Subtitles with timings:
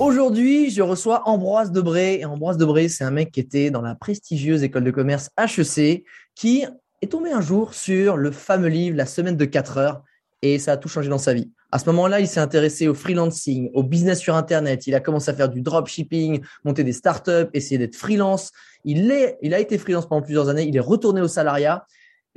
[0.00, 2.20] Aujourd'hui, je reçois Ambroise Debré.
[2.20, 6.04] Et Ambroise Debré, c'est un mec qui était dans la prestigieuse école de commerce HEC,
[6.36, 6.64] qui
[7.02, 10.02] est tombé un jour sur le fameux livre La semaine de 4 heures
[10.40, 11.50] et ça a tout changé dans sa vie.
[11.72, 14.86] À ce moment-là, il s'est intéressé au freelancing, au business sur Internet.
[14.86, 18.52] Il a commencé à faire du dropshipping, monter des startups, essayer d'être freelance.
[18.84, 20.62] Il, est, il a été freelance pendant plusieurs années.
[20.62, 21.84] Il est retourné au salariat.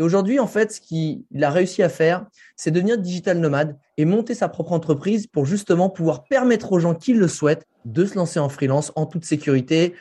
[0.02, 2.26] Et aujourd'hui, en fait, ce qu'il a réussi à faire,
[2.56, 6.96] c'est devenir digital nomade et monter sa propre entreprise pour justement pouvoir permettre aux gens
[6.96, 9.94] qui le souhaitent de se lancer en freelance en toute sécurité.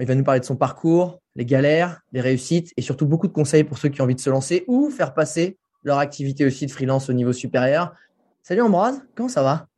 [0.00, 3.32] Il va nous parler de son parcours, les galères, les réussites et surtout beaucoup de
[3.32, 6.66] conseils pour ceux qui ont envie de se lancer ou faire passer leur activité aussi
[6.66, 7.94] de freelance au niveau supérieur.
[8.42, 9.68] Salut Ambroise, comment ça va?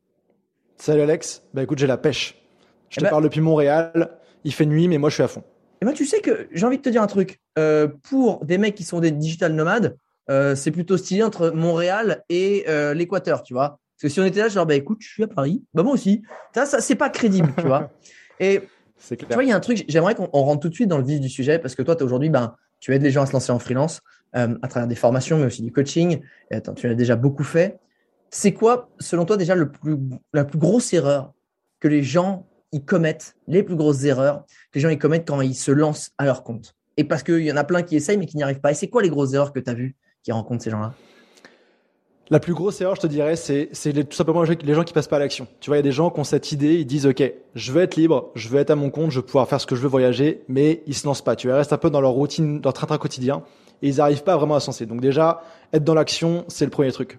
[0.79, 2.41] Salut Alex, bah écoute, j'ai la pêche.
[2.89, 5.29] Je eh te ben parle depuis Montréal, il fait nuit, mais moi je suis à
[5.29, 5.45] fond.
[5.81, 7.41] Et moi, tu sais que j'ai envie de te dire un truc.
[7.59, 9.97] Euh, pour des mecs qui sont des digital nomades,
[10.31, 13.81] euh, c'est plutôt stylé entre Montréal et euh, l'Équateur, tu vois.
[13.97, 15.93] Parce que si on était là, genre, bah écoute, je suis à Paris, bah moi
[15.93, 16.23] aussi.
[16.55, 17.91] Ça, ça c'est pas crédible, tu vois.
[18.41, 18.63] Et
[19.09, 21.05] tu vois, il y a un truc, j'aimerais qu'on rentre tout de suite dans le
[21.05, 23.51] vif du sujet parce que toi, aujourd'hui, ben, tu aides les gens à se lancer
[23.51, 24.01] en freelance
[24.33, 26.21] à travers des formations, mais aussi du coaching.
[26.51, 27.79] Et attends, tu l'as déjà beaucoup fait.
[28.31, 29.97] C'est quoi, selon toi, déjà le plus,
[30.33, 31.33] la plus grosse erreur
[31.81, 35.41] que les gens ils commettent les plus grosses erreurs que les gens ils commettent quand
[35.41, 36.75] ils se lancent à leur compte.
[36.97, 38.73] Et parce qu'il y en a plein qui essayent mais qui n'y arrivent pas.
[38.73, 40.95] Et c'est quoi les grosses erreurs que tu as vues qui rencontrent ces gens-là?
[42.31, 45.17] La plus grosse erreur, je te dirais, c'est, tout simplement les gens qui passent pas
[45.17, 45.47] à l'action.
[45.61, 47.23] Tu vois, il y a des gens qui ont cette idée, ils disent, OK,
[47.55, 49.67] je veux être libre, je veux être à mon compte, je veux pouvoir faire ce
[49.67, 51.37] que je veux voyager, mais ils se lancent pas.
[51.37, 53.45] Tu vois, ils restent un peu dans leur routine, leur train-train quotidien,
[53.81, 54.85] et ils n'arrivent pas vraiment à se lancer.
[54.85, 55.43] Donc déjà,
[55.73, 57.19] être dans l'action, c'est le premier truc.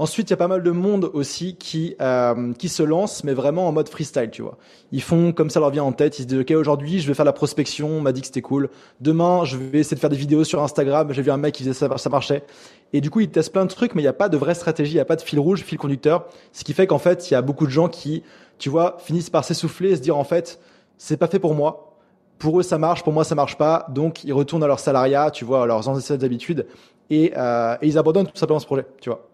[0.00, 3.34] Ensuite, il y a pas mal de monde aussi qui euh, qui se lance, mais
[3.34, 4.56] vraiment en mode freestyle, tu vois.
[4.92, 6.20] Ils font comme ça leur vient en tête.
[6.20, 8.40] Ils se disent ok aujourd'hui je vais faire la prospection, on m'a dit que c'était
[8.40, 8.70] cool.
[9.00, 11.12] Demain je vais essayer de faire des vidéos sur Instagram.
[11.12, 12.44] J'ai vu un mec qui faisait ça, ça marchait.
[12.92, 14.54] Et du coup ils testent plein de trucs, mais il n'y a pas de vraie
[14.54, 16.26] stratégie, il n'y a pas de fil rouge, fil conducteur.
[16.52, 18.22] Ce qui fait qu'en fait il y a beaucoup de gens qui,
[18.58, 20.60] tu vois, finissent par s'essouffler et se dire en fait
[20.96, 21.96] c'est pas fait pour moi.
[22.38, 23.86] Pour eux ça marche, pour moi ça marche pas.
[23.88, 26.66] Donc ils retournent à leur salariat, tu vois, à leurs anciennes habitudes
[27.10, 29.27] et, euh, et ils abandonnent tout simplement ce projet, tu vois.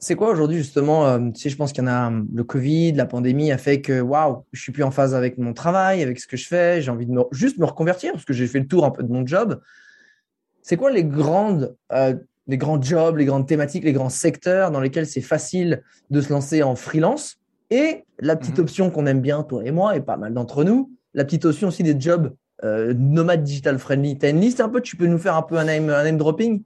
[0.00, 2.92] C'est quoi aujourd'hui justement euh, Tu sais, je pense qu'il y en a le Covid,
[2.92, 6.18] la pandémie a fait que waouh, je suis plus en phase avec mon travail, avec
[6.20, 6.82] ce que je fais.
[6.82, 9.02] J'ai envie de me, juste me reconvertir parce que j'ai fait le tour un peu
[9.02, 9.60] de mon job.
[10.62, 12.14] C'est quoi les grandes, euh,
[12.46, 16.32] les grands jobs, les grandes thématiques, les grands secteurs dans lesquels c'est facile de se
[16.32, 17.38] lancer en freelance?
[17.70, 18.64] Et la petite mhm.
[18.64, 21.68] option qu'on aime bien toi et moi et pas mal d'entre nous, la petite option
[21.68, 22.34] aussi des jobs
[22.64, 24.18] euh, nomades digital friendly.
[24.18, 24.80] T'as une liste un peu?
[24.80, 26.62] Tu peux nous faire un peu un name, un name dropping?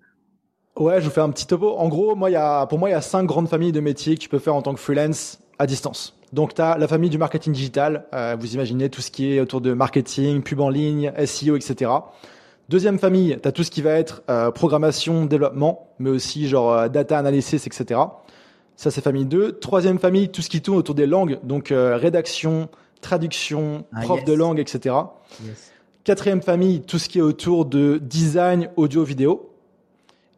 [0.77, 1.75] Ouais, je vous fais un petit topo.
[1.79, 4.15] En gros, moi, y a, pour moi, il y a cinq grandes familles de métiers
[4.15, 6.15] que tu peux faire en tant que freelance à distance.
[6.35, 8.05] Donc, tu as la famille du marketing digital.
[8.13, 11.91] Euh, vous imaginez tout ce qui est autour de marketing, pub en ligne, SEO, etc.
[12.69, 16.73] Deuxième famille, tu as tout ce qui va être euh, programmation, développement, mais aussi genre
[16.73, 18.01] euh, data analysis, etc.
[18.77, 19.53] Ça, c'est famille 2.
[19.53, 22.69] Troisième famille, tout ce qui tourne autour des langues, donc rédaction,
[23.01, 24.95] traduction, ah, prof de langue, etc.
[26.05, 29.56] Quatrième famille, tout ce qui est autour de design, audio, vidéo.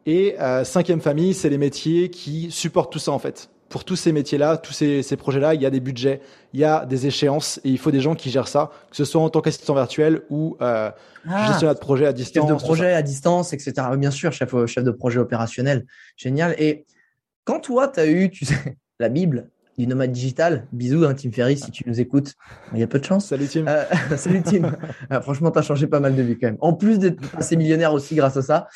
[0.05, 3.49] Et euh, cinquième famille, c'est les métiers qui supportent tout ça en fait.
[3.69, 6.21] pour tous ces métiers-là, tous ces, ces projets-là, il y a des budgets,
[6.53, 9.05] il y a des échéances et il faut des gens qui gèrent ça, que ce
[9.05, 10.89] soit en tant qu'assistant virtuel ou euh,
[11.27, 12.47] Ah, gestionnaire de projet à distance.
[12.47, 13.73] chef de projet à distance, etc.
[13.97, 15.85] Bien sûr, chef, chef de projet opérationnel.
[16.17, 16.55] Génial.
[16.57, 16.85] Et
[17.43, 18.55] quand toi, tu as eu, tu sais,
[18.99, 22.33] la Bible du nomade digital, bisous, hein, Tim Ferriss, si tu nous écoutes,
[22.73, 23.27] il y a peu de chance.
[23.27, 23.65] Salut Tim.
[23.67, 23.85] Euh,
[24.17, 24.75] salut Tim.
[25.11, 26.57] Euh, franchement, tu as changé pas mal de vie quand même.
[26.59, 28.67] En plus d'être passé millionnaire aussi grâce à ça.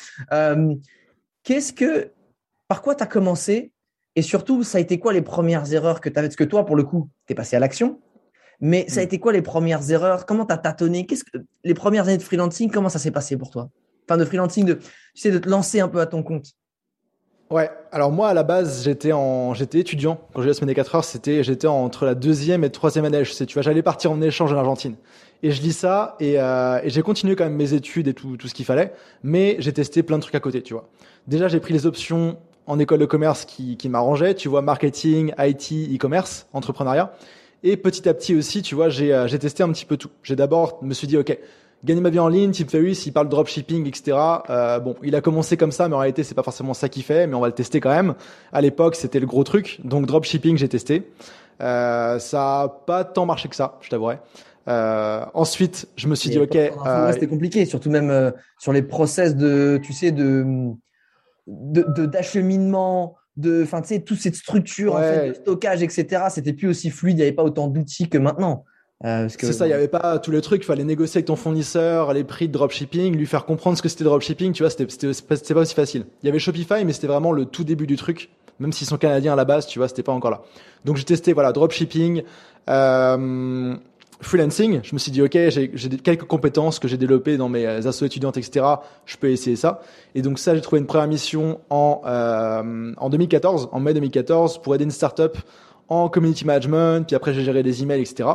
[1.44, 2.10] Qu'est-ce que,
[2.68, 3.72] par quoi tu as commencé
[4.16, 6.64] Et surtout, ça a été quoi les premières erreurs que tu avais Parce que toi,
[6.66, 8.00] pour le coup, tu es passé à l'action.
[8.60, 9.06] Mais ça a Mm.
[9.06, 10.26] été quoi les premières erreurs?
[10.26, 11.06] Comment tu as tâtonné?
[11.06, 13.68] Qu'est-ce que les premières années de freelancing Comment ça s'est passé pour toi?
[14.08, 14.82] Enfin, de freelancing, de, tu
[15.14, 16.46] sais, de te lancer un peu à ton compte.
[17.50, 20.74] Ouais, alors moi à la base j'étais en j'étais étudiant quand j'ai la semaine des
[20.74, 24.10] 4 heures, c'était j'étais entre la deuxième et troisième année HEC, tu vois, j'allais partir
[24.10, 24.96] en échange en Argentine.
[25.42, 28.36] Et je lis ça et, euh, et j'ai continué quand même mes études et tout
[28.36, 28.92] tout ce qu'il fallait,
[29.22, 30.88] mais j'ai testé plein de trucs à côté, tu vois.
[31.26, 35.32] Déjà, j'ai pris les options en école de commerce qui qui m'arrangeaient, tu vois, marketing,
[35.38, 37.12] IT, e-commerce, entrepreneuriat.
[37.62, 40.10] Et petit à petit aussi, tu vois, j'ai euh, testé un petit peu tout.
[40.22, 41.38] J'ai d'abord me suis dit OK,
[41.84, 44.16] gagner ma vie en ligne, Tim Ferriss, il parle dropshipping, etc.
[44.48, 47.02] Euh, bon, il a commencé comme ça, mais en réalité, c'est pas forcément ça qu'il
[47.02, 48.14] fait, mais on va le tester quand même.
[48.52, 49.80] À l'époque, c'était le gros truc.
[49.84, 51.10] Donc, dropshipping, j'ai testé.
[51.60, 54.20] Euh, ça a pas tant marché que ça, je t'avouerais.
[54.68, 58.82] Euh, ensuite, je me suis dit, ok, euh, c'était compliqué, surtout même euh, sur les
[58.82, 60.72] process de, tu sais, de
[61.46, 66.24] d'acheminement, de, enfin, tu sais, toute cette structure en fait, de stockage, etc.
[66.30, 68.64] C'était plus aussi fluide, il n'y avait pas autant d'outils que maintenant.
[69.02, 72.14] C'est ça, il y avait pas tous les trucs, il fallait négocier avec ton fournisseur,
[72.14, 75.36] les prix de dropshipping, lui faire comprendre ce que c'était dropshipping, tu vois, c'était pas
[75.36, 76.06] pas aussi facile.
[76.22, 78.96] Il y avait Shopify, mais c'était vraiment le tout début du truc, même s'ils sont
[78.96, 80.40] canadiens à la base, tu vois, c'était pas encore là.
[80.86, 82.22] Donc j'ai testé, voilà, dropshipping,
[82.70, 83.76] euh,
[84.24, 88.06] freelancing, je me suis dit, ok, j'ai quelques compétences que j'ai développées dans mes assos
[88.06, 88.66] étudiantes, etc.,
[89.06, 89.80] je peux essayer ça.
[90.14, 94.60] Et donc ça, j'ai trouvé une première mission en, euh, en 2014, en mai 2014,
[94.62, 95.36] pour aider une startup
[95.88, 98.28] en community management, puis après j'ai géré des emails, etc.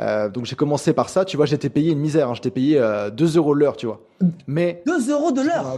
[0.00, 2.78] Euh, donc j'ai commencé par ça, tu vois, j'étais payé une misère, hein, j'étais payé
[2.78, 4.00] euh, 2 euros l'heure, tu vois.
[4.46, 5.76] Mais 2 euros de l'heure.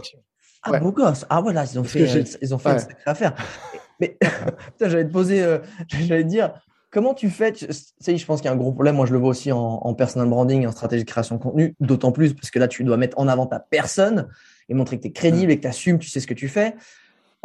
[0.63, 0.79] Ah, Ouais.
[0.79, 1.25] beau gosse.
[1.27, 2.75] Ah, voilà, ils ont Parce fait, euh, ils ont fait ouais.
[2.75, 3.33] une sacrée affaire.
[3.99, 5.57] Mais, putain, j'allais te poser, euh,
[5.87, 6.53] j'allais te dire,
[6.91, 8.95] comment tu fais, tu sais, je pense qu'il y a un gros problème.
[8.95, 11.75] Moi, je le vois aussi en, en personal branding, en stratégie de création de contenu,
[11.79, 14.27] d'autant plus parce que là, tu dois mettre en avant ta personne
[14.69, 15.51] et montrer que tu es crédible Mm.
[15.51, 16.75] et que tu assumes, tu sais ce que tu fais.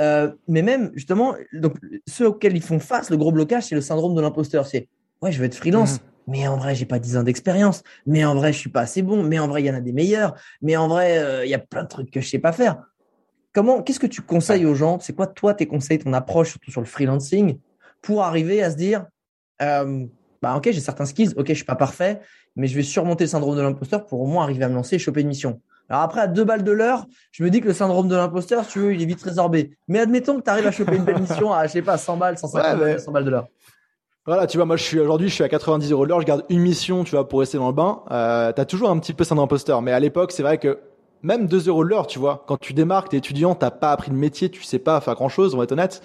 [0.00, 1.76] Euh, mais même, justement, donc,
[2.06, 4.66] ceux auxquels ils font face, le gros blocage, c'est le syndrome de l'imposteur.
[4.66, 4.88] C'est,
[5.22, 5.94] ouais, je veux être freelance.
[5.94, 5.98] Mhm.
[6.28, 7.82] Mais en vrai, j'ai pas 10 ans d'expérience.
[8.04, 9.22] Mais en vrai, je suis pas assez bon.
[9.22, 10.34] Mais en vrai, il y en a des meilleurs.
[10.60, 12.82] Mais en vrai, euh, il y a plein de trucs que je sais pas faire.
[13.52, 14.98] Comment, qu'est-ce que tu conseilles aux gens?
[14.98, 17.58] C'est quoi, toi, tes conseils, ton approche, surtout sur le freelancing,
[18.02, 19.06] pour arriver à se dire,
[19.62, 20.04] euh,
[20.42, 22.20] bah, ok, j'ai certains skills, ok, je suis pas parfait,
[22.56, 24.96] mais je vais surmonter le syndrome de l'imposteur pour au moins arriver à me lancer
[24.96, 25.60] et choper une mission.
[25.88, 28.64] Alors après, à deux balles de l'heure, je me dis que le syndrome de l'imposteur,
[28.64, 29.76] si tu veux, il est vite résorbé.
[29.88, 32.16] Mais admettons que tu arrives à choper une belle mission à, je sais pas, 100
[32.16, 33.46] balles, 150 Ouais, balles, mais- 100 balles de l'heure.
[34.26, 36.44] Voilà, tu vois, moi je suis aujourd'hui, je suis à 90 euros l'heure, je garde
[36.48, 38.02] une mission, tu vois, pour rester dans le bain.
[38.10, 40.80] Euh, T'as toujours un petit peu syndrome imposteur, mais à l'époque, c'est vrai que
[41.22, 44.10] même 2 euros l'heure, tu vois, quand tu démarres, que t'es étudiant, t'as pas appris
[44.10, 46.02] le métier, tu sais pas faire grand chose, on va être honnête.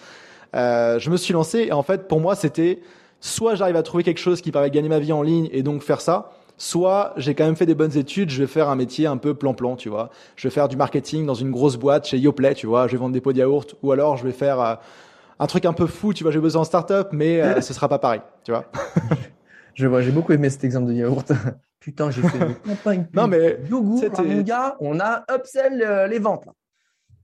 [0.55, 2.81] Euh, je me suis lancé et en fait, pour moi, c'était
[3.21, 5.63] soit j'arrive à trouver quelque chose qui permet de gagner ma vie en ligne et
[5.63, 8.75] donc faire ça, soit j'ai quand même fait des bonnes études, je vais faire un
[8.75, 10.09] métier un peu plan-plan, tu vois.
[10.35, 12.97] Je vais faire du marketing dans une grosse boîte chez Yoplait, tu vois, je vais
[12.97, 14.75] vendre des pots de yaourt, ou alors je vais faire euh,
[15.39, 17.87] un truc un peu fou, tu vois, j'ai besoin en start-up, mais euh, ce sera
[17.87, 18.65] pas pareil, tu vois.
[19.73, 21.31] Je vois, j'ai beaucoup aimé cet exemple de yaourt.
[21.79, 23.07] Putain, j'ai fait une campagne.
[23.13, 24.03] Non, mais yogourt,
[24.43, 26.45] gars, on a upsell euh, les ventes.
[26.45, 26.51] là.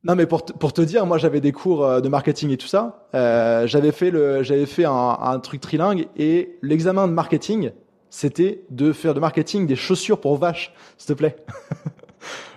[0.07, 2.57] Non, mais pour te, pour te dire, moi j'avais des cours euh, de marketing et
[2.57, 3.07] tout ça.
[3.13, 7.71] Euh, j'avais fait le, j'avais fait un, un truc trilingue et l'examen de marketing,
[8.09, 11.35] c'était de faire de marketing des chaussures pour vaches, s'il te plaît,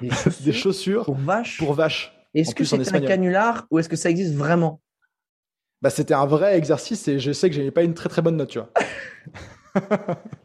[0.00, 0.11] Des
[0.45, 1.59] des chaussures pour vaches.
[1.59, 2.16] pour vaches.
[2.35, 4.80] Est-ce que c'est un canular ou est-ce que ça existe vraiment?
[5.83, 8.37] Bah c'était un vrai exercice et je sais que j'avais pas une très très bonne
[8.37, 8.71] note, tu vois.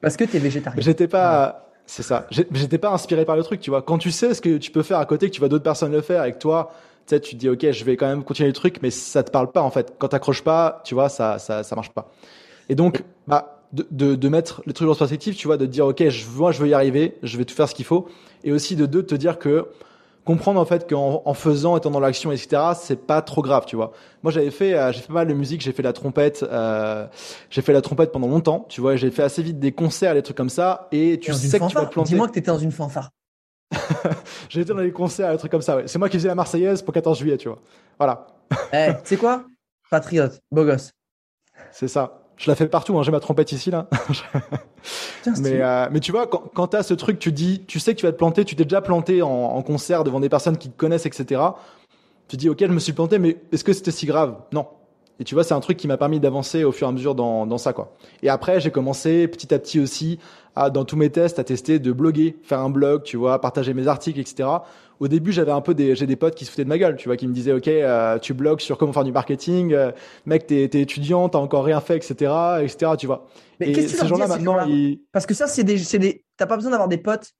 [0.01, 0.81] Parce que tu es végétarien.
[0.81, 2.25] J'étais pas, c'est ça.
[2.31, 3.81] J'étais pas inspiré par le truc, tu vois.
[3.81, 5.91] Quand tu sais ce que tu peux faire à côté, que tu vois d'autres personnes
[5.91, 6.71] le faire et que toi,
[7.07, 9.31] sais, tu te dis, ok, je vais quand même continuer le truc, mais ça te
[9.31, 9.93] parle pas en fait.
[9.97, 12.11] Quand t'accroches pas, tu vois, ça, ça, ça marche pas.
[12.69, 15.71] Et donc, bah, de, de, de mettre les trucs en perspective, tu vois, de te
[15.71, 18.07] dire, ok, je, moi, je veux y arriver, je vais tout faire ce qu'il faut,
[18.43, 19.67] et aussi de deux, de te dire que
[20.25, 23.75] comprendre en fait qu'en en faisant, étant dans l'action, etc., c'est pas trop grave, tu
[23.75, 23.93] vois.
[24.23, 27.05] Moi, j'avais fait, euh, j'ai fait pas mal de musique, j'ai fait la trompette, euh,
[27.51, 30.23] j'ai fait la trompette pendant longtemps, tu vois, j'ai fait assez vite des concerts, des
[30.23, 32.09] trucs comme ça, et tu Dans une sais que tu vas te planter.
[32.09, 33.11] Dis-moi que tu étais dans une fanfare.
[34.49, 35.87] J'ai été dans des concerts, des trucs comme ça, ouais.
[35.87, 37.59] C'est moi qui faisais la Marseillaise pour 14 juillet, tu vois.
[37.97, 38.27] Voilà,
[38.73, 39.43] Eh, tu sais quoi?
[39.89, 40.91] Patriote, beau gosse.
[41.71, 42.21] c'est ça.
[42.37, 43.03] Je la fais partout, hein.
[43.03, 43.87] j'ai ma trompette ici, là.
[45.39, 47.95] Mais, euh, mais tu vois, quand, quand tu as ce truc, tu dis, tu sais
[47.95, 50.57] que tu vas te planter, tu t'es déjà planté en, en concert devant des personnes
[50.57, 51.41] qui te connaissent, etc.
[52.27, 54.35] Tu dis, ok, je me suis planté, mais est-ce que c'était si grave?
[54.51, 54.67] Non.
[55.19, 57.15] Et tu vois, c'est un truc qui m'a permis d'avancer au fur et à mesure
[57.15, 57.95] dans, dans ça, quoi.
[58.21, 60.19] Et après, j'ai commencé petit à petit aussi
[60.55, 63.73] à, dans tous mes tests, à tester de bloguer, faire un blog, tu vois, partager
[63.73, 64.49] mes articles, etc.
[64.99, 66.95] Au début, j'avais un peu des, j'ai des potes qui se foutaient de ma gueule,
[66.95, 69.91] tu vois, qui me disaient, OK, euh, tu blogues sur comment faire du marketing, euh,
[70.25, 72.13] mec, t'es, t'es étudiant, t'as encore rien fait, etc.,
[72.61, 73.27] etc., tu vois.
[73.59, 75.01] Mais qu'est-ce que ces gens-là, maintenant, ils...
[75.11, 77.31] Parce que ça, c'est des, c'est des, t'as pas besoin d'avoir des potes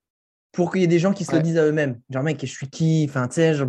[0.52, 2.00] pour qu'il y ait des gens qui se le disent à eux-mêmes.
[2.10, 3.06] Genre, mec, je suis qui?
[3.10, 3.66] Enfin, tu sais, ça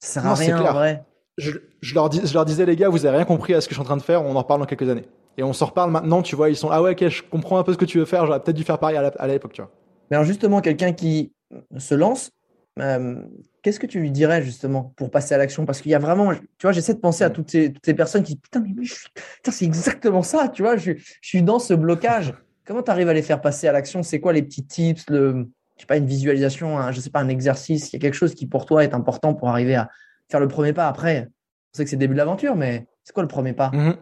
[0.00, 1.04] sert à rien, en vrai
[1.36, 1.50] je,
[1.80, 3.74] je, leur dis, je leur disais, les gars, vous avez rien compris à ce que
[3.74, 5.06] je suis en train de faire, on en reparle dans quelques années.
[5.36, 7.62] Et on s'en reparle maintenant, tu vois, ils sont, ah ouais, ok, je comprends un
[7.64, 9.70] peu ce que tu veux faire, j'aurais peut-être dû faire pareil à l'époque, tu vois.
[10.10, 11.32] Mais alors, justement, quelqu'un qui
[11.76, 12.30] se lance,
[12.78, 13.16] euh,
[13.62, 15.66] qu'est-ce que tu lui dirais, justement, pour passer à l'action?
[15.66, 17.94] Parce qu'il y a vraiment, tu vois, j'essaie de penser à toutes ces, toutes ces
[17.94, 21.42] personnes qui, putain, mais je suis, putain, c'est exactement ça, tu vois, je, je suis
[21.42, 22.34] dans ce blocage.
[22.66, 24.02] Comment tu arrives à les faire passer à l'action?
[24.02, 27.20] C'est quoi les petits tips, le, je sais pas, une visualisation, un, je sais pas,
[27.20, 27.92] un exercice?
[27.92, 29.90] Il y a quelque chose qui, pour toi, est important pour arriver à,
[30.30, 30.88] faire le premier pas?
[30.88, 33.70] Après, on sait que c'est le début de l'aventure, mais c'est quoi le premier pas?
[33.72, 33.96] Mhm.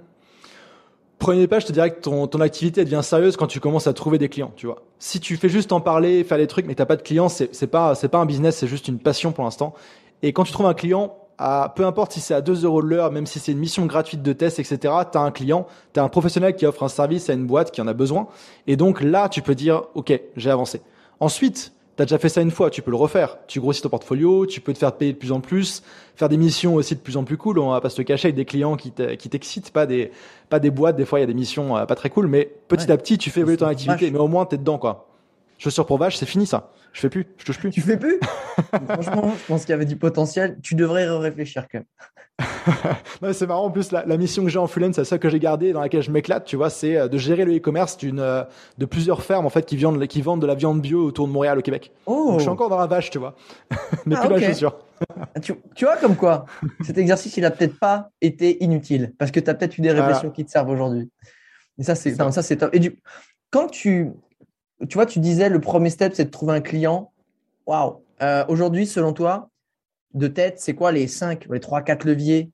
[1.23, 3.93] Premier pas, je te dirais que ton, ton activité devient sérieuse quand tu commences à
[3.93, 4.83] trouver des clients, tu vois.
[4.99, 7.55] Si tu fais juste en parler, faire des trucs, mais t'as pas de clients, c'est,
[7.55, 9.73] c'est pas, c'est pas un business, c'est juste une passion pour l'instant.
[10.25, 12.89] Et quand tu trouves un client, à, peu importe si c'est à 2 euros de
[12.89, 14.79] l'heure, même si c'est une mission gratuite de test, etc.,
[15.13, 17.71] tu as un client, tu as un professionnel qui offre un service à une boîte
[17.71, 18.27] qui en a besoin.
[18.67, 20.81] Et donc là, tu peux dire, OK, j'ai avancé.
[21.21, 23.37] Ensuite, T'as déjà fait ça une fois, tu peux le refaire.
[23.47, 25.83] Tu grossis ton portfolio, tu peux te faire payer de plus en plus,
[26.17, 27.59] faire des missions aussi de plus en plus cool.
[27.59, 30.11] On va pas se cacher avec des clients qui t'excitent, pas des,
[30.49, 30.97] pas des boîtes.
[30.97, 33.19] Des fois, il y a des missions euh, pas très cool, mais petit à petit,
[33.19, 34.11] tu fais évoluer ton activité.
[34.11, 35.12] Mais au moins, t'es dedans, quoi.
[35.63, 36.73] Chaussures pour vache, c'est fini ça.
[36.93, 37.71] Je fais plus, je touche plus.
[37.71, 38.19] Tu fais plus?
[38.89, 40.59] Franchement, je pense qu'il y avait du potentiel.
[40.61, 43.33] Tu devrais réfléchir quand même.
[43.33, 43.67] c'est marrant.
[43.67, 46.03] En plus, la, mission que j'ai en freelance, c'est ça que j'ai gardé, dans laquelle
[46.03, 48.43] je m'éclate, tu vois, c'est euh, de gérer le e-commerce d'une, euh,
[48.79, 51.33] de plusieurs fermes en fait qui vendent, qui vendent de la viande bio autour de
[51.33, 51.93] Montréal au Québec.
[52.07, 52.31] Oh.
[52.31, 53.37] Donc, je suis encore dans la vache, tu vois,
[54.05, 54.81] mais ah, plus la chaussure.
[55.41, 56.47] tu, tu, vois comme quoi,
[56.85, 59.93] cet exercice, il a peut-être pas été inutile parce que tu as peut-être eu des
[59.93, 61.09] réflexions qui te servent aujourd'hui.
[61.79, 62.75] Et ça, c'est, ça, c'est top.
[62.75, 62.99] Et du,
[63.51, 64.11] quand tu,
[64.89, 67.13] tu vois, tu disais le premier step, c'est de trouver un client.
[67.67, 68.03] Waouh.
[68.23, 69.51] Euh, aujourd'hui, selon toi,
[70.15, 72.51] de tête, c'est quoi les 5, les 3, 4 leviers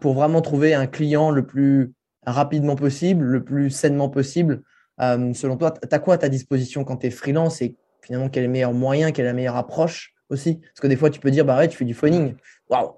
[0.00, 1.92] pour vraiment trouver un client le plus
[2.24, 4.62] rapidement possible, le plus sainement possible?
[5.00, 8.28] Euh, Selon toi, tu as quoi à ta disposition quand tu es freelance et finalement
[8.28, 10.56] quel est le meilleur moyen, quelle est la meilleure approche aussi?
[10.56, 12.34] Parce que des fois, tu peux dire, bah ouais, tu fais du phoning.
[12.68, 12.92] Waouh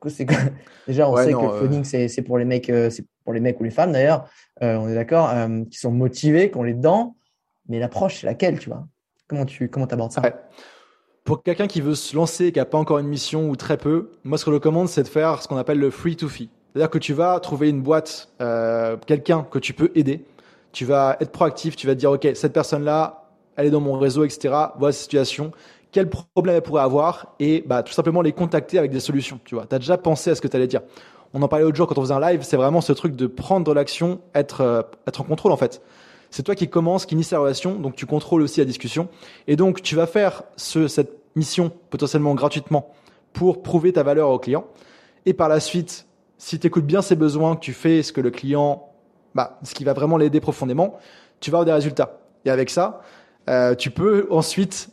[0.86, 3.58] Déjà, on sait que le euh, phoning, c'est pour les mecs, c'est pour les mecs
[3.58, 5.34] ou les femmes d'ailleurs, on est d'accord,
[5.70, 7.16] qui sont motivés, qui ont les dents
[7.68, 8.86] mais l'approche, c'est laquelle, tu vois?
[9.28, 10.22] Comment tu comment abordes ça?
[11.24, 14.10] Pour quelqu'un qui veut se lancer, qui n'a pas encore une mission ou très peu,
[14.24, 16.48] moi, ce que je recommande, c'est de faire ce qu'on appelle le free to fee.
[16.72, 20.24] C'est-à-dire que tu vas trouver une boîte, euh, quelqu'un que tu peux aider.
[20.72, 23.98] Tu vas être proactif, tu vas te dire, OK, cette personne-là, elle est dans mon
[23.98, 24.54] réseau, etc.
[24.78, 25.52] Voilà sa situation.
[25.92, 27.34] Quel problème elle pourrait avoir?
[27.40, 29.40] Et bah, tout simplement les contacter avec des solutions.
[29.44, 30.82] Tu vois, as déjà pensé à ce que tu allais dire.
[31.34, 33.26] On en parlait l'autre jour quand on faisait un live, c'est vraiment ce truc de
[33.26, 35.82] prendre l'action, être, euh, être en contrôle en fait
[36.30, 39.08] c'est toi qui commence, qui initie la relation, donc tu contrôles aussi la discussion.
[39.46, 42.92] Et donc, tu vas faire ce, cette mission potentiellement gratuitement
[43.32, 44.66] pour prouver ta valeur au client.
[45.26, 46.06] Et par la suite,
[46.36, 48.88] si tu écoutes bien ses besoins, que tu fais ce que le client,
[49.34, 50.98] bah, ce qui va vraiment l'aider profondément,
[51.40, 52.20] tu vas avoir des résultats.
[52.44, 53.02] Et avec ça,
[53.48, 54.90] euh, tu peux ensuite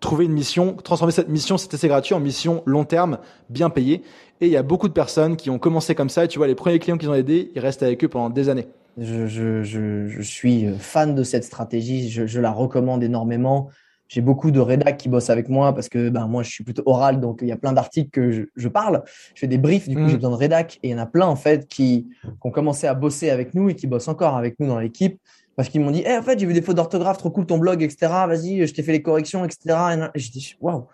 [0.00, 3.18] trouver une mission, transformer cette mission, cet essai gratuit en mission long terme,
[3.50, 4.02] bien payée.
[4.40, 6.24] Et il y a beaucoup de personnes qui ont commencé comme ça.
[6.24, 8.48] Et tu vois, les premiers clients qu'ils ont aidés, ils restent avec eux pendant des
[8.48, 8.68] années.
[8.98, 12.08] Je, je, je, je, suis fan de cette stratégie.
[12.08, 13.68] Je, la recommande énormément.
[14.08, 16.84] J'ai beaucoup de rédacs qui bossent avec moi parce que ben, moi, je suis plutôt
[16.86, 19.02] oral, donc il y a plein d'articles que je, parle.
[19.34, 20.08] Je fais des briefs, du coup, mmh.
[20.08, 20.78] j'ai besoin de rédac.
[20.82, 23.54] Et il y en a plein, en fait, qui, qui, ont commencé à bosser avec
[23.54, 25.18] nous et qui bossent encore avec nous dans l'équipe
[25.56, 27.58] parce qu'ils m'ont dit, hey, en fait, j'ai vu des fautes d'orthographe, trop cool ton
[27.58, 28.12] blog, etc.
[28.28, 30.08] Vas-y, je t'ai fait les corrections, etc.
[30.14, 30.86] Et j'ai dit, waouh,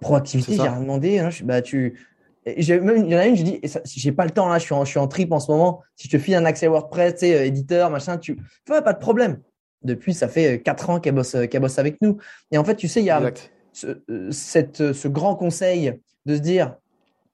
[0.00, 1.20] proactivité, j'ai rien demandé.
[1.20, 1.30] Hein.
[1.30, 1.98] Je, bah, tu,
[2.56, 4.74] même, il y en a une, je dis, j'ai pas le temps là, je suis
[4.74, 5.82] en, je suis en trip en ce moment.
[5.96, 8.92] Si je te file un accès WordPress, tu sais, euh, éditeur, machin, tu, fais pas
[8.92, 9.40] de problème.
[9.82, 12.18] Depuis, ça fait euh, quatre ans qu'elle bosse, euh, qu'elle bosse avec nous.
[12.50, 13.32] Et en fait, tu sais, il y a
[13.72, 14.00] ce,
[14.30, 16.76] cette, ce grand conseil de se dire,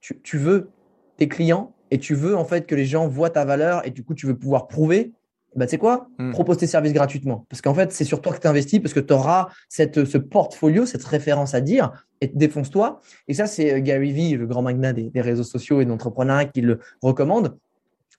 [0.01, 0.71] tu, tu veux
[1.17, 4.05] tes clients et tu veux en fait que les gens voient ta valeur et du
[4.05, 5.13] coup, tu veux pouvoir prouver
[5.57, 6.09] bah, tu sais quoi?
[6.19, 6.33] Hmm.
[6.33, 7.47] Propose tes services gratuitement.
[7.49, 10.19] Parce qu'en fait, c'est sur toi que tu investis, parce que tu auras cette, ce
[10.19, 13.01] portfolio, cette référence à dire, et défonce-toi.
[13.29, 16.61] Et ça, c'est euh, Gary Vee, le grand magnat des, réseaux sociaux et d'entrepreneuriat, qui
[16.61, 17.57] le recommande.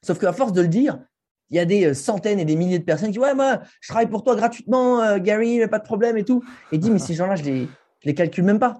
[0.02, 1.00] Sauf qu'à force de le dire,
[1.50, 3.60] il y a des euh, centaines et des milliers de personnes qui disent Ouais, moi,
[3.82, 6.44] je travaille pour toi gratuitement, euh, Gary, pas de problème et tout.
[6.72, 7.66] Et il dit Mais ces gens-là, je les,
[8.00, 8.80] je les calcule même pas.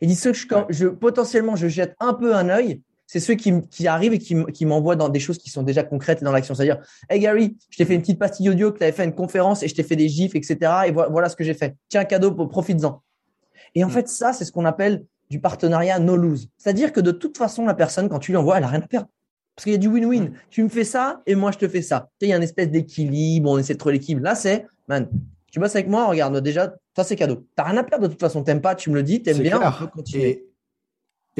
[0.00, 2.82] Il dit Ceux que je, je, potentiellement, je jette un peu un œil,
[3.12, 5.82] c'est ceux qui, qui, arrivent et qui, qui m'envoient dans des choses qui sont déjà
[5.82, 6.54] concrètes et dans l'action.
[6.54, 6.78] C'est-à-dire,
[7.10, 9.62] hey Gary, je t'ai fait une petite pastille audio, que tu avais fait une conférence
[9.62, 10.56] et je t'ai fait des gifs, etc.
[10.86, 11.76] Et voilà, ce que j'ai fait.
[11.90, 13.02] Tiens, cadeau, profites-en.
[13.74, 13.90] Et en mm.
[13.90, 16.48] fait, ça, c'est ce qu'on appelle du partenariat no lose.
[16.56, 18.88] C'est-à-dire que de toute façon, la personne, quand tu lui envoies, elle a rien à
[18.88, 19.08] perdre.
[19.56, 20.30] Parce qu'il y a du win-win.
[20.30, 20.32] Mm.
[20.48, 22.08] Tu me fais ça et moi je te fais ça.
[22.18, 24.24] Tu sais, il y a une espèce d'équilibre, on essaie de trouver l'équilibre.
[24.24, 25.06] Là, c'est, man,
[25.50, 27.46] tu bosses avec moi, regarde, déjà, ça c'est cadeau.
[27.56, 29.60] T'as rien à perdre de toute façon, t'aimes pas, tu me le dis, t'aimes bien,
[29.62, 30.28] on peut continuer.
[30.30, 30.51] Et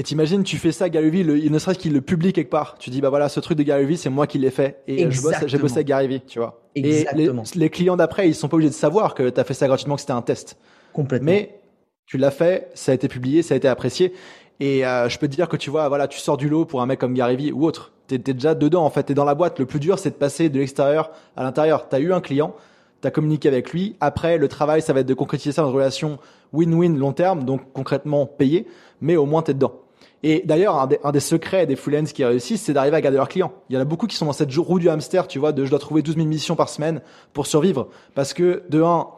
[0.01, 2.77] t'imagines, tu fais ça, Gary Vee, il ne serait-ce qu'il le publie quelque part.
[2.79, 4.83] Tu dis, bah voilà, ce truc de Gary Vee, c'est moi qui l'ai fait.
[4.87, 6.63] Et je j'ai bossé avec Gary Vee, tu vois.
[6.75, 7.43] Exactement.
[7.43, 9.67] Et les, clients d'après, ils sont pas obligés de savoir que tu as fait ça
[9.67, 10.57] gratuitement, que c'était un test.
[10.95, 11.31] Complètement.
[11.31, 11.61] Mais
[12.07, 14.15] tu l'as fait, ça a été publié, ça a été apprécié.
[14.61, 16.81] Et euh, je peux te dire que tu vois, voilà, tu sors du lot pour
[16.81, 17.93] un mec comme Gary Vee ou autre.
[18.07, 19.59] T'es es déjà dedans, en fait, t'es dans la boîte.
[19.59, 21.89] Le plus dur, c'est de passer de l'extérieur à l'intérieur.
[21.91, 22.55] T'as eu un client,
[23.03, 23.97] t'as communiqué avec lui.
[24.01, 26.19] Après, le travail, ça va être de concrétiser ça dans une relation
[26.53, 28.67] win-win long terme, donc concrètement payé,
[29.01, 29.82] mais au moins t'es dedans.
[30.23, 33.53] Et d'ailleurs, un, des secrets des freelance qui réussissent, c'est d'arriver à garder leurs clients.
[33.69, 35.65] Il y en a beaucoup qui sont dans cette roue du hamster, tu vois, de
[35.65, 37.01] je dois trouver 12 000 missions par semaine
[37.33, 37.89] pour survivre.
[38.15, 39.09] Parce que, de un,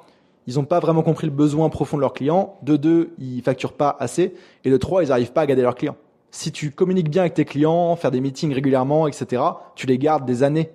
[0.46, 2.58] ils n'ont pas vraiment compris le besoin profond de leurs clients.
[2.62, 4.34] De deux, ils facturent pas assez.
[4.64, 5.96] Et de trois, ils n'arrivent pas à garder leurs clients.
[6.30, 9.42] Si tu communiques bien avec tes clients, faire des meetings régulièrement, etc.,
[9.76, 10.70] tu les gardes des années.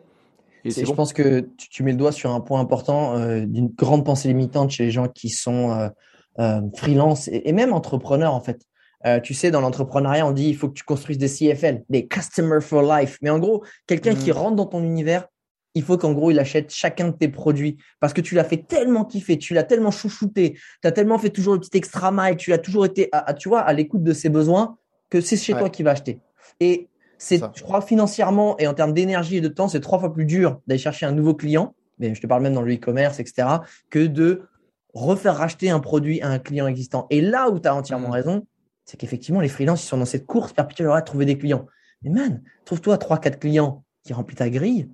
[0.66, 4.06] Et Je pense que tu, mets le doigt sur un point important euh, d'une grande
[4.06, 5.90] pensée limitante chez les gens qui sont euh,
[6.40, 8.62] euh, freelance et, même entrepreneurs en fait.
[9.06, 12.08] Euh, tu sais, dans l'entrepreneuriat, on dit il faut que tu construises des CFL, des
[12.08, 13.18] Customer for Life.
[13.22, 14.34] Mais en gros, quelqu'un qui mm.
[14.34, 15.28] rentre dans ton univers,
[15.76, 18.68] il faut qu'en gros, il achète chacun de tes produits parce que tu l'as fait
[18.68, 22.36] tellement kiffer, tu l'as tellement chouchouté, tu as tellement fait toujours le petit extra mile,
[22.36, 24.78] tu as toujours été, à, tu vois, à l'écoute de ses besoins
[25.10, 26.20] que c'est chez toi qui va acheter.
[26.60, 26.88] Et
[27.18, 30.26] c'est, je crois, financièrement et en termes d'énergie et de temps, c'est trois fois plus
[30.26, 33.48] dur d'aller chercher un nouveau client, mais je te parle même dans le e-commerce, etc.,
[33.90, 34.44] que de
[34.94, 37.08] refaire racheter un produit à un client existant.
[37.10, 38.14] Et là où tu as entièrement mm.
[38.14, 38.48] raison,
[38.90, 41.68] c'est qu'effectivement, les freelances, ils sont dans cette course perpétuelle à trouver des clients.
[42.02, 44.90] Mais man, trouve-toi trois, quatre clients qui remplissent ta grille,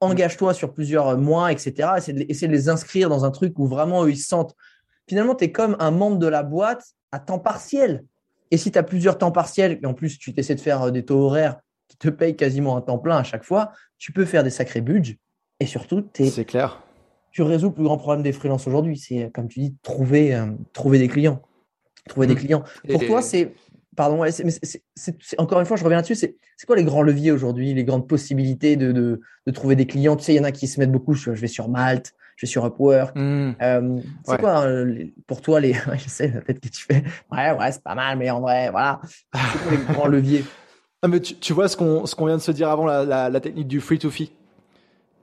[0.00, 1.90] engage-toi sur plusieurs mois, etc.
[1.98, 4.56] Essaie de, les inscrire dans un truc où vraiment eux, ils se sentent.
[5.06, 8.02] Finalement, tu es comme un membre de la boîte à temps partiel.
[8.50, 10.90] Et si tu as plusieurs temps partiels, et en plus, tu essaies de faire euh,
[10.90, 11.58] des taux horaires
[11.88, 14.80] qui te payent quasiment un temps plein à chaque fois, tu peux faire des sacrés
[14.80, 15.18] budgets.
[15.60, 16.82] Et surtout, c'est clair.
[17.30, 18.96] Tu résous le plus grand problème des freelances aujourd'hui.
[18.96, 21.42] C'est, comme tu dis, trouver, euh, trouver des clients
[22.08, 22.38] trouver des mmh.
[22.38, 22.64] clients.
[22.88, 23.52] Pour toi, c'est
[23.98, 24.52] pardon, mais
[25.38, 26.14] encore une fois, je reviens là-dessus.
[26.14, 30.16] C'est quoi les grands leviers aujourd'hui, les grandes possibilités de, de, trouver des clients?
[30.16, 31.14] Tu sais, il y en a qui se mettent beaucoup.
[31.14, 33.14] Je, vais sur Malte, je vais sur Upwork.
[33.16, 33.56] Mmh.
[33.60, 37.02] Euh, c'est quoi euh, pour toi les Je sais peut-être que tu fais.
[37.32, 39.00] Ouais, ouais, c'est pas mal, mais en vrai, voilà.
[39.34, 40.44] C'est quoi les grands leviers?
[41.02, 43.68] Ah, mais tu, vois ce qu'on qu'on vient de se dire avant la, la, technique
[43.68, 44.32] du free to fee.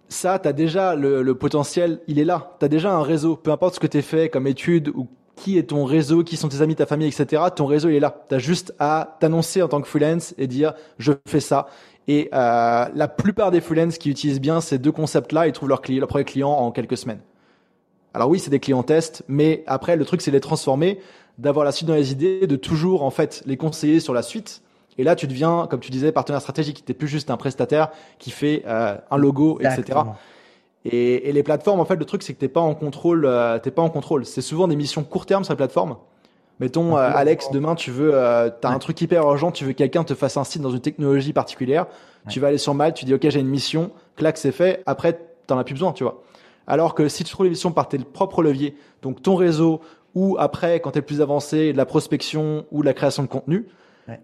[0.10, 2.56] Ça, tu as déjà le, le, potentiel, il est là.
[2.60, 5.58] Tu as déjà un réseau, peu importe ce que tu fait comme étude ou qui
[5.58, 7.44] est ton réseau, qui sont tes amis, ta famille, etc.
[7.56, 8.26] Ton réseau, il est là.
[8.30, 11.68] Tu as juste à t'annoncer en tant que freelance et dire je fais ça.
[12.08, 15.82] Et euh, la plupart des freelance qui utilisent bien ces deux concepts-là, ils trouvent leur,
[15.82, 17.22] client, premier client en quelques semaines.
[18.14, 21.00] Alors oui, c'est des clients tests, mais après, le truc, c'est les transformer,
[21.38, 24.62] d'avoir la suite dans les idées, de toujours en fait les conseiller sur la suite.
[24.98, 26.86] Et là, tu deviens, comme tu disais, partenaire stratégique.
[26.86, 30.00] Tu n'es plus juste un prestataire qui fait euh, un logo, etc.
[30.86, 33.26] Et, et, les plateformes, en fait, le truc, c'est que t'es pas en contrôle.
[33.26, 34.26] Euh, t'es pas en contrôle.
[34.26, 35.98] C'est souvent des missions court terme sur les plateformes.
[36.60, 39.78] Mettons, euh, Alex, demain, tu veux, euh, t'as un truc hyper urgent, tu veux que
[39.78, 41.88] quelqu'un te fasse un site dans une technologie particulière.
[42.30, 44.82] Tu vas aller sur Malte, tu dis, ok, j'ai une mission, clac, c'est fait.
[44.86, 46.24] Après, t'en as plus besoin, tu vois.
[46.66, 49.82] Alors que si tu trouves les missions par tes propres leviers, donc ton réseau,
[50.16, 53.28] ou après, quand tu es plus avancé, de la prospection ou de la création de
[53.28, 53.68] contenu,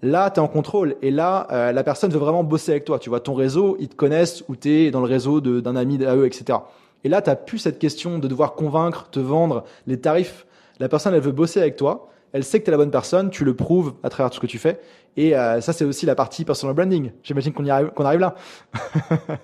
[0.01, 0.95] Là, tu es en contrôle.
[1.01, 2.99] Et là, euh, la personne veut vraiment bosser avec toi.
[2.99, 6.03] Tu vois, ton réseau, ils te connaissent ou tu es dans le réseau d'un ami
[6.05, 6.59] à eux, etc.
[7.03, 10.45] Et là, tu n'as plus cette question de devoir convaincre, te vendre les tarifs.
[10.79, 12.09] La personne, elle veut bosser avec toi.
[12.33, 13.29] Elle sait que tu es la bonne personne.
[13.29, 14.79] Tu le prouves à travers tout ce que tu fais.
[15.17, 17.11] Et euh, ça, c'est aussi la partie personal branding.
[17.23, 18.35] J'imagine qu'on arrive, qu'on arrive là.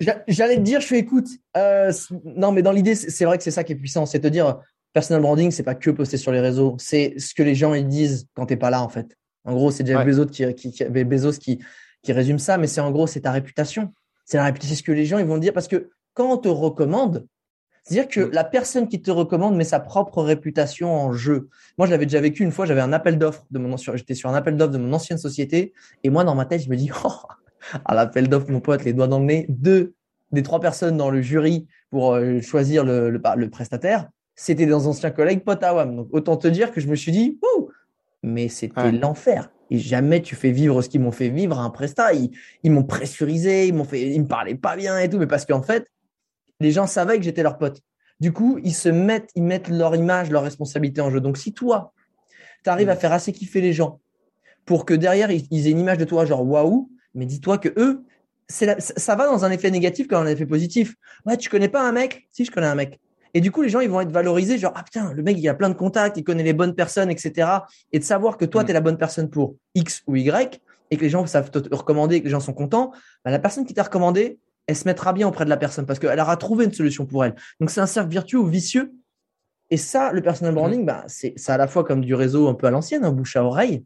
[0.28, 1.28] J'allais te dire, je fais écoute.
[1.56, 1.92] Euh,
[2.24, 4.06] non, mais dans l'idée, c'est vrai que c'est ça qui est puissant.
[4.06, 4.60] C'est te dire,
[4.92, 6.76] personal branding, c'est pas que poster sur les réseaux.
[6.78, 9.17] C'est ce que les gens ils disent quand t'es pas là, en fait.
[9.48, 11.58] En gros, c'est Jeff Bezos, qui, qui, Bezos qui,
[12.02, 13.92] qui résume ça, mais c'est en gros, c'est ta réputation.
[14.24, 16.48] C'est la réputation, ce que les gens ils vont dire parce que quand on te
[16.48, 17.26] recommande,
[17.82, 18.30] c'est-à-dire que mm.
[18.32, 21.48] la personne qui te recommande met sa propre réputation en jeu.
[21.78, 24.28] Moi, je l'avais déjà vécu une fois, j'avais un appel d'offres de mon j'étais sur
[24.28, 25.72] un appel d'offres de mon ancienne société
[26.04, 27.12] et moi dans ma tête, je me dis oh,
[27.86, 29.94] à l'appel d'offres mon pote, les doigts dans le nez, deux
[30.30, 34.74] des trois personnes dans le jury pour euh, choisir le, le, le prestataire, c'était des
[34.74, 35.96] anciens collègues potes à WAM.
[35.96, 37.67] Donc autant te dire que je me suis dit Ouh,
[38.22, 39.50] mais c'était l'enfer.
[39.70, 42.14] Et jamais tu fais vivre ce qu'ils m'ont fait vivre à un prestat.
[42.14, 42.30] Ils,
[42.62, 45.44] ils m'ont pressurisé, ils m'ont fait, ils me parlaient pas bien et tout, mais parce
[45.44, 45.86] qu'en fait,
[46.60, 47.82] les gens savaient que j'étais leur pote.
[48.20, 51.20] Du coup, ils se mettent, ils mettent leur image, leur responsabilité en jeu.
[51.20, 51.92] Donc, si toi,
[52.64, 52.98] tu arrives à mm.
[52.98, 54.00] faire assez kiffer les gens
[54.64, 58.04] pour que derrière, ils, aient une image de toi, genre waouh, mais dis-toi que eux,
[58.48, 60.94] ça va dans un effet négatif comme un effet positif.
[61.26, 62.28] Ouais, tu connais pas un mec?
[62.32, 62.98] Si, je connais un mec.
[63.38, 65.48] Et du coup, les gens, ils vont être valorisés, genre, ah putain, le mec, il
[65.48, 67.48] a plein de contacts, il connaît les bonnes personnes, etc.
[67.92, 68.66] Et de savoir que toi, mm.
[68.66, 71.72] tu es la bonne personne pour X ou Y, et que les gens savent te
[71.72, 72.90] recommander et que les gens sont contents,
[73.24, 76.00] bah, la personne qui t'a recommandé, elle se mettra bien auprès de la personne parce
[76.00, 77.36] qu'elle aura trouvé une solution pour elle.
[77.60, 78.92] Donc c'est un cercle vertueux ou vicieux.
[79.70, 82.66] Et ça, le personal branding, bah, c'est à la fois comme du réseau un peu
[82.66, 83.84] à l'ancienne, un bouche à oreille,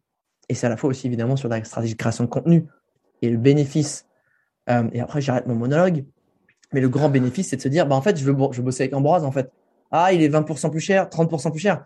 [0.49, 2.65] et c'est à la fois aussi évidemment sur la stratégie de création de contenu
[3.21, 4.07] et le bénéfice.
[4.71, 6.07] Euh, et après, j'arrête mon monologue.
[6.73, 8.95] Mais le grand bénéfice, c'est de se dire, bah, en fait, je veux, bosser avec
[8.95, 9.51] Ambroise, en fait.
[9.91, 11.85] Ah, il est 20% plus cher, 30% plus cher.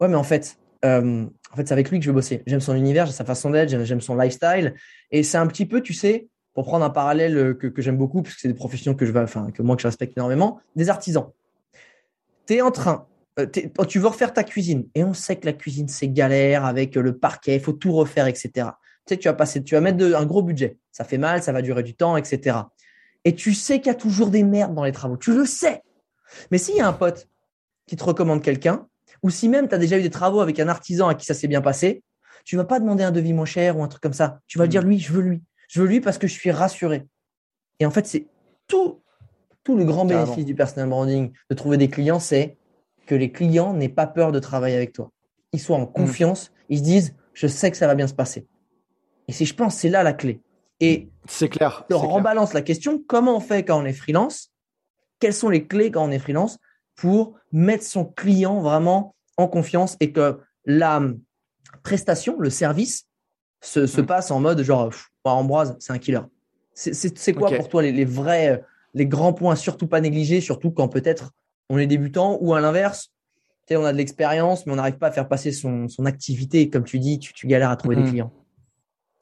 [0.00, 2.42] Ouais, mais en fait, euh, en fait, c'est avec lui que je veux bosser.
[2.46, 4.74] J'aime son univers, j'aime sa façon d'être, j'aime son lifestyle.
[5.10, 8.22] Et c'est un petit peu, tu sais, pour prendre un parallèle que, que j'aime beaucoup,
[8.22, 10.88] puisque c'est des professions que je vais, enfin, que moi, que je respecte énormément, des
[10.88, 11.30] artisans.
[12.46, 13.06] Tu es en train,
[13.38, 16.96] euh, tu veux refaire ta cuisine, et on sait que la cuisine, c'est galère avec
[16.96, 18.50] le parquet, il faut tout refaire, etc.
[19.06, 20.76] Tu sais, tu vas passer, tu vas mettre un gros budget.
[20.92, 22.58] Ça fait mal, ça va durer du temps, etc.
[23.24, 25.16] Et tu sais qu'il y a toujours des merdes dans les travaux.
[25.16, 25.82] Tu le sais.
[26.50, 27.28] Mais s'il y a un pote
[27.86, 28.86] qui te recommande quelqu'un,
[29.22, 31.34] ou si même tu as déjà eu des travaux avec un artisan à qui ça
[31.34, 32.02] s'est bien passé,
[32.44, 34.40] tu vas pas demander un devis moins cher ou un truc comme ça.
[34.46, 35.42] Tu vas dire, lui, je veux lui.
[35.68, 37.06] Je veux lui parce que je suis rassuré.
[37.78, 38.26] Et en fait, c'est
[38.66, 39.02] tout,
[39.64, 42.56] tout le grand bénéfice du personal branding, de trouver des clients, c'est
[43.06, 45.10] que les clients n'aient pas peur de travailler avec toi.
[45.52, 45.92] Ils soient en mm.
[45.92, 48.46] confiance, ils se disent, je sais que ça va bien se passer.
[49.28, 50.40] Et si je pense, c'est là la clé.
[50.82, 51.86] Et c'est clair.
[51.92, 54.50] On rebalance la question, comment on fait quand on est freelance?
[55.20, 56.58] Quelles sont les clés quand on est freelance
[56.96, 61.00] pour mettre son client vraiment en confiance et que la
[61.84, 63.06] prestation, le service,
[63.60, 64.06] se, mm.
[64.06, 64.90] passe en mode genre,
[65.24, 66.22] Ambroise, c'est un killer.
[66.74, 71.30] C'est quoi pour toi les, vrais, les grands points, surtout pas négligés, surtout quand peut-être
[71.68, 73.12] on est débutant ou à l'inverse,
[73.70, 76.68] on a de l'expérience, mais on n'arrive pas à faire passer son, activité.
[76.68, 78.10] Comme tu dis, tu, galères à trouver des mm.
[78.10, 78.32] clients.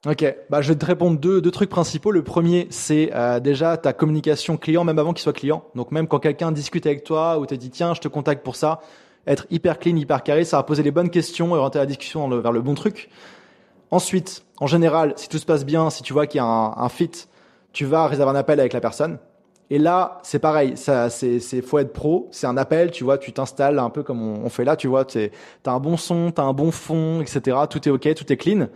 [0.07, 2.09] Ok, bah, je vais te répondre deux, deux trucs principaux.
[2.09, 5.63] Le premier, c'est euh, déjà ta communication client, même avant qu'il soit client.
[5.75, 8.55] Donc même quand quelqu'un discute avec toi ou te dit tiens, je te contacte pour
[8.55, 8.79] ça,
[9.27, 12.27] être hyper clean, hyper carré, ça va poser les bonnes questions et orienter la discussion
[12.29, 13.09] vers le bon truc.
[13.91, 16.75] Ensuite, en général, si tout se passe bien, si tu vois qu'il y a un,
[16.77, 17.11] un, fit,
[17.71, 19.19] tu vas réserver un appel avec la personne.
[19.69, 22.27] Et là, c'est pareil, ça, c'est, c'est faut être pro.
[22.31, 25.05] C'est un appel, tu vois, tu t'installes un peu comme on, fait là, tu vois,
[25.05, 25.29] tu
[25.65, 27.55] as un bon son, tu as un bon fond, etc.
[27.69, 28.67] Tout est ok, tout est clean.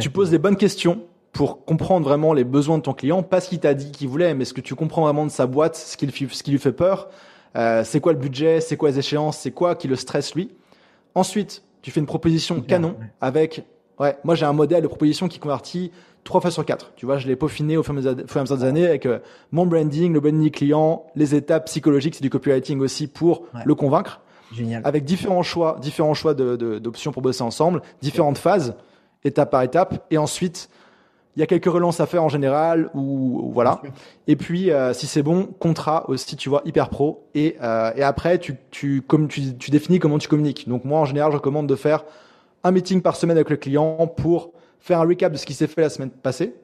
[0.00, 1.00] Tu poses les bonnes questions
[1.32, 4.34] pour comprendre vraiment les besoins de ton client, pas ce qu'il t'a dit qu'il voulait,
[4.34, 6.72] mais ce que tu comprends vraiment de sa boîte, ce qui, ce qui lui fait
[6.72, 7.08] peur,
[7.56, 10.50] euh, c'est quoi le budget, c'est quoi les échéances, c'est quoi qui le stresse lui.
[11.14, 13.64] Ensuite, tu fais une proposition canon avec,
[13.98, 15.90] ouais, moi j'ai un modèle de proposition qui convertit
[16.22, 16.92] trois fois sur quatre.
[16.96, 19.18] Tu vois, je l'ai peaufiné au fur et à mesure des années avec euh,
[19.50, 24.20] mon branding, le branding client, les étapes psychologiques, c'est du copywriting aussi pour le convaincre.
[24.52, 24.82] Génial.
[24.84, 28.76] Avec différents choix, différents choix d'options de, pour bosser ensemble, différentes phases
[29.24, 30.06] étape par étape.
[30.10, 30.68] Et ensuite,
[31.36, 33.82] il y a quelques relances à faire en général ou, voilà.
[34.28, 37.26] Et puis euh, si c'est bon, contrat aussi, tu vois, hyper pro.
[37.34, 40.68] Et, euh, et après, tu, tu, comme tu, tu définis comment tu communiques.
[40.68, 42.04] Donc moi, en général, je recommande de faire
[42.62, 45.66] un meeting par semaine avec le client pour faire un recap de ce qui s'est
[45.66, 46.54] fait la semaine passée,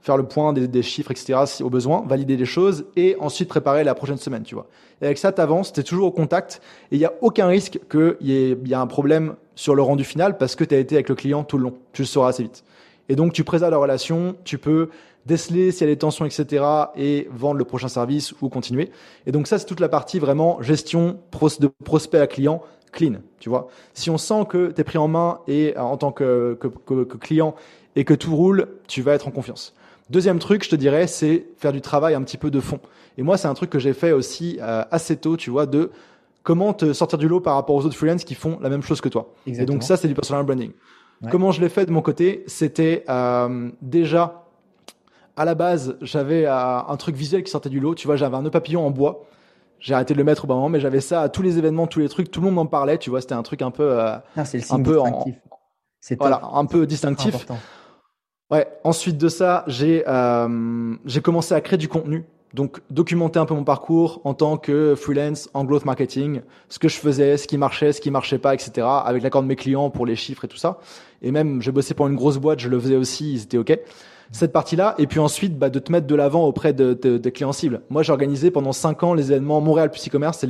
[0.00, 1.40] faire le point des, des chiffres, etc.
[1.44, 4.68] Si, au besoin, valider les choses et ensuite préparer la prochaine semaine, tu vois.
[5.02, 7.46] Et avec ça, tu avances, tu es toujours au contact et il n'y a aucun
[7.46, 10.74] risque qu'il y, ait, y a un problème sur le rendu final parce que tu
[10.74, 11.74] as été avec le client tout le long.
[11.92, 12.64] Tu le sauras assez vite.
[13.08, 14.88] Et donc, tu préserves la relation, tu peux
[15.26, 16.64] déceler s'il y a des tensions, etc.
[16.96, 18.90] et vendre le prochain service ou continuer.
[19.26, 21.18] Et donc, ça, c'est toute la partie vraiment gestion
[21.60, 22.62] de prospect à client
[22.92, 23.68] clean, tu vois.
[23.94, 27.16] Si on sent que tu es pris en main et en tant que, que, que,
[27.16, 27.54] client
[27.96, 29.74] et que tout roule, tu vas être en confiance.
[30.10, 32.80] Deuxième truc, je te dirais, c'est faire du travail un petit peu de fond.
[33.16, 35.90] Et moi, c'est un truc que j'ai fait aussi euh, assez tôt, tu vois, de
[36.42, 39.00] comment te sortir du lot par rapport aux autres freelances qui font la même chose
[39.00, 39.32] que toi.
[39.46, 40.72] Et donc ça, c'est du personal branding.
[41.30, 44.42] Comment je l'ai fait de mon côté C'était euh, déjà
[45.36, 47.94] à la base, j'avais euh, un truc visuel qui sortait du lot.
[47.94, 49.24] Tu vois, j'avais un nœud papillon en bois.
[49.78, 51.86] J'ai arrêté de le mettre au bon moment, mais j'avais ça à tous les événements,
[51.86, 52.30] tous les trucs.
[52.30, 52.98] Tout le monde m'en parlait.
[52.98, 55.36] Tu vois, c'était un truc un peu, euh, ah, un peu distinctif.
[56.18, 57.46] voilà, un peu distinctif.
[58.50, 58.68] Ouais.
[58.84, 60.04] Ensuite de ça, j'ai
[61.06, 64.94] j'ai commencé à créer du contenu donc documenter un peu mon parcours en tant que
[64.94, 68.54] freelance en growth marketing, ce que je faisais, ce qui marchait, ce qui marchait pas,
[68.54, 68.86] etc.
[69.04, 70.78] Avec l'accord de mes clients pour les chiffres et tout ça.
[71.22, 73.78] Et même, j'ai bossé pour une grosse boîte, je le faisais aussi, ils étaient ok.
[74.32, 77.52] Cette partie-là, et puis ensuite, bah, de te mettre de l'avant auprès de, des clients
[77.52, 77.82] cibles.
[77.90, 80.46] Moi, j'ai organisé pendant cinq ans les événements Montréal plus e-commerce.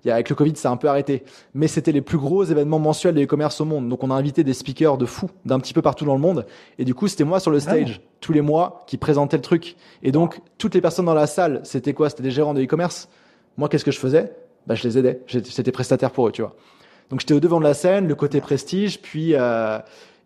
[0.00, 1.24] C'est les, avec le Covid, ça a un peu arrêté.
[1.54, 3.88] Mais c'était les plus gros événements mensuels de e-commerce au monde.
[3.88, 6.46] Donc, on a invité des speakers de fous d'un petit peu partout dans le monde.
[6.78, 9.76] Et du coup, c'était moi sur le stage tous les mois qui présentait le truc.
[10.02, 12.10] Et donc, toutes les personnes dans la salle, c'était quoi?
[12.10, 13.08] C'était des gérants de e-commerce.
[13.56, 14.32] Moi, qu'est-ce que je faisais?
[14.66, 15.20] Bah, Je les aidais.
[15.26, 16.54] C'était prestataire pour eux, tu vois.
[17.10, 19.34] Donc, j'étais au devant de la scène, le côté prestige, puis...
[19.34, 19.78] Euh,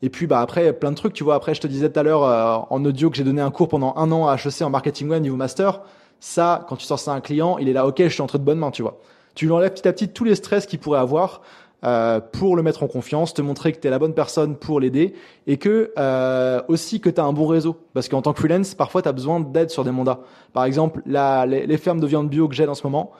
[0.04, 1.36] et puis bah après plein de trucs, tu vois.
[1.36, 3.68] Après, je te disais tout à l'heure euh, en audio que j'ai donné un cours
[3.68, 5.82] pendant un an à HEC en marketing web niveau master.
[6.18, 8.36] Ça, quand tu sors ça à un client, il est là, ok, je suis entre
[8.36, 8.98] de bonnes mains, tu vois
[9.34, 11.42] tu lui enlèves petit à petit tous les stress qu'il pourrait avoir.
[11.84, 14.78] euh, pour le mettre en confiance, te montrer que tu es la bonne personne pour
[14.78, 15.14] l'aider
[15.46, 17.76] et que euh, aussi que tu as un bon réseau.
[17.92, 20.20] Parce qu'en tant que freelance, parfois tu as besoin d'aide sur des mandats.
[20.52, 23.10] Par exemple, la, les, les, fermes de viande bio que j'aide en ce moment,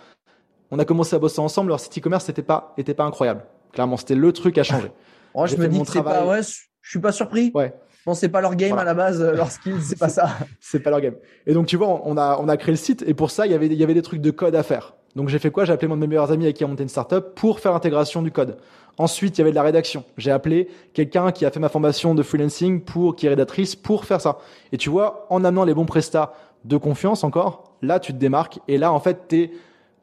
[0.70, 3.44] on a commencé à bosser ensemble, leur site e-commerce n'était pas, était pas incroyable.
[3.72, 4.92] Clairement, c'était le truc à changer.
[5.34, 6.40] Moi, je me dis que c'est pas, ouais,
[6.82, 7.50] je suis pas surpris.
[7.54, 7.74] Ouais.
[8.04, 10.30] Bon, c'est pas leur game à la base, euh, lorsqu'ils, c'est pas ça.
[10.60, 11.14] c'est pas leur game.
[11.46, 13.52] Et donc, tu vois, on a, on a créé le site et pour ça, il
[13.52, 14.94] y avait, il y avait des trucs de code à faire.
[15.14, 15.64] Donc j'ai fait quoi?
[15.64, 17.72] J'ai appelé mon de mes meilleurs amis avec qui a monté une startup pour faire
[17.72, 18.56] l'intégration du code.
[18.98, 20.04] Ensuite, il y avait de la rédaction.
[20.16, 24.04] J'ai appelé quelqu'un qui a fait ma formation de freelancing pour, qui est rédactrice pour
[24.04, 24.38] faire ça.
[24.70, 28.60] Et tu vois, en amenant les bons prestats de confiance encore, là, tu te démarques
[28.68, 29.50] et là, en fait, tu es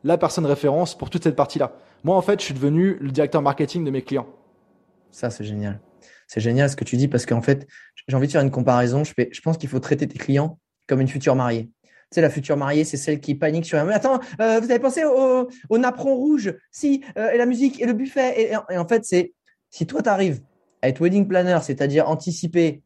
[0.03, 1.73] la personne référence pour toute cette partie-là.
[2.03, 4.27] Moi, en fait, je suis devenu le directeur marketing de mes clients.
[5.11, 5.79] Ça, c'est génial.
[6.27, 7.67] C'est génial ce que tu dis parce qu'en fait,
[8.07, 9.03] j'ai envie de faire une comparaison.
[9.03, 11.69] Je, je pense qu'il faut traiter tes clients comme une future mariée
[12.11, 13.85] sais, la future mariée, c'est celle qui panique sur un.
[13.85, 16.53] Mais attends, euh, vous avez pensé au, au napperon rouge?
[16.71, 18.51] Si, euh, et la musique et le buffet.
[18.69, 19.33] Et, en fait, c'est
[19.69, 20.41] si toi, tu arrives
[20.81, 22.81] à être wedding planner, c'est-à-dire anticiper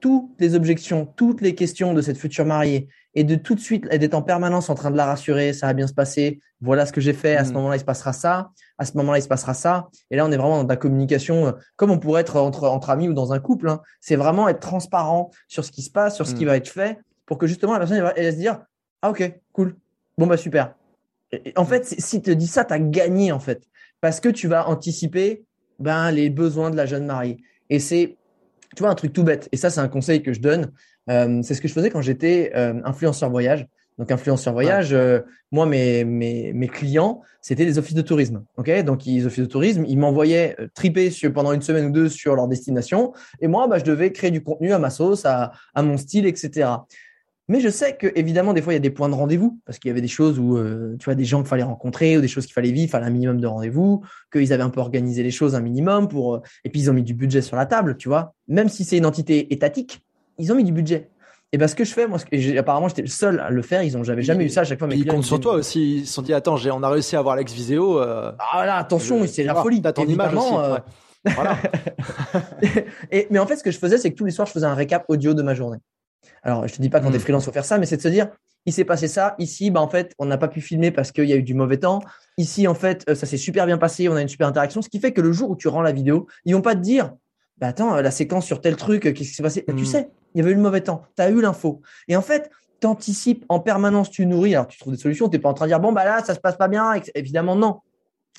[0.00, 3.88] toutes les objections, toutes les questions de cette future mariée et de tout de suite
[3.88, 6.92] d'être en permanence en train de la rassurer, ça va bien se passer, voilà ce
[6.92, 7.54] que j'ai fait, à ce mm.
[7.54, 9.88] moment-là, il se passera ça, à ce moment-là, il se passera ça.
[10.10, 12.90] Et là, on est vraiment dans la communication, euh, comme on pourrait être entre, entre
[12.90, 13.70] amis ou dans un couple.
[13.70, 13.80] Hein.
[14.00, 16.48] C'est vraiment être transparent sur ce qui se passe, sur ce qui mm.
[16.48, 18.60] va être fait pour que justement la personne elle va, se dire
[19.02, 19.76] Ah, ok, cool.
[20.18, 20.74] Bon, bah super.
[21.56, 23.62] en fait, si tu te dis ça, tu as gagné en fait.
[24.00, 25.44] Parce que tu vas anticiper
[25.78, 27.38] ben, les besoins de la jeune mariée.
[27.70, 28.16] Et c'est,
[28.76, 29.48] tu vois, un truc tout bête.
[29.52, 30.72] Et ça, c'est un conseil que je donne.
[31.10, 33.66] Euh, c'est ce que je faisais quand j'étais euh, influenceur voyage.
[33.98, 35.20] Donc, influenceur voyage, euh,
[35.52, 38.44] moi, mes, mes, mes clients, c'était des offices de tourisme.
[38.56, 38.82] ok?
[38.82, 42.34] Donc, les offices de tourisme, ils m'envoyaient triper sur, pendant une semaine ou deux sur
[42.34, 43.12] leur destination.
[43.40, 46.26] Et moi, bah, je devais créer du contenu à ma sauce, à, à mon style,
[46.26, 46.70] etc.
[47.48, 49.78] Mais je sais que évidemment des fois il y a des points de rendez-vous parce
[49.78, 52.22] qu'il y avait des choses où euh, tu vois des gens qu'il fallait rencontrer ou
[52.22, 54.02] des choses qu'il fallait vivre, il fallait un minimum de rendez-vous,
[54.32, 56.94] qu'ils avaient un peu organisé les choses un minimum pour euh, et puis ils ont
[56.94, 58.34] mis du budget sur la table, tu vois.
[58.48, 60.02] Même si c'est une entité étatique,
[60.38, 61.10] ils ont mis du budget.
[61.52, 63.82] Et ben ce que je fais moi, ce apparemment j'étais le seul à le faire,
[63.82, 64.88] ils ont j'avais jamais eu ça à chaque fois.
[64.90, 67.36] ils comptent sur toi aussi, ils se sont dit attends, on a réussi à avoir
[67.36, 68.00] l'ex vidéo.
[68.00, 69.82] Euh, ah là attention, c'est la folie.
[69.82, 70.54] T'as ton image aussi.
[71.26, 71.56] Voilà.
[73.12, 74.66] et, mais en fait ce que je faisais c'est que tous les soirs je faisais
[74.66, 75.78] un récap audio de ma journée.
[76.42, 77.22] Alors, je te dis pas quand tu es hmm.
[77.22, 78.28] freelance, faut faire ça, mais c'est de se dire,
[78.66, 79.34] il s'est passé ça.
[79.38, 81.54] Ici, bah, en fait, on n'a pas pu filmer parce qu'il y a eu du
[81.54, 82.00] mauvais temps.
[82.38, 84.08] Ici, en fait, euh, ça s'est super bien passé.
[84.08, 84.82] On a une super interaction.
[84.82, 86.80] Ce qui fait que le jour où tu rends la vidéo, ils vont pas te
[86.80, 87.12] dire,
[87.58, 89.64] bah, attends, la séquence sur tel truc, qu'est-ce qui s'est passé?
[89.66, 89.84] Tu hmm.
[89.84, 91.02] sais, il y avait eu le mauvais temps.
[91.16, 91.82] Tu as eu l'info.
[92.08, 94.54] Et en fait, tu anticipes en permanence, tu nourris.
[94.54, 95.28] Alors, tu trouves des solutions.
[95.28, 96.94] Tu n'es pas en train de dire, bon, bah là, ça se passe pas bien.
[97.14, 97.80] Évidemment, non.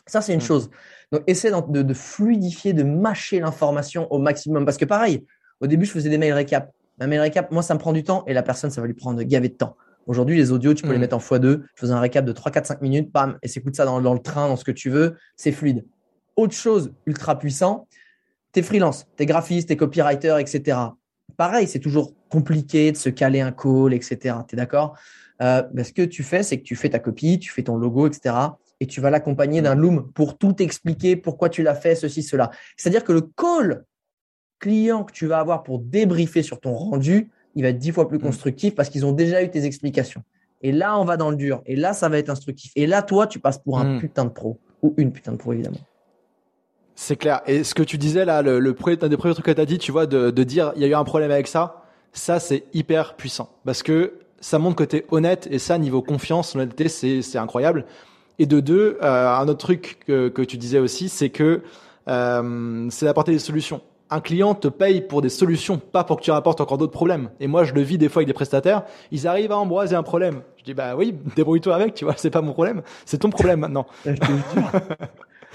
[0.08, 0.44] Ça, c'est une hmm.
[0.44, 0.72] chose.
[1.12, 4.66] Donc, essaie de, de fluidifier, de mâcher l'information au maximum.
[4.66, 5.24] Parce que pareil,
[5.62, 6.72] au début, je faisais des mails récap.
[7.00, 8.94] Un mail récap, moi, ça me prend du temps et la personne, ça va lui
[8.94, 9.76] prendre gavé de temps.
[10.08, 11.02] Aujourd'hui, les audios, tu peux les mm.
[11.02, 11.62] mettre en x2.
[11.62, 14.20] Je faisais un récap de 3, 4, 5 minutes, bam, et s'écoute ça dans, le
[14.20, 15.16] train, dans ce que tu veux.
[15.36, 15.86] C'est fluide.
[16.36, 17.88] Autre chose ultra puissant,
[18.52, 20.78] t'es freelance, t'es graphiste, t'es copywriter, etc.
[21.38, 24.36] Pareil, c'est toujours compliqué de se caler un call, etc.
[24.48, 24.98] T'es d'accord?
[25.42, 27.78] Euh, ben, Ce que tu fais, c'est que tu fais ta copie, tu fais ton
[27.78, 28.36] logo, etc.
[28.80, 32.52] Et tu vas l'accompagner d'un loom pour tout expliquer pourquoi tu l'as fait, ceci, cela.
[32.78, 33.86] C'est-à-dire que le call
[34.60, 38.08] client que tu vas avoir pour débriefer sur ton rendu, il va être dix fois
[38.08, 38.22] plus mm.
[38.22, 40.24] constructif parce qu'ils ont déjà eu tes explications.
[40.62, 41.62] Et là, on va dans le dur.
[41.66, 42.72] Et là, ça va être instructif.
[42.76, 44.00] Et là, toi, tu passes pour un mm.
[44.00, 44.60] putain de pro.
[44.82, 45.80] Ou une putain de pro, évidemment.
[46.96, 47.42] C'est clair.
[47.46, 49.66] Et ce que tu disais là, le, le un des premiers trucs que tu as
[49.66, 52.64] dit, tu vois, de, dire il y a eu un problème avec ça, ça, c'est
[52.74, 53.50] hyper puissant.
[53.66, 55.48] Parce que ça montre que tu es honnête.
[55.52, 57.86] Et ça, niveau confiance, honnêteté, c'est incroyable.
[58.40, 61.62] Et de deux, euh, un autre truc que, que tu disais aussi, c'est que
[62.08, 66.22] euh, c'est d'apporter des solutions un client te paye pour des solutions, pas pour que
[66.22, 67.30] tu rapportes encore d'autres problèmes.
[67.40, 70.04] Et moi, je le vis des fois avec des prestataires, ils arrivent à embraser un
[70.04, 70.42] problème.
[70.58, 73.62] Je dis, bah oui, débrouille-toi avec, tu vois, c'est pas mon problème, c'est ton problème
[73.62, 73.88] maintenant.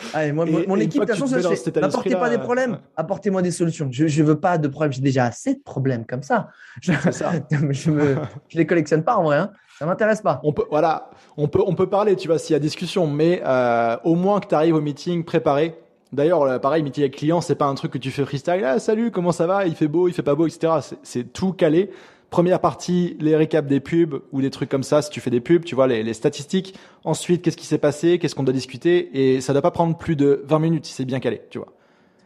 [0.14, 3.88] Allez, moi, mon équipe, de toute façon, n'apportez pas des problèmes, apportez-moi des solutions.
[3.90, 6.48] Je ne veux pas de problèmes, j'ai déjà assez de problèmes comme ça.
[6.80, 7.32] Je, ça.
[7.50, 8.16] je, me,
[8.48, 9.50] je les collectionne pas en vrai, hein.
[9.78, 10.40] ça m'intéresse pas.
[10.42, 13.42] On peut, voilà, on peut, on peut parler, tu vois, s'il y a discussion, mais
[13.44, 15.78] euh, au moins que tu arrives au meeting préparé,
[16.12, 18.62] D'ailleurs, pareil, métier avec client, c'est pas un truc que tu fais freestyle.
[18.64, 19.66] Ah, salut, comment ça va?
[19.66, 20.72] Il fait beau, il fait pas beau, etc.
[21.02, 21.90] C'est tout calé.
[22.30, 25.02] Première partie, les récaps des pubs ou des trucs comme ça.
[25.02, 26.76] Si tu fais des pubs, tu vois les, les statistiques.
[27.04, 28.18] Ensuite, qu'est-ce qui s'est passé?
[28.18, 29.34] Qu'est-ce qu'on doit discuter?
[29.34, 31.72] Et ça doit pas prendre plus de 20 minutes si c'est bien calé, tu vois.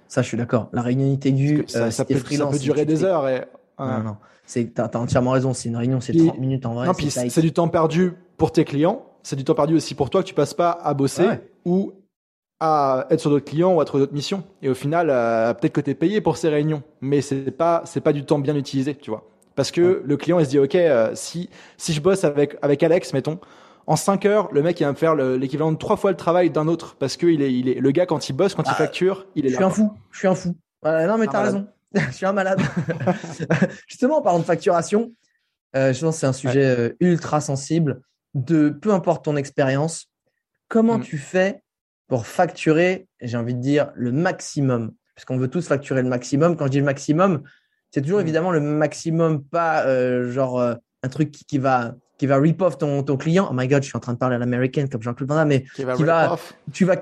[0.08, 0.68] Ça, je suis d'accord.
[0.72, 3.28] La réunion aiguë, ça, euh, ça, peut, ça peut durer des heures.
[3.28, 3.42] Et,
[3.78, 4.16] Non, non.
[4.46, 5.54] C'est, t'as, as entièrement raison.
[5.54, 6.86] C'est une réunion, c'est 30 minutes en vrai.
[6.86, 9.06] Non, puis c'est, du temps perdu pour tes clients.
[9.22, 11.26] C'est du temps perdu aussi pour toi que tu passes pas à bosser
[11.64, 11.94] ou
[12.64, 14.42] à être sur d'autres clients ou à trouver d'autres missions.
[14.62, 17.82] Et au final, euh, peut-être que tu es payé pour ces réunions, mais c'est pas
[17.84, 19.28] c'est pas du temps bien utilisé, tu vois.
[19.54, 22.82] Parce que le client il se dit OK, euh, si si je bosse avec avec
[22.82, 23.38] Alex, mettons,
[23.86, 26.48] En 5 heures, le mec il va me faire l'équivalent de trois fois le travail
[26.50, 28.70] d'un autre parce que il est, il est, le gars quand il bosse, quand il
[28.70, 29.52] ah, facture, il est là.
[29.52, 30.56] Je suis un fou, je suis un fou.
[30.82, 32.60] non mais t'as raison, je suis un malade.
[33.86, 35.12] Justement, en parlant de facturation,
[35.76, 38.00] euh, je pense que c'est un sujet euh, ultra sensible.
[38.34, 40.06] De peu importe ton expérience,
[40.68, 41.02] comment mm.
[41.02, 41.62] tu fais
[42.08, 46.56] pour facturer, j'ai envie de dire, le maximum Puisqu'on veut tous facturer le maximum.
[46.56, 47.42] Quand je dis le maximum,
[47.92, 48.22] c'est toujours mm.
[48.22, 53.02] évidemment le maximum, pas euh, genre un truc qui, va qui va rip off ton,
[53.02, 53.46] ton client.
[53.50, 55.48] Oh my god, je suis en train de parler à l'américaine comme Jean-Claude Van Damme,
[55.48, 56.98] mais qui va, tu vas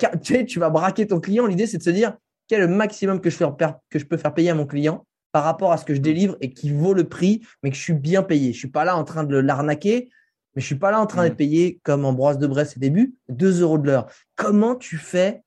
[0.46, 1.46] tu, vas braquer ton client.
[1.46, 2.14] L'idée c'est de se dire
[2.48, 3.46] quel est le maximum que je, fais,
[3.88, 6.02] que je peux faire payer à mon client par rapport à ce que je mm.
[6.02, 8.52] délivre et qui vaut le prix, mais que je suis bien payé.
[8.52, 10.10] Je suis pas là en train de l'arnaquer,
[10.54, 11.36] mais je suis pas là en train d'être mm.
[11.36, 14.06] payé comme Ambroise de Bresse au début, 2 euros de l'heure.
[14.36, 15.42] Comment tu fais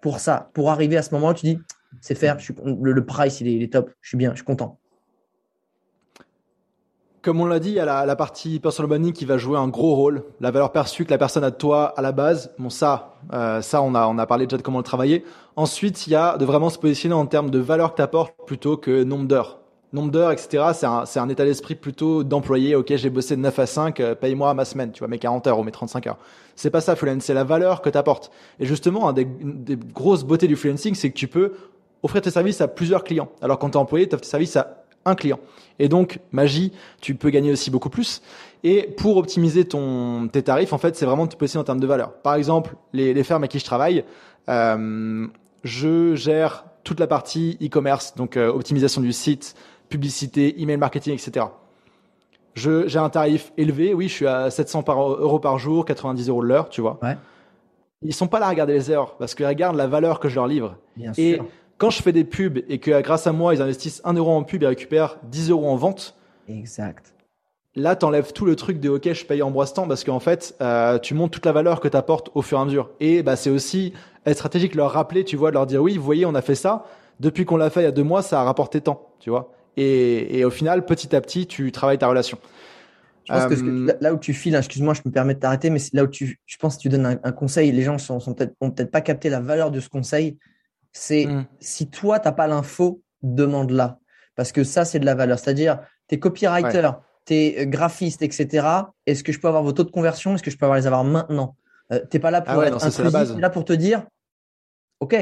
[0.00, 1.58] pour ça, pour arriver à ce moment où tu dis,
[2.00, 4.80] c'est faire, le, price, il est, il est top, je suis bien, je suis content
[7.22, 9.58] comme on l'a dit, il y a la, la, partie personal branding qui va jouer
[9.58, 10.24] un gros rôle.
[10.40, 12.54] La valeur perçue que la personne a de toi à la base.
[12.58, 15.24] Bon, ça, euh, ça, on a, on a parlé déjà de comment le travailler.
[15.56, 18.34] Ensuite, il y a de vraiment se positionner en termes de valeur que tu apportes
[18.46, 19.59] plutôt que nombre d'heures.
[19.92, 20.64] Nombre d'heures, etc.
[20.72, 22.76] C'est un, un état d'esprit plutôt d'employé.
[22.76, 25.48] Ok, j'ai bossé de 9 à 5, euh, paye-moi ma semaine, tu vois, mes 40
[25.48, 26.18] heures ou mes 35 heures.
[26.54, 27.24] C'est pas ça, freelance.
[27.24, 28.30] C'est la valeur que tu apportes.
[28.60, 31.54] Et justement, un des, des grosses beautés du freelancing, c'est que tu peux
[32.02, 33.30] offrir tes services à plusieurs clients.
[33.42, 35.40] Alors quand tu es employé, tu offres tes services à un client.
[35.78, 38.22] Et donc, magie, tu peux gagner aussi beaucoup plus.
[38.62, 42.12] Et pour optimiser ton, tes tarifs, en fait, c'est vraiment positionner en termes de valeur.
[42.12, 44.04] Par exemple, les, les fermes à qui je travaille,
[44.48, 45.26] euh,
[45.64, 49.54] je gère toute la partie e-commerce, donc euh, optimisation du site,
[49.90, 51.46] publicité, email marketing, etc.
[52.54, 56.28] Je, j'ai un tarif élevé, oui, je suis à 700 par, euros par jour, 90
[56.30, 56.98] euros de l'heure, tu vois.
[57.02, 57.16] Ouais.
[58.02, 60.36] Ils sont pas là à regarder les heures, parce qu'ils regardent la valeur que je
[60.36, 60.78] leur livre.
[60.96, 61.44] Bien et sûr
[61.80, 64.42] quand je fais des pubs et que grâce à moi, ils investissent 1 euro en
[64.42, 66.14] pub et récupèrent 10 euros en vente.
[66.46, 67.14] Exact.
[67.74, 70.98] Là, t'enlèves tout le truc de OK, je paye en broistant parce qu'en fait, euh,
[70.98, 72.90] tu montes toute la valeur que tu apportes au fur et à mesure.
[73.00, 73.94] Et bah, c'est aussi
[74.26, 76.54] être stratégique, leur rappeler, tu vois, de leur dire oui, vous voyez, on a fait
[76.54, 76.84] ça.
[77.18, 79.50] Depuis qu'on l'a fait il y a deux mois, ça a rapporté tant, tu vois.
[79.82, 82.38] Et, au final, petit à petit, tu travailles ta relation.
[83.24, 85.70] Je pense que, euh, là où tu files, hein, excuse-moi, je me permets de t'arrêter,
[85.70, 88.34] mais là où tu, je pense que tu donnes un, conseil, les gens sont, sont
[88.34, 90.36] peut-être, peut-être pas capté la valeur de ce conseil.
[90.92, 91.46] C'est mm.
[91.60, 93.98] si toi, tu n'as pas l'info, demande-la.
[94.34, 95.38] Parce que ça, c'est de la valeur.
[95.38, 96.90] C'est-à-dire, tu es copywriter,
[97.24, 98.66] tu es graphiste, etc.
[99.06, 100.34] Est-ce que je peux avoir vos taux de conversion?
[100.34, 101.56] Est-ce que je peux avoir les avoir maintenant?
[101.92, 104.04] Euh, Tu n'es pas là pour ah être intrusif, là pour te dire,
[105.00, 105.14] OK,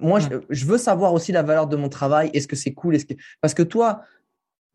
[0.00, 2.30] moi, je, veux savoir aussi la valeur de mon travail.
[2.32, 2.94] Est-ce que c'est cool?
[2.94, 3.14] Est -ce que...
[3.40, 4.02] Parce que toi,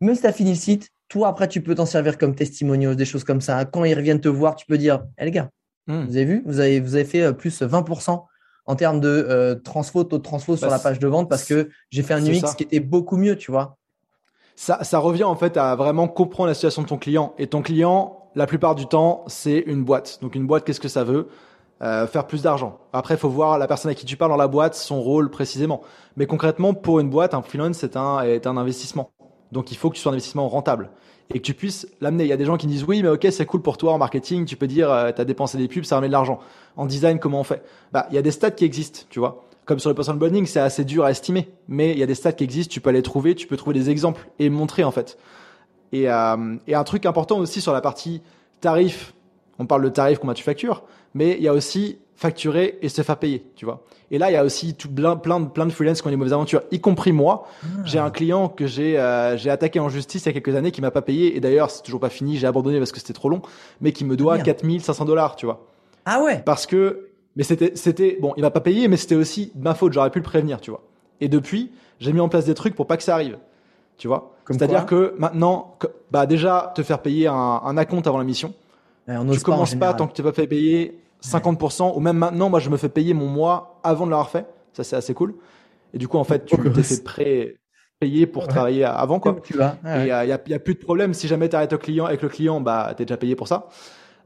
[0.00, 2.96] même si tu as fini le site, toi, après, tu peux t'en servir comme testimonial,
[2.96, 3.64] des choses comme ça.
[3.64, 5.50] Quand ils reviennent te voir, tu peux dire, hé les gars,
[5.86, 6.04] mm.
[6.04, 8.24] vous avez vu, vous avez, vous avez fait euh, plus 20%
[8.66, 11.44] en termes de euh, transfo, taux de transfo sur bah, la page de vente parce
[11.44, 13.76] que j'ai fait un UX qui était beaucoup mieux, tu vois.
[14.56, 17.34] Ça, ça revient en fait à vraiment comprendre la situation de ton client.
[17.38, 20.18] Et ton client, la plupart du temps, c'est une boîte.
[20.22, 21.28] Donc une boîte, qu'est-ce que ça veut?
[21.82, 22.78] Euh, Faire plus d'argent.
[22.92, 25.30] Après, il faut voir la personne à qui tu parles dans la boîte, son rôle
[25.30, 25.82] précisément.
[26.16, 29.10] Mais concrètement, pour une boîte, un freelance, c'est un, est un investissement.
[29.52, 30.90] Donc il faut que tu sois un investissement rentable
[31.30, 32.24] et que tu puisses l'amener.
[32.24, 33.98] Il y a des gens qui disent oui, mais ok, c'est cool pour toi en
[33.98, 36.40] marketing, tu peux dire, euh, tu as dépensé des pubs, ça remet de l'argent.
[36.76, 37.62] En design, comment on fait?
[37.92, 39.44] Bah, il y a des stats qui existent, tu vois.
[39.64, 42.14] Comme sur le personal branding, c'est assez dur à estimer, mais il y a des
[42.14, 44.92] stats qui existent, tu peux les trouver, tu peux trouver des exemples et montrer en
[44.92, 45.18] fait.
[45.92, 48.22] Et, euh, et un truc important aussi sur la partie
[48.60, 49.12] tarif,
[49.58, 50.84] on parle de tarif, combien tu factures,
[51.16, 53.82] mais il y a aussi facturer et se faire payer, tu vois.
[54.10, 56.10] Et là, il y a aussi tout plein, plein, de, plein de freelance qui ont
[56.10, 57.46] des mauvaises aventures, y compris moi.
[57.62, 57.66] Ah.
[57.84, 60.70] J'ai un client que j'ai euh, j'ai attaqué en justice il y a quelques années
[60.70, 61.34] qui m'a pas payé.
[61.36, 63.40] Et d'ailleurs, c'est toujours pas fini, j'ai abandonné parce que c'était trop long,
[63.80, 65.66] mais qui me doit 4500 dollars, tu vois.
[66.04, 69.52] Ah ouais Parce que, mais c'était, c'était, bon, il m'a pas payé, mais c'était aussi
[69.56, 70.82] ma faute, j'aurais pu le prévenir, tu vois.
[71.22, 73.38] Et depuis, j'ai mis en place des trucs pour pas que ça arrive,
[73.96, 74.34] tu vois.
[74.50, 75.76] C'est-à-dire que maintenant,
[76.10, 78.52] bah déjà, te faire payer un, un acompte avant la mission.
[79.08, 82.70] tu commences pas tant que tu pas fait payer 50%, ou même maintenant, moi, je
[82.70, 84.46] me fais payer mon mois avant de l'avoir fait.
[84.72, 85.34] Ça, c'est assez cool.
[85.94, 87.56] Et du coup, en fait, tu t'es fait prêt,
[88.00, 89.36] payer pour travailler avant, quoi.
[89.42, 89.76] Tu vas.
[89.84, 91.14] Et il y, a, y, a, plus de problème.
[91.14, 93.68] Si jamais tu arrêtes au client, avec le client, bah, t'es déjà payé pour ça.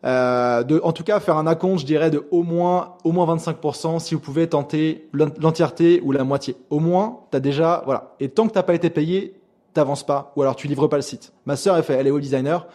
[0.05, 3.35] Euh, de, en tout cas, faire un acompte, je dirais, de au moins, au moins
[3.37, 6.57] 25% si vous pouvez tenter l'entièreté ou la moitié.
[6.71, 8.15] Au moins, t'as déjà, voilà.
[8.19, 9.35] Et tant que t'as pas été payé,
[9.75, 11.33] t'avances pas, ou alors tu livres pas le site.
[11.45, 12.67] Ma sœur, elle fait, elle est web designer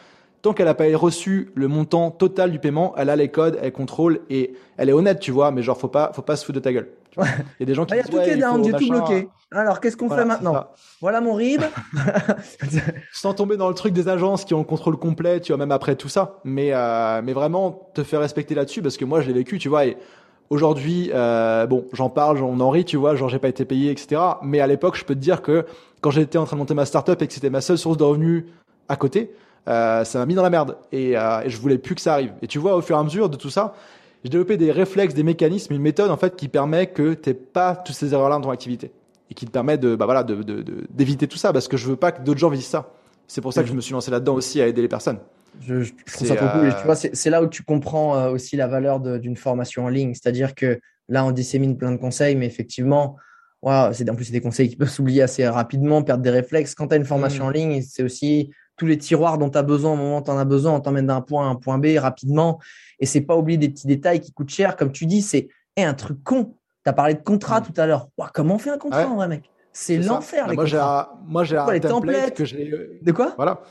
[0.46, 3.72] tant qu'elle n'a pas reçu le montant total du paiement, elle a les codes, elle
[3.72, 6.60] contrôle et elle est honnête, tu vois, mais genre, faut pas, faut pas se foutre
[6.60, 6.88] de ta gueule.
[7.18, 7.24] Il
[7.62, 9.28] y a des gens qui Il y a tout qui est down, j'ai tout bloqué.
[9.52, 10.68] Alors, qu'est-ce qu'on fait maintenant
[11.02, 11.64] Voilà mon RIB.
[13.12, 15.72] Sans tomber dans le truc des agences qui ont le contrôle complet, tu vois, même
[15.72, 16.36] après tout ça.
[16.44, 19.68] Mais, euh, mais vraiment, te faire respecter là-dessus parce que moi, je l'ai vécu, tu
[19.68, 19.88] vois.
[19.88, 19.98] Et
[20.52, 23.90] aujourd'hui, euh, bon, j'en parle, on en rit, tu vois, genre, j'ai pas été payé,
[23.90, 24.22] etc.
[24.44, 25.66] Mais à l'époque, je peux te dire que
[26.02, 28.04] quand j'étais en train de monter ma startup et que c'était ma seule source de
[28.04, 28.46] revenus
[28.90, 29.32] à côté,
[29.68, 32.14] euh, ça m'a mis dans la merde et, euh, et je voulais plus que ça
[32.14, 32.34] arrive.
[32.42, 33.74] Et tu vois, au fur et à mesure de tout ça,
[34.24, 37.76] j'ai développé des réflexes, des mécanismes, une méthode en fait qui permet que tu pas
[37.76, 38.92] toutes ces erreurs-là dans ton activité
[39.30, 40.44] et qui te permet de, bah voilà, de,
[40.90, 42.92] d'éviter tout ça parce que je veux pas que d'autres gens vivent ça.
[43.28, 45.20] C'est pour ça que je me suis lancé là-dedans aussi à aider les personnes.
[45.62, 46.76] Je, je trouve ça trop cool.
[46.76, 50.14] tu vois, c'est là où tu comprends euh, aussi la valeur d'une formation en ligne.
[50.14, 53.16] C'est-à-dire que là, on dissémine plein de conseils, mais effectivement,
[53.62, 56.76] wow, c'est en plus c'est des conseils qui peuvent s'oublier assez rapidement, perdre des réflexes.
[56.76, 57.48] Quand tu as une formation mmh.
[57.48, 60.32] en ligne, c'est aussi tous les tiroirs dont tu as besoin au moment où tu
[60.32, 62.60] en as besoin, on t'emmène d'un point à un point B rapidement.
[63.00, 64.76] Et c'est pas oublier des petits détails qui coûtent cher.
[64.76, 65.48] Comme tu dis, c'est
[65.78, 66.56] un truc con.
[66.84, 68.10] Tu as parlé de contrat tout à l'heure.
[68.34, 69.50] comment on fait un contrat en vrai, mec?
[69.74, 70.48] C'est l'enfer.
[70.54, 73.00] Moi, j'ai un, moi, j'ai un template que j'ai.
[73.02, 73.34] De quoi?
[73.36, 73.62] Voilà.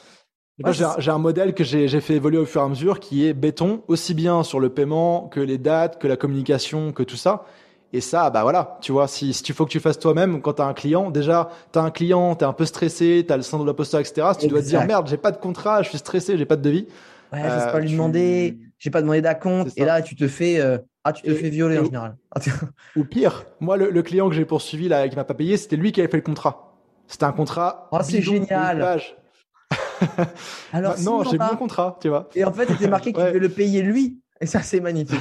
[0.58, 3.32] Moi, j'ai un modèle que j'ai fait évoluer au fur et à mesure qui est
[3.32, 7.44] béton, aussi bien sur le paiement que les dates, que la communication, que tout ça.
[7.94, 10.54] Et ça, bah voilà, tu vois, si, si tu faut que tu fasses toi-même quand
[10.54, 13.32] tu as un client, déjà, tu as un client, tu es un peu stressé, tu
[13.32, 14.26] as le syndrome de l'imposteur, etc.
[14.32, 16.56] Si tu dois te dire, merde, j'ai pas de contrat, je suis stressé, j'ai pas
[16.56, 16.88] de devis.
[17.32, 19.70] Ouais, je sais pas lui demander, j'ai pas demandé d'acompte.
[19.76, 22.16] Et là, tu te fais, euh, ah, tu te fais violer en général.
[22.96, 25.92] ou pire, moi, le, client que j'ai poursuivi, là, qui m'a pas payé, c'était lui
[25.92, 26.74] qui avait fait le contrat.
[27.06, 27.88] C'était un contrat.
[27.92, 28.82] Oh, c'est génial.
[30.72, 31.52] Alors, non, j'ai pas...
[31.52, 32.28] mon contrat, tu vois.
[32.34, 34.18] Et en fait, était marqué qu'il devait le payer lui.
[34.40, 35.20] Et ça, c'est magnifique.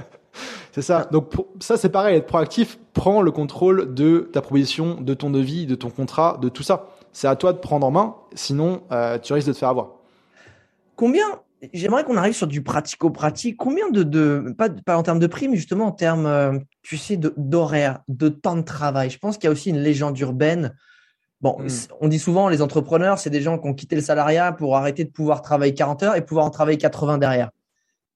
[0.72, 1.08] c'est ça.
[1.10, 2.16] Donc, ça, c'est pareil.
[2.16, 6.48] Être proactif prends le contrôle de ta proposition, de ton devis, de ton contrat, de
[6.48, 6.88] tout ça.
[7.12, 8.16] C'est à toi de prendre en main.
[8.34, 9.90] Sinon, euh, tu risques de te faire avoir.
[10.96, 11.26] Combien
[11.74, 13.58] J'aimerais qu'on arrive sur du pratico-pratique.
[13.58, 16.96] Combien de, de pas, pas, en termes de prix, mais justement en termes, euh, tu
[16.96, 19.10] sais, d'horaire, de, temps de travail.
[19.10, 20.74] Je pense qu'il y a aussi une légende urbaine.
[21.42, 21.68] Bon, hmm.
[22.00, 25.04] on dit souvent les entrepreneurs, c'est des gens qui ont quitté le salariat pour arrêter
[25.04, 27.50] de pouvoir travailler 40 heures et pouvoir en travailler 80 derrière.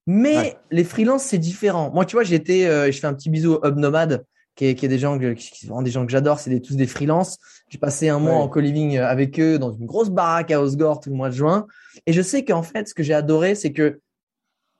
[0.06, 1.90] Mais les freelances, c'est différent.
[1.92, 4.24] Moi, tu vois, j'ai été, euh, je fais un petit bisou au Hub Nomade,
[4.54, 6.38] qui est, qui est des gens que, qui sont des gens que j'adore.
[6.38, 7.38] C'est tous des freelances.
[7.68, 11.00] J'ai passé un mois en co-living euh, avec eux dans une grosse baraque à Osgore
[11.00, 11.66] tout le mois de juin.
[12.06, 14.00] Et je sais qu'en fait, ce que j'ai adoré, c'est que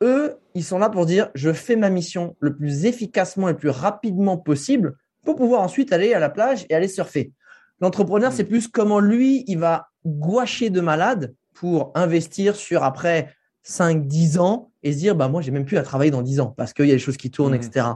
[0.03, 3.59] eux, ils sont là pour dire, je fais ma mission le plus efficacement et le
[3.59, 7.33] plus rapidement possible pour pouvoir ensuite aller à la plage et aller surfer.
[7.81, 8.35] L'entrepreneur, mm.
[8.35, 13.35] c'est plus comment lui, il va gouacher de malade pour investir sur après
[13.65, 16.41] 5, 10 ans et se dire, bah, moi, j'ai même plus à travailler dans 10
[16.41, 17.57] ans parce qu'il y a des choses qui tournent, mmh.
[17.57, 17.87] etc.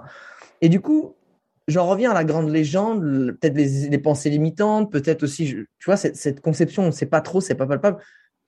[0.60, 1.14] Et du coup,
[1.68, 6.16] j'en reviens à la grande légende, peut-être les, pensées limitantes, peut-être aussi, tu vois, cette,
[6.16, 7.98] cette conception, on ne sait pas trop, c'est pas palpable.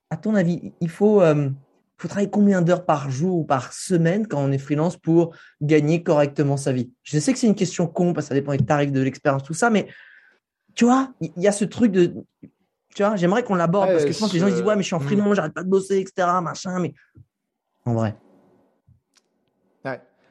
[0.08, 1.50] À ton avis, il faut, euh,
[1.98, 6.02] faut travailler combien d'heures par jour ou par semaine quand on est freelance pour gagner
[6.02, 6.90] correctement sa vie?
[7.02, 9.44] Je sais que c'est une question con parce que ça dépend des tarifs, de l'expérience,
[9.44, 9.86] tout ça, mais
[10.74, 12.14] tu vois, il y, a ce truc de.
[12.94, 14.76] Tu vois, j'aimerais qu'on l'aborde parce que je pense que les gens ils disent Ouais,
[14.76, 16.28] mais je suis en freelance, j'arrête pas de bosser, etc.
[16.42, 16.92] Machin, mais
[17.84, 18.16] en vrai.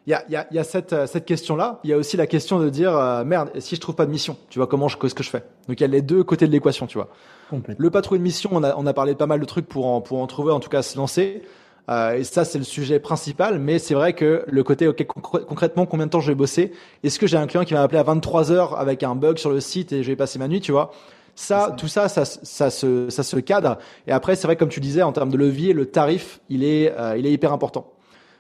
[0.10, 1.80] Il y a, y a, y a cette, euh, cette question-là.
[1.84, 4.12] Il y a aussi la question de dire euh, merde, si je trouve pas de
[4.12, 5.44] mission, tu vois comment je qu'est-ce que je fais?
[5.68, 7.10] Donc il y a les deux côtés de l'équation, tu vois.
[7.78, 9.68] Le pas trouver de mission, on a, on a parlé de pas mal de trucs
[9.68, 11.44] pour en, pour en trouver, en tout cas se lancer.
[11.90, 13.60] Euh, et ça, c'est le sujet principal.
[13.60, 16.72] Mais c'est vrai que le côté, ok, concrètement, combien de temps je vais bosser?
[17.04, 19.52] Est-ce que j'ai un client qui va m'appeler à 23 heures avec un bug sur
[19.52, 20.92] le site et je vais passer ma nuit, tu vois?
[21.40, 23.78] Ça, tout ça, ça, ça, se, ça se cadre.
[24.08, 26.94] Et après, c'est vrai, comme tu disais, en termes de levier, le tarif, il est,
[27.00, 27.94] euh, il est hyper important.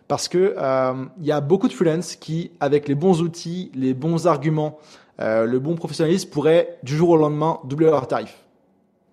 [0.09, 3.93] Parce que euh, il y a beaucoup de freelance qui, avec les bons outils, les
[3.93, 4.79] bons arguments,
[5.21, 8.43] euh, le bon professionnalisme, pourraient du jour au lendemain doubler leur tarif.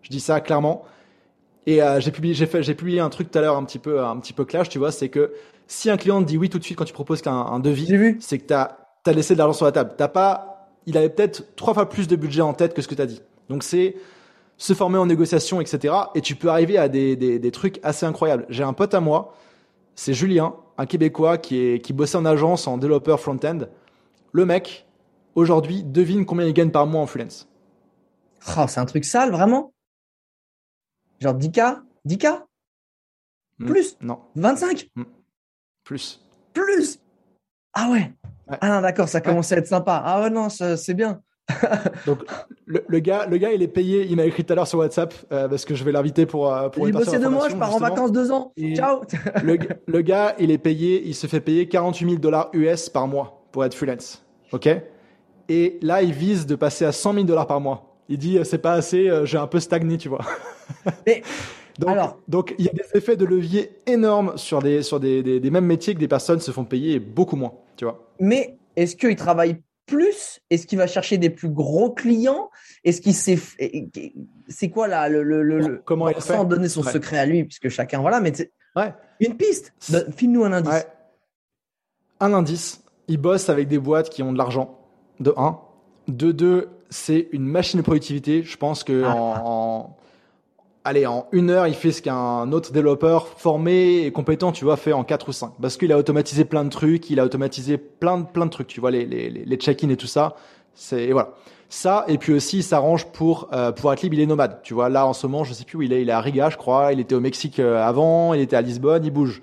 [0.02, 0.82] Je dis ça clairement.
[1.68, 4.04] Et j'ai publié, j'ai fait, j'ai publié un truc tout à l'heure un petit peu,
[4.04, 5.32] un petit peu clash, tu vois, c'est que
[5.66, 8.16] si un client te dit oui tout de suite quand tu proposes qu'un un devis,
[8.20, 9.94] c'est que t'as, as laissé de l'argent sur la table.
[9.96, 12.94] T'as pas, il avait peut-être trois fois plus de budget en tête que ce que
[12.94, 13.20] tu as dit.
[13.48, 13.96] Donc c'est
[14.56, 15.94] se former en négociation, etc.
[16.14, 18.46] Et tu peux arriver à des, des, des trucs assez incroyables.
[18.48, 19.34] J'ai un pote à moi,
[19.94, 23.60] c'est Julien, un Québécois qui, est, qui bossait en agence en développeur front-end.
[24.32, 24.86] Le mec,
[25.34, 27.48] aujourd'hui, devine combien il gagne par mois en freelance.
[28.56, 29.72] Oh, c'est un truc sale, vraiment?
[31.20, 32.42] Genre 10K 10K
[33.58, 33.96] hmm, Plus?
[34.00, 34.20] Non.
[34.36, 35.04] 25 hmm.
[35.84, 36.22] Plus.
[36.52, 37.00] Plus?
[37.72, 38.12] Ah ouais,
[38.60, 40.02] Ah non, d'accord, ça commence à être sympa.
[40.04, 41.22] Ah ouais, non, c'est bien.
[42.06, 42.24] Donc
[42.66, 44.06] le, gars, le gars, il est payé.
[44.08, 46.52] Il m'a écrit tout à l'heure sur WhatsApp euh, parce que je vais l'inviter pour
[46.52, 46.88] euh, pour.
[46.88, 48.52] Il bossait de moi, je pars en vacances deux ans.
[48.74, 49.02] Ciao.
[49.42, 51.02] le, gars, il est payé.
[51.04, 54.24] Il se fait payer 48 000 dollars US par mois pour être freelance.
[54.52, 54.68] Ok?
[55.48, 57.96] Et là, il vise de passer à 100 000 dollars par mois.
[58.08, 59.08] Il dit c'est pas assez.
[59.08, 60.24] Euh, j'ai un peu stagné, tu vois.
[61.06, 61.22] Mais
[61.78, 65.22] donc, alors, donc il y a des effets de levier énormes sur des sur des,
[65.22, 68.04] des, des mêmes métiers que des personnes se font payer beaucoup moins, tu vois.
[68.18, 69.56] Mais est-ce qu'il travaille
[69.86, 72.50] plus Est-ce qu'il va chercher des plus gros clients?
[72.84, 73.38] Est-ce qu'il sait
[74.48, 78.00] c'est quoi là le, le, comment il sans donner son secret à lui puisque chacun
[78.00, 78.32] voilà mais
[78.76, 78.94] ouais.
[79.20, 79.72] une piste.
[80.16, 80.86] File-nous un indice.
[82.20, 82.82] Un indice.
[83.08, 84.80] Il bosse avec des boîtes qui ont de l'argent
[85.20, 85.58] de 1
[86.08, 88.42] de 2 c'est une machine de productivité.
[88.42, 89.14] Je pense que ah.
[89.16, 89.96] en,
[90.86, 94.76] allez, en une heure, il fait ce qu'un autre développeur formé et compétent, tu vois,
[94.76, 95.52] fait en 4 ou 5.
[95.60, 98.68] Parce qu'il a automatisé plein de trucs, il a automatisé plein, de- plein de trucs,
[98.68, 100.34] tu vois, les, les, les check-in et tout ça.
[100.74, 101.32] C'est, et voilà.
[101.68, 104.60] Ça, et puis aussi, il s'arrange pour euh, pouvoir être libre, il est nomade.
[104.62, 106.20] Tu vois, là, en ce moment, je sais plus où il est, il est à
[106.20, 109.42] Riga, je crois, il était au Mexique euh, avant, il était à Lisbonne, il bouge.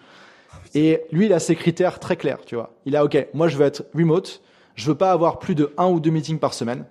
[0.74, 2.72] Et lui, il a ses critères très clairs, tu vois.
[2.86, 4.42] Il a, OK, moi, je veux être remote,
[4.76, 6.86] je veux pas avoir plus de un ou deux meetings par semaine.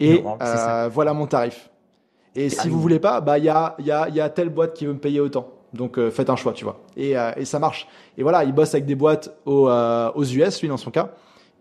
[0.00, 0.84] Et non, c'est ça.
[0.84, 1.68] euh, voilà mon tarif.
[2.34, 4.48] Et si vous voulez pas, bah il y a, il y, a, y a telle
[4.48, 5.48] boîte qui veut me payer autant.
[5.74, 6.80] Donc euh, faites un choix, tu vois.
[6.96, 7.88] Et, euh, et ça marche.
[8.18, 11.10] Et voilà, il bosse avec des boîtes aux, euh, aux US, lui dans son cas.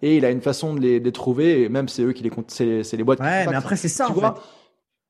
[0.01, 1.63] Et il a une façon de les, de les trouver.
[1.63, 3.19] Et même c'est eux qui les comptent, c'est c'est les boîtes.
[3.19, 4.41] qui Ouais, mais après, c'est ça, tu en vois, fait.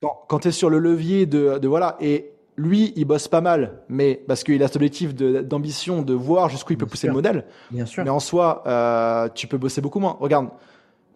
[0.01, 3.41] quand, quand tu es sur le levier de, de voilà, et lui, il bosse pas
[3.41, 7.07] mal, mais parce qu'il a cet objectif d'ambition de, voir jusqu'où il peut Bien pousser
[7.07, 7.09] sûr.
[7.09, 7.45] le modèle.
[7.72, 8.03] Bien sûr.
[8.03, 10.18] Mais en soi, euh, tu peux bosser beaucoup moins.
[10.20, 10.49] Regarde,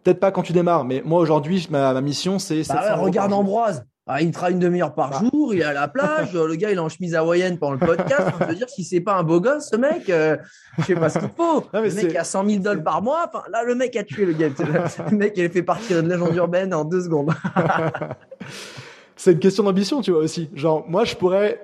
[0.04, 2.60] peut-être pas quand tu démarres, mais moi aujourd'hui, ma, ma mission, c'est.
[2.68, 3.34] Bah 700 ouais, regarde.
[3.34, 3.86] Ambroise.
[4.08, 5.20] Ah, il travaille une demi-heure par Bah.
[5.20, 7.80] jour, il est à la plage, le gars il est en chemise hawaïenne pendant le
[7.80, 8.22] podcast.
[8.40, 10.38] Je veux dire, si c'est pas un beau gosse, ce mec, euh,
[10.78, 11.62] je sais pas ce qu'il faut.
[11.74, 13.26] Non, mais le mec a 100 000 dollars par mois.
[13.28, 14.50] Enfin, là, le mec a tué le gars.
[15.10, 17.32] Le mec, il a fait partir une légende urbaine en deux secondes.
[19.16, 20.50] C'est une question d'ambition, tu vois aussi.
[20.54, 21.60] Genre, moi, je pourrais,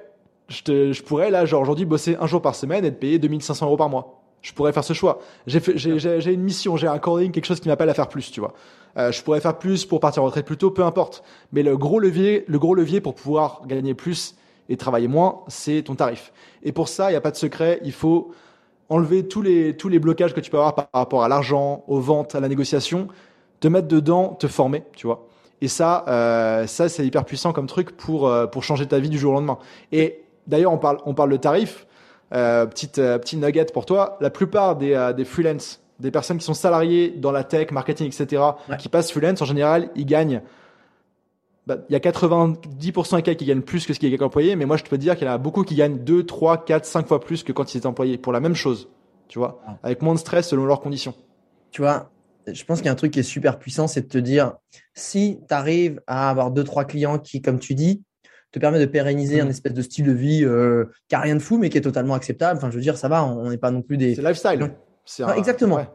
[0.47, 3.19] je, te, je pourrais là, genre aujourd'hui, bosser un jour par semaine et te payer
[3.19, 4.21] 2500 euros par mois.
[4.41, 5.19] Je pourrais faire ce choix.
[5.45, 8.53] J'ai une mission, j'ai un calling, quelque chose qui m'appelle à faire plus, tu vois.
[8.97, 11.23] Euh, je pourrais faire plus pour partir en retraite plus tôt, peu importe.
[11.51, 14.35] Mais le gros levier, le gros levier pour pouvoir gagner plus
[14.69, 16.31] et travailler moins, c'est ton tarif.
[16.63, 17.79] Et pour ça, il n'y a pas de secret.
[17.83, 18.31] Il faut
[18.89, 21.99] enlever tous les, tous les blocages que tu peux avoir par rapport à l'argent, aux
[21.99, 23.07] ventes, à la négociation,
[23.59, 25.27] te mettre dedans, te former, tu vois.
[25.61, 29.09] Et ça, euh, ça c'est hyper puissant comme truc pour, euh, pour changer ta vie
[29.09, 29.59] du jour au lendemain.
[29.91, 31.85] Et d'ailleurs, on parle, on parle de tarif.
[32.33, 34.17] Euh, petite, petit nugget pour toi.
[34.21, 38.07] La plupart des, euh, des freelance, des personnes qui sont salariées dans la tech, marketing,
[38.07, 38.77] etc., Ouais.
[38.77, 40.41] qui passent freelance, en général, ils gagnent.
[41.67, 44.55] bah, Il y a 90% et quelques qui gagnent plus que ce qui est employé,
[44.55, 46.65] mais moi je peux te dire qu'il y en a beaucoup qui gagnent 2, 3,
[46.65, 48.89] 4, 5 fois plus que quand ils étaient employés pour la même chose,
[49.27, 49.77] tu vois, Ah.
[49.83, 51.13] avec moins de stress selon leurs conditions.
[51.71, 52.09] tu vois,
[52.51, 54.55] je pense qu'il y a un truc qui est super puissant, c'est de te dire,
[54.93, 58.01] si tu arrives à avoir deux, trois clients qui, comme tu dis,
[58.51, 59.47] te permet de pérenniser Mhm.
[59.47, 61.81] un espèce de style de vie euh, qui a rien de fou, mais qui est
[61.81, 62.57] totalement acceptable.
[62.57, 64.15] Enfin, je veux dire, ça va, on n'est pas non plus des.
[64.15, 64.71] C'est lifestyle.
[65.19, 65.75] Non, exactement.
[65.77, 65.89] ouais.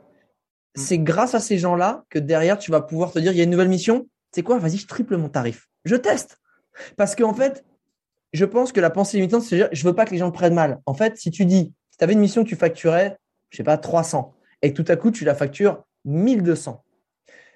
[0.75, 3.45] C'est grâce à ces gens-là que derrière, tu vas pouvoir te dire, il y a
[3.45, 4.07] une nouvelle mission.
[4.33, 4.59] C'est quoi?
[4.59, 5.69] Vas-y, je triple mon tarif.
[5.85, 6.39] Je teste.
[6.97, 7.65] Parce qu'en fait,
[8.35, 10.33] je pense que la pensée limitante, c'est dire, je veux pas que les gens le
[10.33, 10.81] prennent mal.
[10.85, 13.17] En fait, si tu dis, si tu avais une mission que tu facturais,
[13.51, 16.85] je sais pas, 300, et que tout à coup, tu la factures 1200.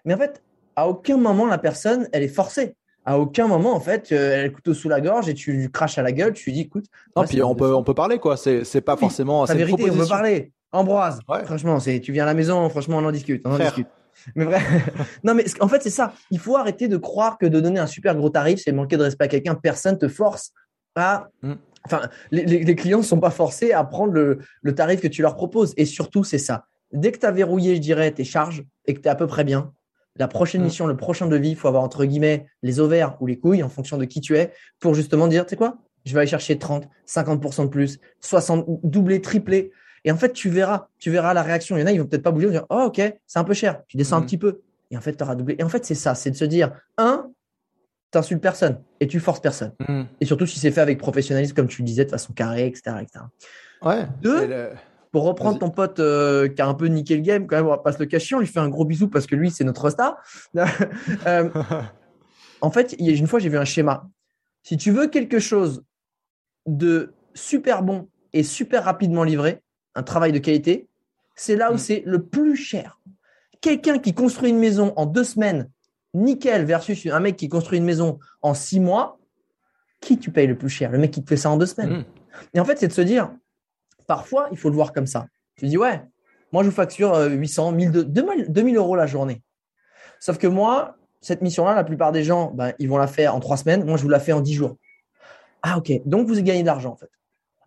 [0.07, 0.43] Mais en fait,
[0.77, 2.77] à aucun moment, la personne, elle est forcée.
[3.05, 5.53] À aucun moment, en fait, euh, elle a le couteau sous la gorge et tu
[5.53, 6.87] lui craches à la gueule, tu lui dis, écoute,
[7.17, 7.81] Non, puis on peut, 1200.
[7.81, 8.37] on peut parler, quoi.
[8.37, 9.43] C'est, pas Oui, forcément.
[9.43, 10.53] la c'est une vérité, on peut parler.
[10.73, 11.45] Ambroise, Ouais.
[11.45, 13.43] franchement, c'est, tu viens à la maison, franchement, on en discute.
[13.45, 13.89] On en discute.
[14.37, 14.61] Mais vrai.
[15.25, 16.13] non, mais en fait, c'est ça.
[16.31, 19.03] Il faut arrêter de croire que de donner un super gros tarif, c'est manquer de
[19.03, 19.55] respect à quelqu'un.
[19.55, 20.53] Personne te force
[20.95, 21.29] à.
[21.43, 21.55] Mm.
[21.87, 25.09] Enfin, les, les- les clients ne sont pas forcés à prendre le, le tarif que
[25.09, 25.73] tu leur proposes.
[25.79, 26.67] Et surtout, c'est ça.
[26.93, 29.27] Dès que tu as verrouillé, je dirais, tes charges et que tu es à peu
[29.27, 29.73] près bien,
[30.17, 30.65] la prochaine Mm.
[30.65, 33.69] mission, le prochain devis, il faut avoir entre guillemets les ovaires ou les couilles en
[33.71, 36.59] fonction de qui tu es pour justement dire, tu sais quoi, je vais aller chercher
[36.59, 39.71] 30, 50% de plus, 60, doubler, tripler.
[40.05, 41.77] Et en fait, tu verras, tu verras la réaction.
[41.77, 43.39] Il y en a, ils vont peut-être pas bouger, ils vont dire, oh, ok, c'est
[43.39, 43.83] un peu cher.
[43.89, 44.27] Tu descends un Mhm.
[44.27, 44.61] petit peu.
[44.91, 45.57] Et en fait, tu auras doublé.
[45.59, 47.31] Et en fait, c'est ça, c'est de se dire, un,
[48.11, 49.73] t'insultes personne et tu forces personne.
[49.89, 50.03] Hmm.
[50.21, 52.97] Et surtout si c'est fait avec professionnalisme, comme tu le disais, de façon carrée, etc.
[53.03, 53.25] etc.
[53.83, 54.07] Ouais.
[54.21, 54.47] Deux.
[54.47, 54.71] Le-
[55.13, 57.71] Pour reprendre ton pote euh, qui a un peu niqué le game, quand même, on
[57.71, 59.65] va pas se le cacher, on lui fait un gros bisou parce que lui, c'est
[59.65, 60.17] notre star.
[61.27, 61.49] Euh,
[62.61, 64.09] en fait, une fois, j'ai vu un schéma.
[64.63, 65.83] Si tu veux quelque chose
[66.67, 69.63] de super bon et super rapidement livré,
[69.95, 70.89] un travail de qualité,
[71.35, 71.79] c'est là où Mm.
[71.79, 73.01] c'est le plus cher.
[73.61, 75.71] Quelqu'un qui construit une maison en deux semaines,
[76.15, 79.19] nickel, versus un mec qui construit une maison en six mois,
[80.01, 80.91] qui tu payes le plus cher?
[80.91, 81.99] Le mec qui te fait ça en deux semaines.
[81.99, 82.05] Hmm.
[82.55, 83.31] Et en fait, c'est de se dire,
[84.07, 85.27] parfois, il faut le voir comme ça.
[85.57, 86.03] Tu dis, ouais,
[86.53, 89.43] moi, je vous facture euh, 800, 1000, 2000, 2000 euros la journée.
[90.19, 93.41] Sauf que moi, cette mission-là, la plupart des gens, ben, ils vont la faire en
[93.41, 93.85] trois semaines.
[93.85, 94.77] Moi, je vous la fais en dix jours.
[95.63, 95.93] Ah, ok.
[96.07, 97.11] Donc, vous gagnez de l'argent, en fait.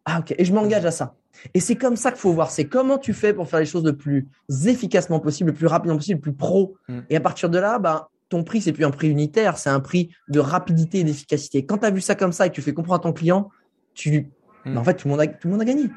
[0.05, 0.33] Ah, ok.
[0.37, 1.15] Et je m'engage à ça.
[1.53, 2.51] Et c'est comme ça qu'il faut voir.
[2.51, 4.27] C'est comment tu fais pour faire les choses le plus
[4.65, 6.75] efficacement possible, le plus rapidement possible, le plus pro.
[6.87, 6.99] Mm.
[7.09, 9.79] Et à partir de là, ben, ton prix, c'est plus un prix unitaire, c'est un
[9.79, 11.65] prix de rapidité et d'efficacité.
[11.65, 13.49] Quand tu as vu ça comme ça et que tu fais comprendre à ton client,
[13.93, 14.31] tu,
[14.65, 14.73] Mm.
[14.73, 15.89] ben, en fait, tout le monde a, tout le monde a gagné.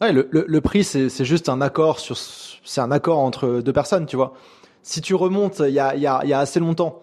[0.00, 3.72] Ouais, le, le, le prix, c'est juste un accord sur, c'est un accord entre deux
[3.72, 4.34] personnes, tu vois.
[4.82, 7.00] Si tu remontes, il y a, y a, y a assez longtemps,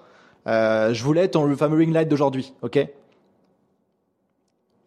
[0.47, 2.79] euh, je voulais ton le fameux ring light d'aujourd'hui, ok?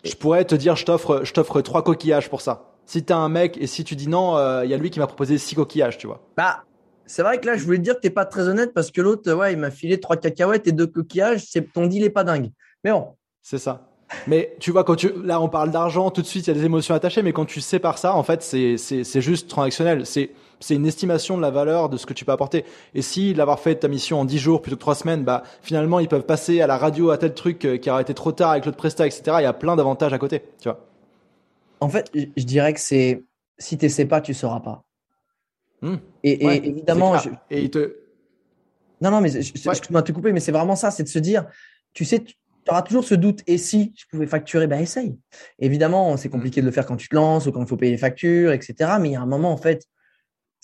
[0.04, 2.74] Je pourrais te dire, je t'offre, je t'offre trois coquillages pour ça.
[2.86, 4.98] Si t'as un mec et si tu dis non, euh, il y a lui qui
[4.98, 6.20] m'a proposé six coquillages, tu vois.
[6.36, 6.64] Bah,
[7.06, 9.00] c'est vrai que là, je voulais te dire que t'es pas très honnête parce que
[9.00, 11.44] l'autre, ouais, il m'a filé trois cacahuètes et deux coquillages.
[11.48, 12.50] C'est ton deal est pas dingue.
[12.82, 13.08] Mais bon.
[13.42, 13.88] C'est ça.
[14.26, 16.58] Mais tu vois, quand tu, là, on parle d'argent, tout de suite, il y a
[16.58, 20.06] des émotions attachées, mais quand tu sépares ça, en fait, c'est, c'est, c'est juste transactionnel.
[20.06, 20.30] C'est,
[20.60, 22.64] c'est une estimation de la valeur de ce que tu peux apporter.
[22.94, 26.00] Et si l'avoir fait ta mission en 10 jours plutôt que 3 semaines, bah, finalement,
[26.00, 28.50] ils peuvent passer à la radio à tel truc euh, qui aurait été trop tard
[28.50, 29.22] avec l'autre prestat, etc.
[29.40, 30.86] Il y a plein d'avantages à côté, tu vois.
[31.80, 33.24] En fait, je dirais que c'est,
[33.58, 34.84] si tu sais pas, tu sauras pas.
[35.82, 35.96] Hmm.
[36.22, 37.14] Et, évidemment,
[37.50, 37.96] et il te,
[39.00, 41.18] non, non, mais je, je, je te couper, mais c'est vraiment ça, c'est de se
[41.18, 41.46] dire,
[41.92, 42.34] tu sais, tu
[42.68, 43.40] auras toujours ce doute.
[43.46, 45.18] Et si je pouvais facturer, ben essaye.
[45.58, 47.92] Évidemment, c'est compliqué de le faire quand tu te lances ou quand il faut payer
[47.92, 48.92] les factures, etc.
[49.00, 49.86] Mais il y a un moment, en fait,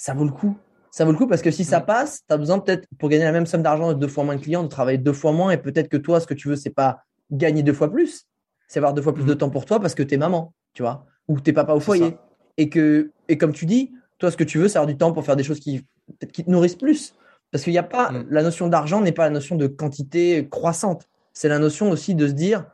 [0.01, 0.57] ça vaut le coup.
[0.91, 3.25] Ça vaut le coup parce que si ça passe, tu as besoin peut-être, pour gagner
[3.25, 5.51] la même somme d'argent de deux fois moins de clients, de travailler deux fois moins.
[5.51, 8.27] Et peut-être que toi, ce que tu veux, c'est pas gagner deux fois plus,
[8.67, 9.39] c'est avoir deux fois plus de mm.
[9.39, 12.17] temps pour toi parce que tu es maman, tu vois, ou t'es papa au foyer.
[12.57, 15.13] Et que, et comme tu dis, toi, ce que tu veux, c'est avoir du temps
[15.13, 15.87] pour faire des choses qui,
[16.33, 17.15] qui te nourrissent plus.
[17.53, 18.27] Parce qu'il n'y a pas, mm.
[18.31, 22.29] la notion d'argent n'est pas la notion de quantité croissante c'est la notion aussi de
[22.29, 22.67] se dire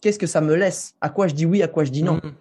[0.00, 0.94] qu'est-ce que ça me laisse?
[1.00, 2.16] À quoi je dis oui, à quoi je dis non?
[2.16, 2.32] Mm.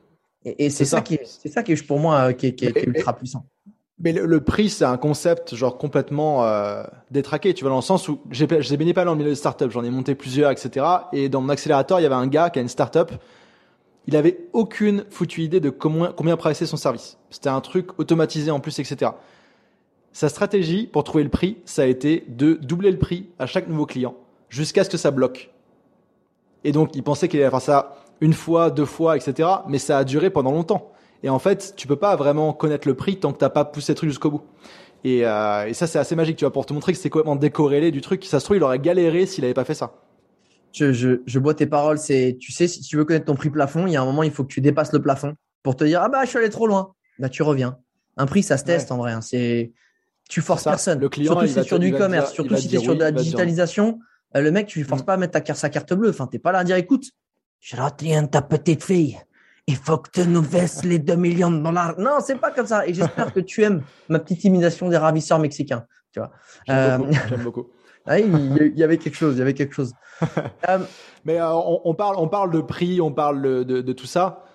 [0.45, 1.01] Et, c'est ça.
[1.01, 3.45] qui est, c'est ça qui est pour moi euh, qui est, ultra puissant.
[4.03, 7.53] Mais le, prix, c'est un concept genre complètement euh, détraqué.
[7.53, 9.69] Tu vois, dans le sens où j'ai, j'ai baigné pas dans le milieu des startups,
[9.69, 10.85] j'en ai monté plusieurs, etc.
[11.13, 13.13] Et dans mon accélérateur, il y avait un gars qui a une startup.
[14.05, 17.17] Il avait aucune foutue idée de combien, combien son service.
[17.29, 19.11] C'était un truc automatisé en plus, etc.
[20.11, 23.69] Sa stratégie pour trouver le prix, ça a été de doubler le prix à chaque
[23.69, 24.15] nouveau client
[24.49, 25.49] jusqu'à ce que ça bloque.
[26.65, 29.49] Et donc, il pensait qu'il allait faire ça une fois, deux fois, etc.
[29.69, 30.92] Mais ça a duré pendant longtemps.
[31.23, 33.93] Et en fait, tu peux pas vraiment connaître le prix tant que t'as pas poussé
[33.93, 34.41] le truc jusqu'au bout.
[35.05, 37.35] Et, euh, et ça, c'est assez magique, tu vois, pour te montrer que c'est complètement
[37.35, 38.23] décorrélé du truc.
[38.25, 39.93] Ça se trouve, il aurait galéré s'il avait pas fait ça.
[40.73, 41.97] Je, je, je bois tes paroles.
[41.97, 44.23] C'est, tu sais, si tu veux connaître ton prix plafond, il y a un moment,
[44.23, 46.49] il faut que tu dépasses le plafond pour te dire, ah bah, je suis allé
[46.49, 46.93] trop loin.
[47.19, 47.77] Bah, tu reviens.
[48.17, 49.11] Un prix, ça se teste en vrai.
[49.13, 49.21] Hein.
[49.21, 49.71] C'est,
[50.29, 50.99] tu forces personne.
[50.99, 53.99] Le client, surtout si c'est sur du e-commerce, surtout si c'est sur de la digitalisation.
[54.35, 55.05] Euh, le mec, tu lui forces mm.
[55.05, 56.09] pas à mettre ta carte, sa carte bleue.
[56.09, 57.05] Enfin, t'es pas là à dire, écoute,
[57.59, 59.19] je retiens ta petite fille.
[59.67, 61.97] Il faut que tu nous verses les 2 millions de dollars.
[61.97, 62.85] Non, c'est pas comme ça.
[62.85, 65.85] Et j'espère que tu aimes ma petite imitation des ravisseurs mexicains.
[66.11, 66.31] Tu vois.
[66.67, 67.61] J'aime beaucoup.
[67.61, 67.63] Euh,
[68.05, 69.35] ah il y avait quelque chose.
[69.35, 69.93] Il y avait quelque chose.
[70.69, 70.79] Euh,
[71.25, 74.45] Mais on, parle, on parle de prix, on parle de, de, tout ça.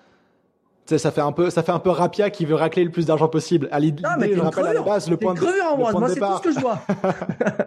[0.87, 2.89] Tu sais, ça fait un peu, ça fait un peu Rapia qui veut racler le
[2.91, 3.67] plus d'argent possible.
[3.71, 6.37] À l'idée, je rappelle à la base, le point de, en moi, moi c'est tout
[6.37, 6.79] ce que je vois.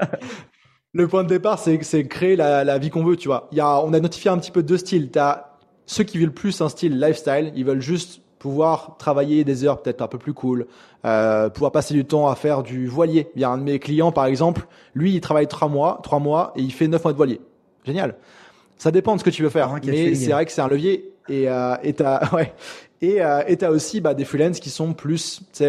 [0.93, 3.49] le point de départ, c'est c'est créer la, la vie qu'on veut, tu vois.
[3.53, 5.11] Il y a, on a notifié un petit peu deux styles.
[5.11, 5.52] T'as
[5.93, 10.03] ceux qui veulent plus un style lifestyle, ils veulent juste pouvoir travailler des heures peut-être
[10.03, 10.67] un peu plus cool,
[11.05, 13.29] euh, pouvoir passer du temps à faire du voilier.
[13.37, 16.19] Il y a un de mes clients, par exemple, lui, il travaille trois mois, trois
[16.19, 17.41] mois, et il fait neuf mois de voilier.
[17.85, 18.17] Génial.
[18.79, 21.13] Ça dépend de ce que tu veux faire, mais c'est vrai que c'est un levier.
[21.29, 22.53] Et euh, et t'as ouais.
[23.01, 25.65] Et euh, et aussi bah, des freelances qui sont plus, tu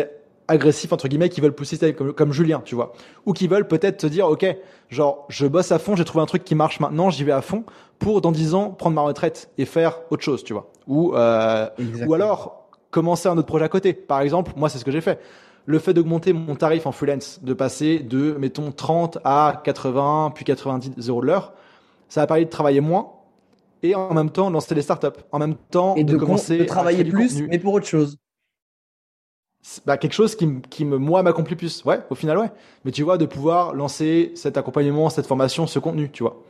[0.48, 2.94] agressifs entre guillemets qui veulent pousser comme, comme Julien, tu vois,
[3.26, 4.46] ou qui veulent peut-être te dire ok,
[4.90, 7.42] genre je bosse à fond, j'ai trouvé un truc qui marche maintenant, j'y vais à
[7.42, 7.64] fond
[8.00, 11.68] pour dans dix ans prendre ma retraite et faire autre chose, tu vois, ou euh,
[12.08, 13.94] ou alors commencer un autre projet à côté.
[13.94, 15.20] Par exemple, moi c'est ce que j'ai fait.
[15.66, 20.44] Le fait d'augmenter mon tarif en freelance, de passer de mettons 30 à 80 puis
[20.44, 21.54] 90 euros de l'heure,
[22.10, 23.12] ça a permis de travailler moins
[23.82, 27.06] et en même temps lancer des startups, en même temps et de, commencer de travailler
[27.06, 28.18] plus, mais pour autre chose
[29.86, 31.84] bah, quelque chose qui, qui me, moi, m'accomplit plus.
[31.86, 32.52] Ouais, au final, ouais.
[32.86, 36.44] Mais tu vois, de pouvoir lancer cet accompagnement, cette formation, ce contenu, tu vois.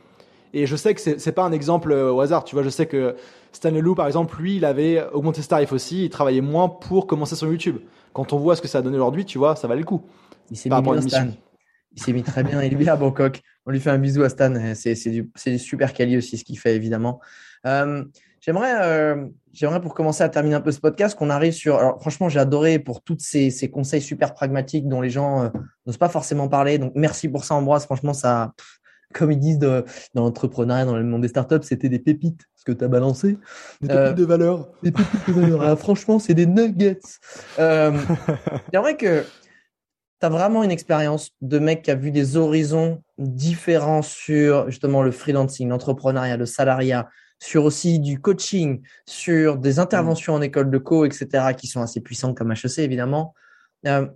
[0.52, 2.62] Et je sais que c'est, c'est pas un exemple euh, au hasard, tu vois.
[2.62, 3.16] Je sais que
[3.52, 7.06] Stanley Lou, par exemple, lui, il avait augmenté ses tarifs aussi, il travaillait moins pour
[7.06, 7.78] commencer sur YouTube.
[8.12, 10.02] Quand on voit ce que ça a donné aujourd'hui, tu vois, ça valait le coup.
[10.50, 11.26] Il s'est mis bien, Stan.
[11.96, 12.62] Il s'est mis très bien.
[12.62, 13.40] Il est bien à Bangkok.
[13.66, 14.74] On lui fait un bisou à Stan.
[14.74, 17.20] C'est, c'est du, c'est du super quali aussi, ce qu'il fait, évidemment.
[17.66, 18.04] Euh,
[18.44, 21.76] J'aimerais, euh, j'aimerais pour commencer à terminer un peu ce podcast qu'on arrive sur.
[21.76, 25.48] Alors franchement, j'ai adoré pour tous ces, ces, conseils super pragmatiques dont les gens euh,
[25.86, 26.76] n'osent pas forcément parler.
[26.76, 27.86] Donc merci pour ça, Ambroise.
[27.86, 28.52] Franchement, ça,
[29.14, 32.64] comme ils disent de, dans l'entrepreneuriat, dans le monde des startups, c'était des pépites ce
[32.64, 33.38] que tu as balancé.
[33.80, 34.68] Des pépites euh, de valeur.
[34.82, 35.62] Des pépites de valeur.
[35.62, 37.00] Ah, franchement, c'est des nuggets.
[37.56, 44.02] J'aimerais que tu as vraiment une expérience de mec qui a vu des horizons différents
[44.02, 47.08] sur justement le freelancing, l'entrepreneuriat, le salariat,
[47.44, 52.00] sur aussi du coaching, sur des interventions en école de co, etc., qui sont assez
[52.00, 53.34] puissantes comme HEC, évidemment.
[53.86, 54.06] Euh,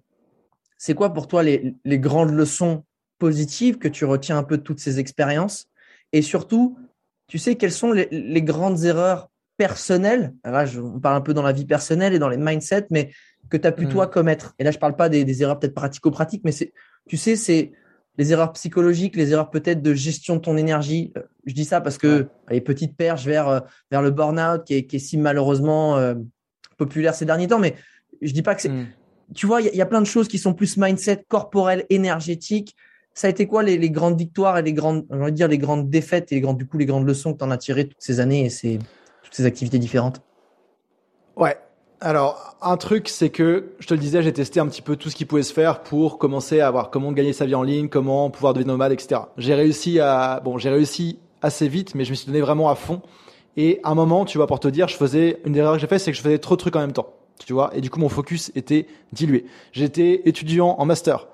[0.79, 2.85] c'est quoi pour toi les, grandes leçons
[3.18, 5.66] positives que tu retiens un peu de toutes ces expériences?
[6.12, 6.79] Et surtout,
[7.26, 10.33] tu sais, quelles sont les, grandes erreurs personnelles?
[10.43, 13.11] Là, on parle un peu dans la vie personnelle et dans les mindsets, mais
[13.51, 13.91] que tu as pu, mm.
[13.91, 14.55] toi, commettre.
[14.59, 16.72] Et là, je parle pas des, des erreurs peut-être pratico-pratiques, mais c'est,
[17.07, 17.72] tu sais, c'est
[18.19, 21.12] les erreurs psychologiques, les erreurs peut-être de gestion de ton énergie.
[21.16, 23.61] Euh, je dis ça parce que les petites perches vers euh,
[23.91, 26.14] vers le burn-out qui est, qui est si malheureusement euh,
[26.77, 27.61] populaire ces derniers temps.
[27.61, 27.77] Mais
[28.21, 28.69] je dis pas que c'est.
[28.69, 28.89] Hmm.
[29.35, 32.75] Tu vois, il y, a plein de choses qui sont plus mindset corporel, énergétique.
[33.12, 35.59] ça a été quoi les, les grandes victoires et les grandes, on va dire les
[35.59, 37.89] grandes défaites et les grandes, du coup les grandes leçons que tu en as tirées
[37.89, 38.79] toutes ces années et ces,
[39.23, 40.23] toutes ces activités différentes?
[41.37, 41.59] Ouais.
[42.01, 45.11] Alors, un truc, c'est que, je te le disais, j'ai testé un petit peu tout
[45.11, 47.89] ce qui pouvait se faire pour commencer à voir comment gagner sa vie en ligne,
[47.89, 49.23] comment pouvoir devenir nomade, etc.
[49.37, 52.77] J'ai réussi à, bon, j'ai réussi assez vite, mais je me suis donné vraiment à
[52.77, 53.03] fond.
[53.57, 55.89] Et à un moment, tu vois, pour te dire, je faisais, une erreur que j'ai
[55.89, 57.15] fait, c'est que je faisais trop de trucs en même temps.
[57.45, 59.47] Tu vois, et du coup, mon focus était dilué.
[59.73, 61.27] J'étais étudiant en master.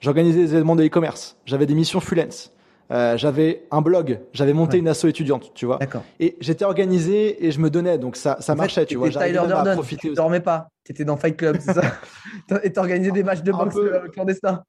[0.00, 1.36] J'organisais des événements de e-commerce.
[1.46, 2.50] J'avais des missions freelance.
[2.90, 5.78] Euh, j'avais un blog, j'avais monté une asso étudiante, tu vois.
[6.18, 9.10] Et j'étais organisé et je me donnais, donc ça, ça marchait, tu vois.
[9.10, 11.82] Tyler Durden, tu dormais pas, tu étais dans Fight Club, c'est ça
[12.64, 14.62] Et t'organisais des matchs de boxe euh, clandestins.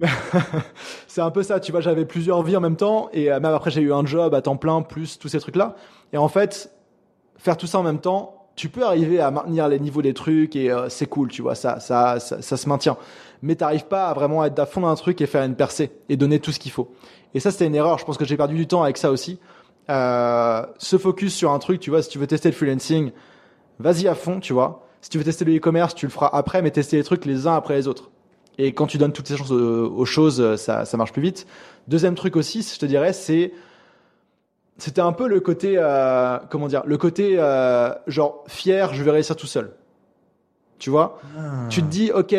[1.06, 1.80] c'est un peu ça, tu vois.
[1.80, 4.42] J'avais plusieurs vies en même temps et euh, même après j'ai eu un job à
[4.42, 5.76] temps plein plus tous ces trucs là.
[6.12, 6.72] Et en fait,
[7.36, 10.54] faire tout ça en même temps, tu peux arriver à maintenir les niveaux des trucs
[10.54, 11.54] et c'est cool, tu vois.
[11.54, 12.96] Ça, ça, ça, ça se maintient
[13.42, 15.90] mais t'arrives pas à vraiment être à fond dans un truc et faire une percée
[16.08, 16.92] et donner tout ce qu'il faut.
[17.34, 17.98] Et ça, c'était une erreur.
[17.98, 19.38] Je pense que j'ai perdu du temps avec ça aussi.
[19.88, 23.12] Euh, se focus sur un truc, tu vois, si tu veux tester le freelancing,
[23.78, 24.86] vas-y à fond, tu vois.
[25.00, 27.46] Si tu veux tester le e-commerce, tu le feras après, mais tester les trucs les
[27.46, 28.10] uns après les autres.
[28.58, 31.46] Et quand tu donnes toutes ces chances aux, choses, ça, ça marche plus vite.
[31.88, 33.52] Deuxième truc aussi, je te dirais, c'est
[34.80, 39.10] c'était un peu le côté euh, comment dire, le côté euh, genre fier, je vais
[39.10, 39.72] réussir tout seul.
[40.78, 41.66] Tu vois, ah.
[41.68, 42.34] tu te dis ok,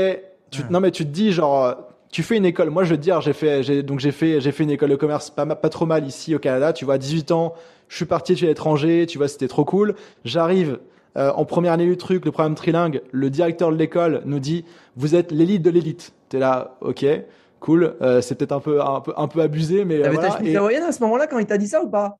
[0.49, 1.75] tu, non mais tu te dis genre
[2.11, 2.69] tu fais une école.
[2.69, 4.89] Moi, je veux te dire, j'ai fait, j'ai, donc j'ai fait, j'ai fait une école
[4.89, 6.73] de commerce pas, pas trop mal ici au Canada.
[6.73, 7.53] Tu vois, 18 ans,
[7.87, 9.05] je suis parti chez l'étranger.
[9.07, 9.95] Tu vois, c'était trop cool.
[10.25, 10.79] J'arrive
[11.17, 13.01] euh, en première année du truc, le programme trilingue.
[13.11, 14.65] Le directeur de l'école nous dit,
[14.97, 16.13] vous êtes l'élite de l'élite.
[16.29, 17.05] T'es là, ok,
[17.59, 17.95] cool.
[18.01, 20.01] Euh, c'est peut-être un peu, un peu, un peu abusé, mais.
[20.01, 20.87] T'avais voilà.
[20.87, 22.17] à ce moment-là quand il t'a dit ça ou pas?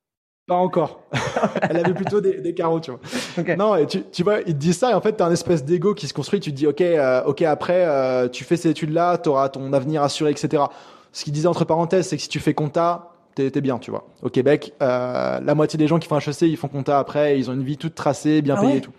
[0.48, 1.04] Pas encore.
[1.70, 3.56] Elle avait plutôt des, des carreaux, tu vois.
[3.56, 5.64] Non, et tu, tu vois, il te dit ça et en fait, t'as un espèce
[5.64, 6.40] d'ego qui se construit.
[6.40, 10.04] Tu te dis, ok, euh, ok, après, euh, tu fais ces études-là, t'auras ton avenir
[10.04, 10.64] assuré, etc.
[11.12, 13.92] Ce qu'il disait entre parenthèses, c'est que si tu fais compta, t'es es bien, tu
[13.92, 14.08] vois.
[14.22, 17.50] Au Québec, euh, la moitié des gens qui font HEC, ils font compta après, ils
[17.50, 18.94] ont une vie toute tracée, bien ah payée et tout.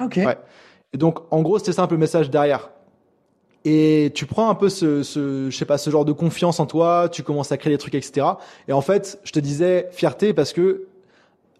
[0.00, 0.16] Ok.
[0.16, 0.38] Ouais.
[0.92, 2.70] Et donc, en gros, c'était ça un peu le message derrière.
[3.68, 6.66] Et tu prends un peu ce, ce, je sais pas, ce genre de confiance en
[6.66, 8.24] toi, tu commences à créer des trucs, etc.
[8.68, 10.86] Et en fait, je te disais fierté parce que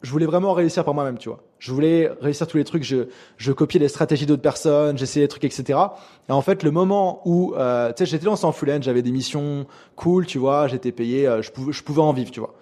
[0.03, 1.43] je voulais vraiment réussir par moi-même, tu vois.
[1.59, 5.29] Je voulais réussir tous les trucs, je, je copiais les stratégies d'autres personnes, j'essayais des
[5.29, 5.81] trucs, etc.
[6.29, 9.11] Et en fait, le moment où, euh, tu sais, j'étais lancé en freelance, j'avais des
[9.11, 12.55] missions cool, tu vois, j'étais payé, euh, je, pouvais, je pouvais en vivre, tu vois.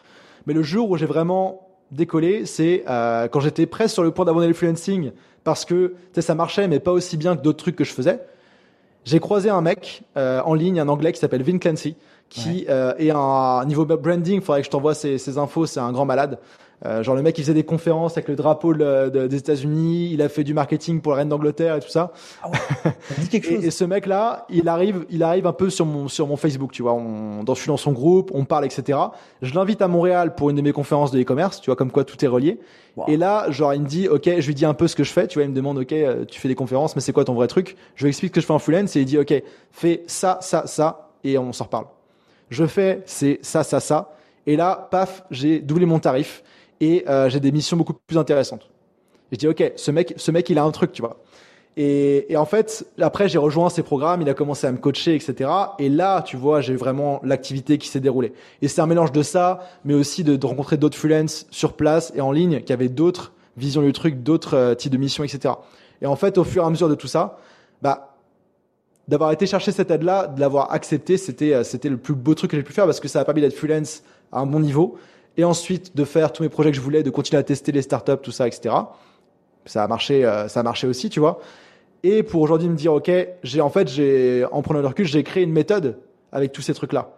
[0.46, 4.24] Mais le jour où j'ai vraiment décollé, c'est euh, quand j'étais presque sur le point
[4.24, 7.58] d'abandonner le freelancing parce que, tu sais, ça marchait, mais pas aussi bien que d'autres
[7.58, 8.20] trucs que je faisais.
[9.04, 11.96] J'ai croisé un mec euh, en ligne, un anglais qui s'appelle Vin Clancy,
[12.30, 14.40] qui euh, est un niveau branding.
[14.40, 15.66] Faudrait que je t'envoie ses, ses infos.
[15.66, 16.38] C'est un grand malade.
[16.84, 20.28] Euh, genre le mec il faisait des conférences avec le drapeau des États-Unis, il a
[20.28, 22.12] fait du marketing pour la reine d'Angleterre et tout ça.
[22.42, 22.58] Ah ouais.
[23.30, 23.64] quelque chose.
[23.64, 26.72] et, ce mec là, il arrive, il arrive un peu sur mon sur mon Facebook,
[26.72, 26.92] tu vois.
[26.92, 28.98] On, dans, je suis dans son groupe, on parle, etc.
[29.40, 32.04] Je l'invite à Montréal pour une de mes conférences de e-commerce, tu vois, comme quoi
[32.04, 32.58] tout est relié.
[33.08, 35.12] Et là, genre il me dit, ok, je lui dis un peu ce que je
[35.12, 37.24] fais, tu vois, il me demande, ok, euh, tu fais des conférences, mais c'est quoi
[37.24, 37.76] ton vrai truc?
[37.96, 39.34] Je lui explique ce que je fais en freelance et il dit, ok,
[39.72, 41.86] fais ça, ça, ça, et on s'en reparle.
[42.50, 44.12] Je fais, c'est ça, ça, ça.
[44.46, 46.44] Et là, paf, j'ai doublé mon tarif
[46.80, 48.68] et euh, j'ai des missions beaucoup plus intéressantes.
[49.32, 51.18] Et je dis ok, ce mec, ce mec, il a un truc, tu vois.
[51.76, 55.50] Et, en fait, après, j'ai rejoint ses programmes, il a commencé à me coacher, etc.
[55.80, 58.32] Et là, tu vois, j'ai vraiment l'activité qui s'est déroulée.
[58.62, 62.20] Et c'est un mélange de ça, mais aussi de, rencontrer d'autres freelance sur place et
[62.20, 65.54] en ligne qui avaient d'autres visions du truc, d'autres euh, types de missions, etc.
[66.00, 67.38] Et en fait, au fur et à mesure de tout ça,
[67.82, 68.16] bah,
[69.08, 72.52] d'avoir été chercher cette aide-là, de l'avoir accepté, c'était, euh, c'était le plus beau truc
[72.52, 74.96] que j'ai pu faire parce que ça a permis d'être freelance à un bon niveau
[75.36, 77.82] et ensuite de faire tous mes projets que je voulais, de continuer à tester les
[77.82, 78.74] startups, tout ça, etc.
[79.66, 81.40] Ça a marché, euh, ça a marché aussi, tu vois.
[82.02, 83.10] Et pour aujourd'hui me dire, ok,
[83.42, 85.98] j'ai en fait, j'ai en prenant le recul, j'ai créé une méthode
[86.32, 87.12] avec tous ces trucs-là.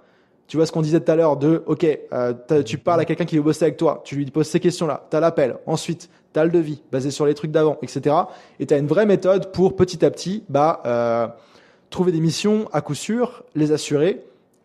[0.47, 2.33] Tu vois ce qu'on disait tout à l'heure de, ok, euh,
[2.65, 5.17] tu parles à quelqu'un qui veut bosser avec toi, tu lui poses ces questions-là, tu
[5.17, 8.15] as l'appel, ensuite tu as le devis basé sur les trucs d'avant, etc.
[8.61, 11.27] Et tu as une vraie méthode pour petit à petit, bah, euh,
[11.91, 14.23] trouver des missions à coup sûr, les assurer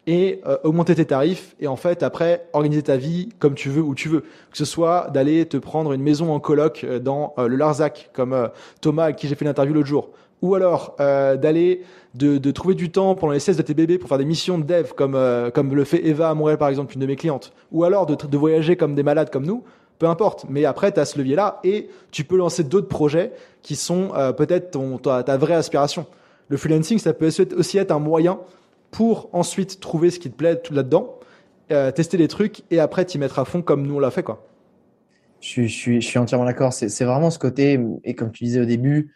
[0.08, 3.82] et euh, augmenter tes tarifs et en fait après organiser ta vie comme tu veux
[3.82, 4.22] où tu veux.
[4.22, 8.10] Que ce soit d'aller te prendre une maison en coloc euh, dans euh, le Larzac
[8.14, 8.50] comme
[8.82, 10.10] Thomas avec qui j'ai fait l'interview l'autre jour.
[10.42, 11.84] Ou alors d'aller
[12.16, 14.58] de, de, trouver du temps pendant les 16 de tes bébés pour faire des missions
[14.58, 15.16] de dev comme
[15.54, 17.54] comme le fait Eva à Montréal par exemple une de mes clientes.
[17.72, 19.64] Ou alors de, de voyager comme des malades comme nous
[20.00, 20.46] peu importe.
[20.50, 24.14] Mais après tu as ce levier là et tu peux lancer d'autres projets qui sont
[24.36, 26.08] peut-être ton ta, ta vraie aspiration.
[26.48, 28.40] Le freelancing ça peut aussi être un moyen
[28.92, 31.20] pour ensuite trouver ce qui te plaît là-dedans,
[31.72, 34.24] euh, tester les trucs et après t'y mettre à fond comme nous on l'a fait
[34.24, 34.48] quoi.
[35.40, 36.72] Je suis, entièrement d'accord.
[36.72, 39.16] C'est vraiment ce côté et comme tu disais au début,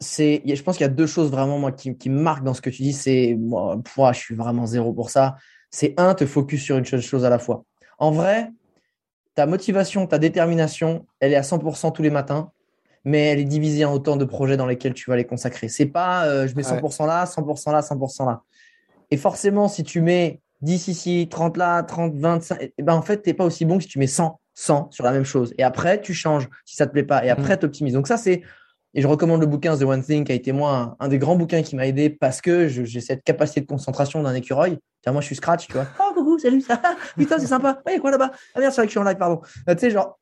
[0.00, 2.60] je pense qu'il y a deux choses vraiment moi qui, qui me marquent dans ce
[2.60, 2.92] que tu dis.
[2.92, 5.36] C'est moi, moi, je suis vraiment zéro pour ça.
[5.70, 7.64] C'est un, te focus sur une seule chose à la fois.
[7.98, 8.50] En vrai,
[9.34, 12.50] ta motivation, ta détermination, elle est à 100% tous les matins,
[13.06, 15.68] mais elle est divisée en autant de projets dans lesquels tu vas les consacrer.
[15.68, 18.42] C'est pas, euh, je mets 100% là, 100% là, 100% là.
[19.12, 23.22] Et forcément, si tu mets 10 ici, 30 là, 30, 25, et ben en fait,
[23.22, 25.54] tu n'es pas aussi bon que si tu mets 100, 100 sur la même chose.
[25.56, 27.24] Et après, tu changes si ça te plaît pas.
[27.24, 27.58] Et après, mm.
[27.60, 27.94] tu optimises.
[27.94, 28.42] Donc ça, c'est
[28.94, 31.36] et je recommande le bouquin The One Thing qui a été moi un, des grands
[31.36, 34.78] bouquins qui m'a aidé parce que j'ai cette capacité de concentration d'un écureuil.
[35.02, 35.86] Tiens, moi je suis Scratch, tu vois.
[36.00, 36.80] Oh coucou, salut, ça.
[37.16, 37.82] Putain, c'est sympa.
[37.86, 39.42] Ouais, quoi là-bas Ah merde, c'est vrai que je suis en live, pardon.
[39.68, 40.18] Euh, tu sais, genre,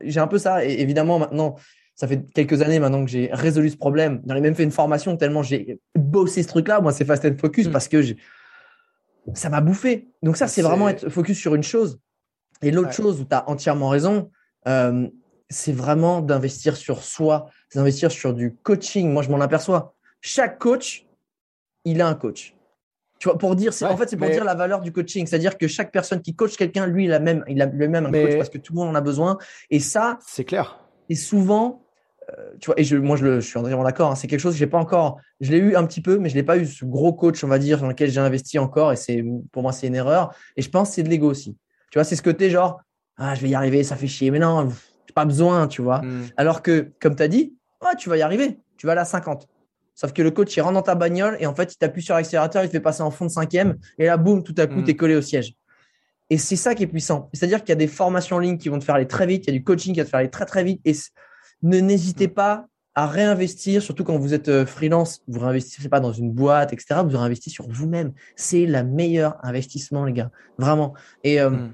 [0.00, 0.64] j'ai un peu ça.
[0.64, 1.54] Et évidemment, maintenant,
[1.96, 4.22] ça fait quelques années maintenant que j'ai résolu ce problème.
[4.26, 6.80] J'en ai même fait une formation tellement j'ai bossé ce truc-là.
[6.80, 7.72] Moi, c'est Fast and Focus mm.
[7.72, 8.02] parce que
[9.32, 10.08] ça m'a bouffé.
[10.22, 11.98] Donc ça, c'est vraiment être focus sur une chose.
[12.62, 14.30] Et l'autre chose où tu as entièrement raison,
[14.68, 15.08] euh,
[15.48, 19.10] c'est vraiment d'investir sur soi, c'est d'investir sur du coaching.
[19.10, 19.94] Moi, je m'en aperçois.
[20.20, 21.06] Chaque coach,
[21.84, 22.54] il a un coach.
[23.18, 25.26] Tu vois, pour dire, en fait, c'est pour dire la valeur du coaching.
[25.26, 28.04] C'est-à-dire que chaque personne qui coach quelqu'un, lui, il a même, il a le même
[28.04, 29.38] un coach parce que tout le monde en a besoin.
[29.70, 30.80] Et ça, c'est clair.
[31.08, 31.85] Et souvent,
[32.60, 34.10] tu vois, et je, moi, je, le, je suis entièrement d'accord.
[34.10, 35.18] Hein, c'est quelque chose que j'ai pas encore.
[35.40, 37.48] Je l'ai eu un petit peu, mais je l'ai pas eu ce gros coach, on
[37.48, 38.92] va dire, dans lequel j'ai investi encore.
[38.92, 40.34] Et c'est, pour moi, c'est une erreur.
[40.56, 41.56] Et je pense que c'est de l'ego aussi.
[41.90, 42.80] Tu vois, c'est ce côté genre,
[43.16, 44.30] ah, je vais y arriver, ça fait chier.
[44.30, 44.68] Mais non,
[45.16, 46.02] pas besoin, tu vois.
[46.02, 46.26] Hmm.
[46.36, 47.54] Alors que, comme tu as dit,
[47.98, 48.58] tu vas y arriver.
[48.76, 49.48] Tu vas à la 50.
[49.94, 52.14] Sauf que le coach, il rentre dans ta bagnole et en fait, il t'appuie sur
[52.14, 54.80] l'accélérateur, il te fait passer en fond de cinquième et là, boum, tout à coup,
[54.80, 54.84] hmm.
[54.84, 55.54] tu es collé au siège.
[56.28, 57.30] Et c'est ça qui est puissant.
[57.32, 59.44] C'est-à-dire qu'il y a des formations en ligne qui vont te faire aller très vite,
[59.46, 60.92] il y a du coaching qui va te faire aller très très vite et
[61.62, 66.12] ne n'hésitez pas à réinvestir, surtout quand vous êtes euh, freelance, vous réinvestissez pas dans
[66.12, 67.00] une boîte, etc.
[67.06, 68.12] Vous réinvestissez sur vous-même.
[68.36, 70.30] C'est le meilleur investissement, les gars.
[70.58, 70.94] Vraiment.
[71.22, 71.72] Et euh, hmm.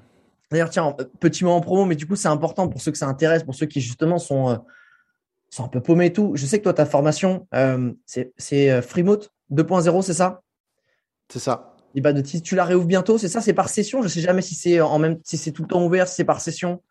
[0.53, 3.09] D'ailleurs, tiens, petit mot en promo, mais du coup, c'est important pour ceux que ça
[3.09, 4.57] intéresse, pour ceux qui justement sont, euh,
[5.49, 6.33] sont un peu paumés et tout.
[6.35, 10.43] Je sais que toi, ta formation, euh, c'est euh, Freemote 2.0, c'est ça?
[11.31, 11.75] C'est ça.
[11.95, 13.41] Et bah, de, tu la réouvres bientôt, c'est ça?
[13.41, 14.03] C'est par session?
[14.03, 16.25] Je sais jamais si c'est en même, si c'est tout le temps ouvert, si c'est
[16.25, 16.83] par session.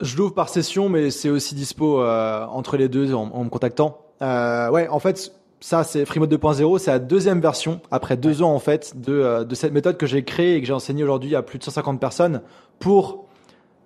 [0.00, 3.98] Je l'ouvre par session, mais c'est aussi dispo entre les deux en, me contactant.
[4.20, 8.58] ouais, en fait, ça, c'est Freemode 2.0, c'est la deuxième version, après deux ans en
[8.58, 11.42] fait, de, euh, de cette méthode que j'ai créée et que j'ai enseignée aujourd'hui à
[11.42, 12.42] plus de 150 personnes
[12.78, 13.24] pour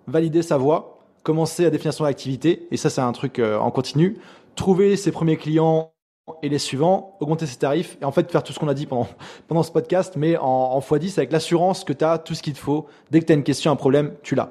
[0.08, 3.70] valider sa voix, commencer à définir son activité, et ça c'est un truc euh, en
[3.70, 4.18] continu,
[4.56, 5.92] trouver ses premiers clients
[6.42, 8.86] et les suivants, augmenter ses tarifs, et en fait faire tout ce qu'on a dit
[8.86, 9.08] pendant,
[9.48, 12.54] pendant ce podcast, mais en, en x10 avec l'assurance que tu as tout ce qu'il
[12.54, 12.86] te faut.
[13.12, 14.50] Dès que tu as une question, un problème, tu l'as.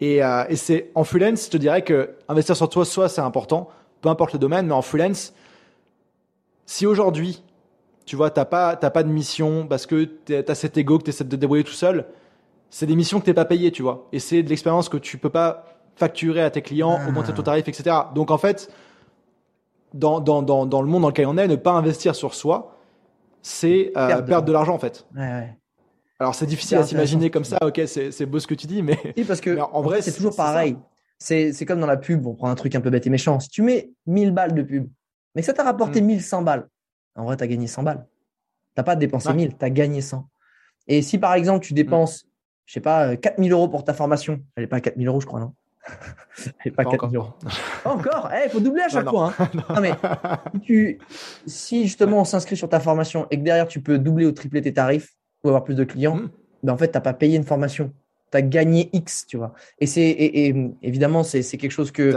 [0.00, 3.20] Et, euh, et c'est en freelance, je te dirais que investir sur toi, soit c'est
[3.20, 3.68] important,
[4.00, 5.32] peu importe le domaine, mais en freelance,
[6.66, 7.42] si aujourd'hui,
[8.06, 11.04] tu vois, t'as pas, t'as pas de mission parce que tu as cet ego que
[11.04, 12.06] tu essaies de débrouiller tout seul,
[12.70, 14.08] c'est des missions que t'es pas payé, tu vois.
[14.12, 15.64] Et c'est de l'expérience que tu peux pas
[15.96, 17.08] facturer à tes clients, ah.
[17.08, 17.96] augmenter ton tarif, etc.
[18.14, 18.70] Donc en fait,
[19.92, 22.76] dans, dans, dans, dans, le monde dans lequel on est, ne pas investir sur soi,
[23.42, 25.06] c'est euh, perdre, de l'argent en fait.
[25.14, 25.58] Ouais, ouais.
[26.20, 28.98] Alors c'est difficile à s'imaginer comme ça, ok, c'est beau ce que tu dis, mais.
[29.16, 30.76] Oui, parce que en vrai, c'est toujours pareil.
[31.18, 33.40] C'est comme dans la pub, on prend un truc un peu bête et méchant.
[33.40, 34.88] Si tu mets 1000 balles de pub,
[35.34, 36.44] mais ça t'a rapporté 1100 mm.
[36.44, 36.68] balles.
[37.16, 38.06] En vrai, tu as gagné 100 balles.
[38.74, 40.28] Tu n'as pas dépensé 1000, tu as gagné 100.
[40.88, 42.30] Et si par exemple, tu dépenses, je mm.
[42.66, 45.26] je sais pas, 4000 euros pour ta formation, elle n'est pas à 4000 euros, je
[45.26, 45.54] crois, non
[46.46, 47.32] Elle n'est pas, 4000 euros.
[47.84, 49.34] encore Il eh, faut doubler à chaque fois.
[49.38, 49.50] Hein.
[49.68, 49.80] non.
[49.80, 50.98] mais
[51.46, 54.62] si, justement on s'inscrit sur ta formation et que derrière tu peux doubler ou tripler
[54.62, 56.30] tes tarifs ou avoir plus de clients, mm.
[56.64, 57.92] ben en fait, tu n'as pas payé une formation.
[58.32, 59.54] Tu as gagné X, tu vois.
[59.78, 62.12] Et, c'est, et, évidemment, c'est, quelque chose que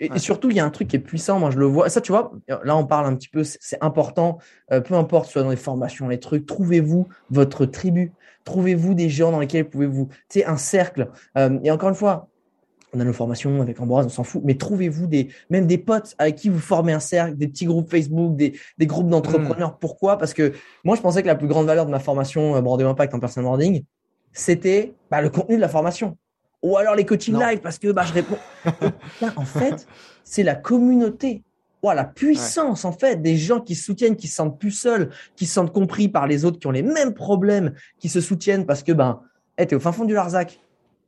[0.00, 1.88] et, surtout, il y a un truc qui est puissant, moi je le vois.
[1.88, 4.38] Ça, tu vois, là on parle un petit peu, c'est important,
[4.72, 8.12] euh, peu importe, soit dans les formations, les trucs, trouvez-vous votre tribu,
[8.44, 11.08] trouvez-vous des gens dans lesquels pouvez-vous, tu sais, un cercle.
[11.38, 12.28] Euh, et encore une fois,
[12.96, 16.14] on a nos formations avec Ambroise, on s'en fout, mais trouvez-vous des, même des potes
[16.18, 19.72] avec qui vous formez un cercle, des petits groupes Facebook, des, des groupes d'entrepreneurs.
[19.72, 19.78] Hmm.
[19.80, 20.18] Pourquoi?
[20.18, 20.52] Parce que
[20.84, 23.20] moi je pensais que la plus grande valeur de ma formation euh, Branding Impact en
[23.20, 23.84] personal branding,
[24.32, 26.16] c'était bah, le contenu de la formation
[26.62, 28.38] ou alors les coaching live parce que bah, je réponds.
[29.36, 29.86] en fait,
[30.24, 31.42] c'est la communauté.
[31.82, 35.46] la puissance, en fait, des gens qui se soutiennent, qui se sentent plus seuls, qui
[35.46, 38.82] se sentent compris par les autres, qui ont les mêmes problèmes, qui se soutiennent parce
[38.82, 39.20] que, ben,
[39.56, 40.58] hey, t'es au fin fond du Larzac.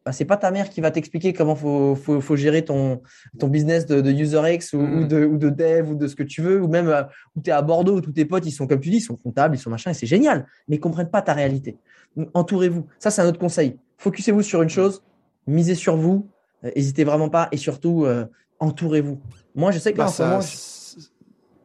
[0.08, 3.02] Ben, c'est pas ta mère qui va t'expliquer comment faut, faut, faut, gérer ton,
[3.38, 5.06] ton business de, de UserX ou, ou, mm.
[5.06, 7.02] de, ou de dev ou de ce que tu veux, ou même euh,
[7.36, 9.02] où tu es à Bordeaux où tous tes potes, ils sont, comme tu dis, ils
[9.02, 11.76] sont comptables, ils sont machin, et c'est génial, mais ils comprennent pas ta réalité.
[12.32, 12.86] Entourez-vous.
[12.98, 13.76] Ça, c'est un autre conseil.
[13.98, 15.04] Focussez-vous sur une chose,
[15.46, 16.26] misez sur vous,
[16.62, 18.24] n'hésitez euh, vraiment pas et surtout euh,
[18.60, 19.20] entourez-vous.
[19.54, 20.40] Moi, je sais que là, bah, en ce moment,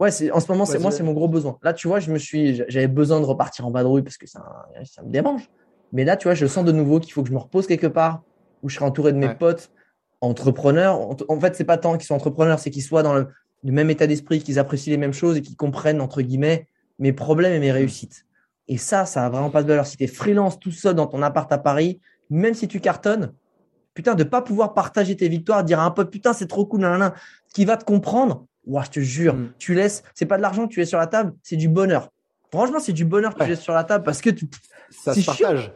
[0.01, 1.57] ouais, c'est en ce moment, c'est moi, c'est mon gros besoin.
[1.63, 4.67] Là, tu vois, je me suis, j'avais besoin de repartir en vadrouille parce que ça,
[4.83, 5.49] ça me dérange.
[5.93, 7.87] Mais là, tu vois, je sens de nouveau qu'il faut que je me repose quelque
[7.87, 8.23] part
[8.63, 9.71] où je serai entouré de mes potes
[10.21, 10.99] entrepreneurs.
[11.29, 13.27] En fait, c'est pas tant qu'ils soient entrepreneurs, c'est qu'ils soient dans le
[13.63, 16.67] même état d'esprit, qu'ils apprécient les mêmes choses et qu'ils comprennent, entre guillemets,
[16.99, 18.25] mes problèmes et mes réussites.
[18.67, 19.85] Et ça, ça a vraiment pas de valeur.
[19.85, 21.99] Si tu es freelance tout seul dans ton appart à Paris,
[22.29, 23.33] même si tu cartonnes,
[23.93, 26.81] putain, de pas pouvoir partager tes victoires, dire à un pote, putain, c'est trop cool,
[26.81, 27.13] nan,
[27.53, 28.45] qui va te comprendre.
[28.65, 29.49] Ouah, je te jure, mm.
[29.59, 32.09] tu laisses, c'est pas de l'argent que tu es sur la table, c'est du bonheur.
[32.49, 34.47] Franchement, c'est du bonheur que tu es sur la table parce que tu,
[34.89, 35.73] ça se partage.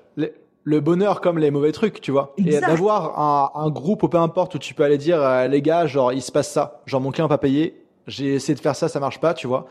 [0.68, 2.34] Le, bonheur comme les mauvais trucs, tu vois.
[2.38, 5.62] Et d'avoir un, un, groupe ou peu importe où tu peux aller dire, euh, les
[5.62, 6.82] gars, genre, il se passe ça.
[6.86, 7.82] Genre, mon client n'a pas payé.
[8.08, 9.68] J'ai essayé de faire ça, ça marche pas, tu vois.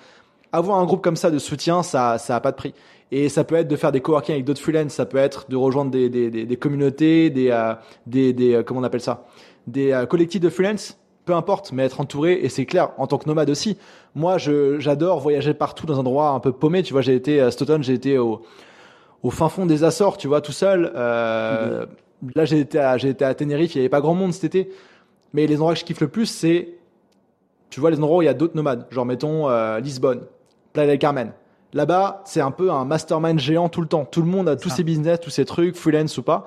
[0.52, 2.74] Avoir un groupe comme ça de soutien, ça, ça a pas de prix.
[3.12, 5.56] Et ça peut être de faire des coworking avec d'autres freelance, ça peut être de
[5.56, 7.74] rejoindre des, des, des, des communautés, des, euh,
[8.06, 9.26] des, des, euh, comment on appelle ça,
[9.66, 12.40] des euh, collectifs de freelance, peu importe, mais être entouré.
[12.42, 13.78] Et c'est clair, en tant que nomade aussi.
[14.14, 16.82] Moi, je, j'adore voyager partout dans un endroit un peu paumé.
[16.82, 18.42] Tu vois, j'ai été à cet j'ai été au,
[19.26, 20.92] au fin fond des Açores, tu vois, tout seul.
[20.94, 21.84] Euh,
[22.34, 24.44] Là, j'ai été à, j'ai été à Tenerife, il y avait pas grand monde cet
[24.44, 24.70] été.
[25.34, 26.68] Mais les endroits que je kiffe le plus, c'est,
[27.68, 28.86] tu vois, les endroits où il y a d'autres nomades.
[28.90, 29.48] Genre, mettons,
[29.78, 30.22] Lisbonne,
[30.72, 31.32] Playa del Carmen.
[31.74, 34.06] Là-bas, c'est un peu un mastermind géant tout le temps.
[34.06, 36.46] Tout le monde a tous ses business, tous ses trucs, freelance ou pas.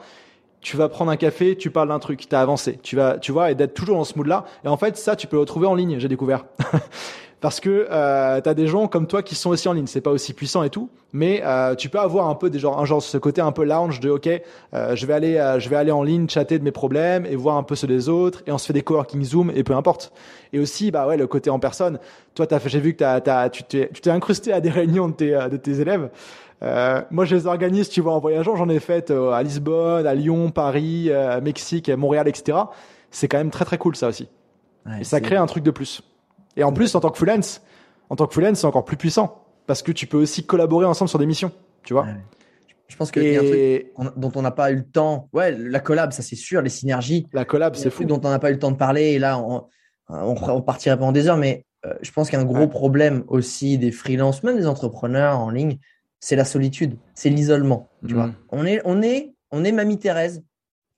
[0.61, 2.79] Tu vas prendre un café, tu parles d'un truc, t'as avancé.
[2.81, 4.45] Tu vas, tu vois, et d'être toujours dans ce mood-là.
[4.65, 6.45] Et en fait, ça, tu peux le retrouver en ligne, j'ai découvert.
[7.41, 9.87] parce que euh, tu as des gens comme toi qui sont aussi en ligne.
[9.87, 12.79] C'est pas aussi puissant et tout, mais euh, tu peux avoir un peu des genre,
[12.79, 14.27] un genre ce côté un peu lounge de ok,
[14.73, 17.35] euh, je vais aller, euh, je vais aller en ligne chatter de mes problèmes et
[17.35, 19.73] voir un peu ceux des autres et on se fait des coworking Zoom et peu
[19.73, 20.11] importe.
[20.51, 21.99] Et aussi bah ouais le côté en personne.
[22.35, 24.69] Toi t'as fait, j'ai vu que t'as, t'as, tu t'es, tu t'es incrusté à des
[24.71, 26.09] réunions de tes, de tes élèves.
[26.61, 28.57] Euh, moi, je les organise, tu vois, en voyageant.
[28.57, 31.09] J'en ai fait à Lisbonne, à Lyon, Paris,
[31.41, 32.57] Mexique, Montréal, etc.
[33.11, 34.27] C'est quand même très très cool ça aussi.
[34.99, 36.03] et ça crée un truc de plus.
[36.59, 37.61] Et en plus, en tant que freelance,
[38.09, 41.09] en tant que freelance, c'est encore plus puissant parce que tu peux aussi collaborer ensemble
[41.09, 41.51] sur des missions,
[41.83, 42.05] tu vois.
[42.87, 45.29] Je pense qu'il y a un truc dont on n'a pas eu le temps.
[45.31, 47.27] Ouais, la collab, ça c'est sûr, les synergies.
[47.33, 48.03] La collab, c'est fou.
[48.03, 49.11] Dont on n'a pas eu le temps de parler.
[49.11, 49.67] Et là, on,
[50.09, 51.37] on, partirait pendant des heures.
[51.37, 55.77] Mais euh, je pense qu'un gros problème aussi des freelances, même des entrepreneurs en ligne,
[56.19, 57.89] c'est la solitude, c'est l'isolement.
[58.07, 58.35] Tu vois, mm.
[58.49, 60.43] on est, on est, on est Mamie Thérèse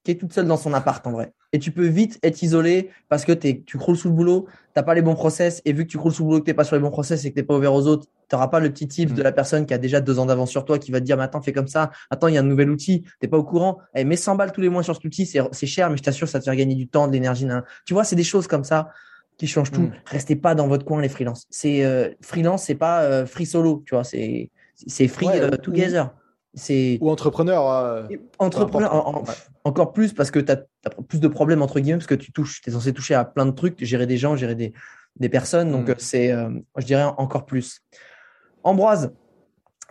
[0.03, 2.89] qui est toute seule dans son appart en vrai et tu peux vite être isolé
[3.09, 5.85] parce que es, tu croules sous le boulot, t'as pas les bons process, et vu
[5.85, 7.35] que tu croules sous le boulot, que t'es pas sur les bons process et que
[7.35, 9.23] t'es pas ouvert aux autres, t'auras pas le petit tip de mm.
[9.23, 11.23] la personne qui a déjà deux ans d'avance sur toi qui va te dire, mais
[11.23, 13.79] attends, fais comme ça, attends, il y a un nouvel outil, t'es pas au courant,
[13.95, 16.27] eh, mets 100 balles tous les mois sur cet outil, c'est cher, mais je t'assure,
[16.27, 17.47] ça te fait gagner du temps, de l'énergie.
[17.85, 18.89] Tu vois, c'est des choses comme ça
[19.37, 19.81] qui changent tout.
[19.81, 19.93] Mm.
[20.05, 21.47] Restez pas dans votre coin, les freelances.
[21.49, 24.49] C'est euh, freelance, c'est pas euh, free solo, tu vois, c'est
[24.87, 26.11] c'est free euh, together.
[26.53, 27.69] C'est ou entrepreneur.
[27.69, 28.03] Euh,
[28.37, 29.23] entrepreneur,
[29.63, 30.65] encore plus parce que tu as,
[31.07, 33.51] plus de problèmes entre guillemets parce que tu touches, es censé toucher à plein de
[33.51, 34.73] trucs, gérer des gens, gérer des,
[35.17, 35.71] des personnes.
[35.71, 35.95] Donc mm.
[35.97, 37.79] c'est, euh, je dirais encore plus.
[38.63, 39.13] Ambroise,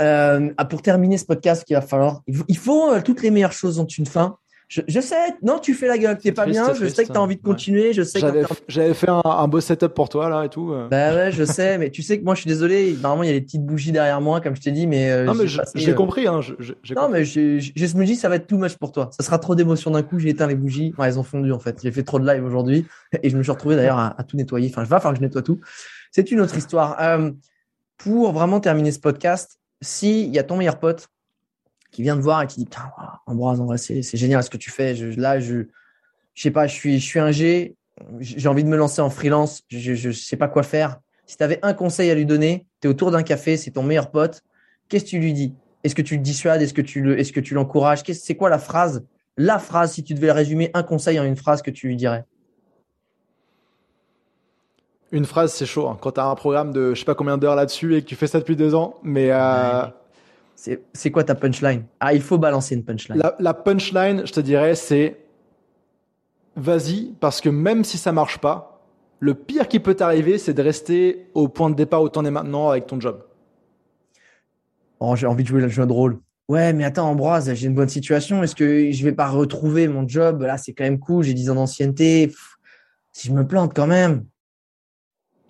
[0.01, 3.87] euh, pour terminer ce podcast, il va falloir, il faut, toutes les meilleures choses ont
[3.87, 4.37] une fin.
[4.71, 7.21] Je, sais, non, tu fais la gueule, t'es pas bien, je sais que tu as
[7.21, 8.21] envie de continuer, je sais
[8.69, 10.73] J'avais fait un, beau setup pour toi, là, et tout.
[10.73, 10.87] Euh.
[10.89, 13.31] Bah ouais, je sais, mais tu sais que moi, je suis désolé, normalement, il y
[13.31, 15.11] a des petites bougies derrière moi, comme je t'ai dit, mais.
[15.11, 16.39] Euh, non, mais j'ai euh, compris, hein.
[16.95, 19.11] non, mais je, je, me dis, ça va être too much pour toi.
[19.11, 20.95] Ça sera trop d'émotions d'un coup, j'ai éteint les bougies.
[21.03, 21.81] elles ont fondu, en fait.
[21.83, 22.87] J'ai fait trop de live aujourd'hui,
[23.25, 24.69] et je me suis retrouvé d'ailleurs à, tout nettoyer.
[24.71, 25.59] Enfin, je vais falloir que je nettoie tout.
[26.13, 26.97] C'est une autre histoire.
[27.97, 31.09] pour vraiment terminer ce podcast, s'il y a ton meilleur pote
[31.91, 32.91] qui vient te voir et qui dit Putain,
[33.27, 34.95] Ambroise, en c'est, génial ce que tu fais.
[34.95, 35.67] Je, là, je,
[36.35, 37.77] je sais pas, je suis, je suis un G,
[38.21, 41.01] j'ai envie de me lancer en freelance, je, je, sais pas quoi faire.
[41.27, 43.83] Si tu avais un conseil à lui donner, tu es autour d'un café, c'est ton
[43.83, 44.43] meilleur pote,
[44.89, 45.55] qu'est-ce que tu lui dis?
[45.85, 46.61] Est-ce que tu le dissuades?
[46.61, 48.03] Est-ce que tu le, est-ce que tu l'encourages?
[48.05, 49.05] C'est quoi la phrase?
[49.37, 52.25] La phrase, si tu devais résumer un conseil en une phrase que tu lui dirais?
[55.13, 55.89] Une phrase, c'est chaud.
[55.89, 55.97] Hein.
[56.01, 58.17] Quand tu as un programme de je sais pas combien d'heures là-dessus et que tu
[58.17, 59.85] fais ça depuis deux ans, mais euh,
[60.93, 61.85] c'est quoi ta punchline?
[62.01, 63.23] Ah, il faut balancer une punchline.
[63.39, 65.17] La, punchline, je te dirais, c'est
[66.57, 68.83] vas-y, parce que même si ça marche pas,
[69.21, 72.31] le pire qui peut t'arriver, c'est de rester au point de départ où t'en es
[72.31, 73.25] maintenant avec ton job.
[74.99, 76.21] Oh, j'ai envie de jouer le jeu de rôle.
[76.49, 78.43] Ouais, mais attends, Ambroise, j'ai une bonne situation.
[78.43, 80.43] Est-ce que je vais pas retrouver mon job?
[80.43, 81.25] Là, c'est quand même cool.
[81.25, 82.35] J'ai 10 ans d'ancienneté.
[83.13, 84.27] Si je me plante quand même.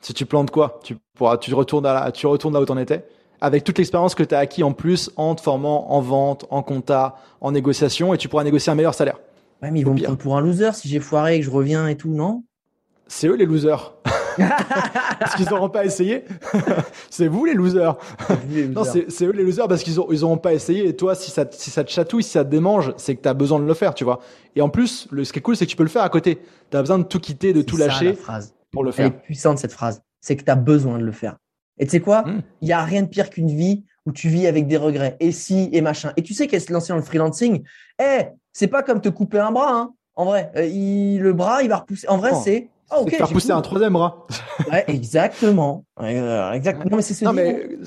[0.01, 0.79] Si tu plantes quoi?
[0.85, 3.05] Tu, pourras, tu, retournes à tu retournes là où t'en étais?
[3.41, 6.63] Avec toute l'expérience que tu as acquis en plus en te formant en vente, en
[6.63, 9.19] compta, en négociation, et tu pourras négocier un meilleur salaire.
[9.63, 11.51] Ouais, mais ils vont me prendre pour un loser si j'ai foiré et que je
[11.51, 12.45] reviens et tout, non?
[13.07, 13.95] C'est eux les losers.
[15.19, 16.25] parce qu'ils n'auront pas essayé.
[17.11, 17.97] c'est vous les losers.
[18.71, 20.87] non, c'est eux les losers parce qu'ils n'auront pas essayé.
[20.87, 23.29] Et toi, si ça, si ça te chatouille, si ça te démange, c'est que tu
[23.29, 24.21] as besoin de le faire, tu vois.
[24.55, 26.09] Et en plus, le, ce qui est cool, c'est que tu peux le faire à
[26.09, 26.39] côté.
[26.71, 28.17] Tu as besoin de tout quitter, de tout lâcher
[28.73, 29.07] pour le faire.
[29.07, 30.03] Elle est puissante cette phrase.
[30.21, 31.37] C'est que tu as besoin de le faire.
[31.81, 32.23] Et tu sais quoi?
[32.23, 32.43] Hmm.
[32.61, 35.17] Il y a rien de pire qu'une vie où tu vis avec des regrets.
[35.19, 36.13] Et si, et machin.
[36.17, 37.65] Et tu sais qu'elle se lancer dans le freelancing,
[38.01, 39.95] eh, c'est pas comme te couper un bras, hein.
[40.15, 42.07] En vrai, euh, le bras, il va repousser.
[42.09, 44.27] En vrai, c'est Ah, okay, faire pousser un troisième bras.
[44.71, 45.85] Ouais, exactement.
[46.03, 46.91] exactement.
[46.91, 47.79] Non, mais c'est ce mais...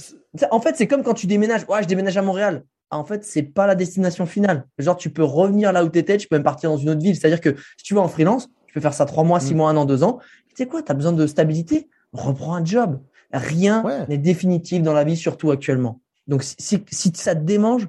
[0.50, 1.66] En fait, c'est comme quand tu déménages.
[1.70, 2.64] Ouais, je déménage à Montréal.
[2.90, 4.66] Ah, en fait, c'est pas la destination finale.
[4.80, 7.02] Genre, tu peux revenir là où tu étais, tu peux même partir dans une autre
[7.02, 7.16] ville.
[7.16, 9.58] C'est-à-dire que si tu vas en freelance, tu peux faire ça trois mois, six mm.
[9.58, 10.20] mois, un an, deux ans.
[10.50, 11.90] Tu sais quoi, tu as besoin de stabilité?
[12.14, 13.00] Reprends un job.
[13.34, 16.00] Rien n'est définitif dans la vie, surtout actuellement.
[16.28, 17.88] Donc, si, si ça te démange,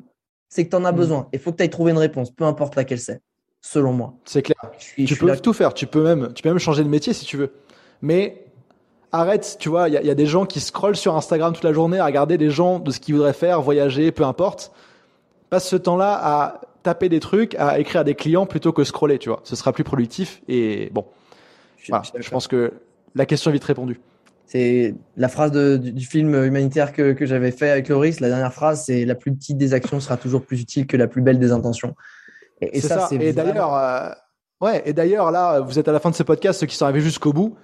[0.48, 0.96] c'est que tu en as mm.
[0.96, 1.28] besoin.
[1.32, 3.20] Il faut que tu ailles trouver une réponse, peu importe laquelle c'est,
[3.60, 4.14] selon moi.
[4.24, 4.56] C'est clair.
[4.78, 5.74] tu peux tout faire.
[5.74, 7.52] Tu peux, même, tu peux même changer de métier si tu veux.
[8.00, 8.46] Mais
[9.12, 11.98] arrête, tu vois, il y, a des gens qui scrollent sur Instagram toute la journée
[11.98, 14.72] à regarder les gens de ce qu'ils voudraient faire, voyager, peu importe.
[15.50, 19.18] Passe ce temps-là à taper des trucs, à écrire à des clients plutôt que scroller,
[19.18, 19.40] tu vois.
[19.44, 21.04] Ce sera plus productif et bon.
[21.78, 22.72] je pense que
[23.14, 24.00] la question est vite répondue.
[24.46, 28.20] C'est la phrase du, film humanitaire que, j'avais fait avec Loris.
[28.20, 31.06] La dernière phrase, c'est la plus petite des actions sera toujours plus utile que la
[31.06, 31.94] plus belle des intentions.
[32.60, 33.16] Et, ça, c'est.
[33.16, 34.10] Et d'ailleurs, euh,
[34.60, 34.82] ouais.
[34.84, 37.00] Et d'ailleurs, là, vous êtes à la fin de ce podcast, ceux qui sont arrivés
[37.00, 37.56] jusqu'au bout.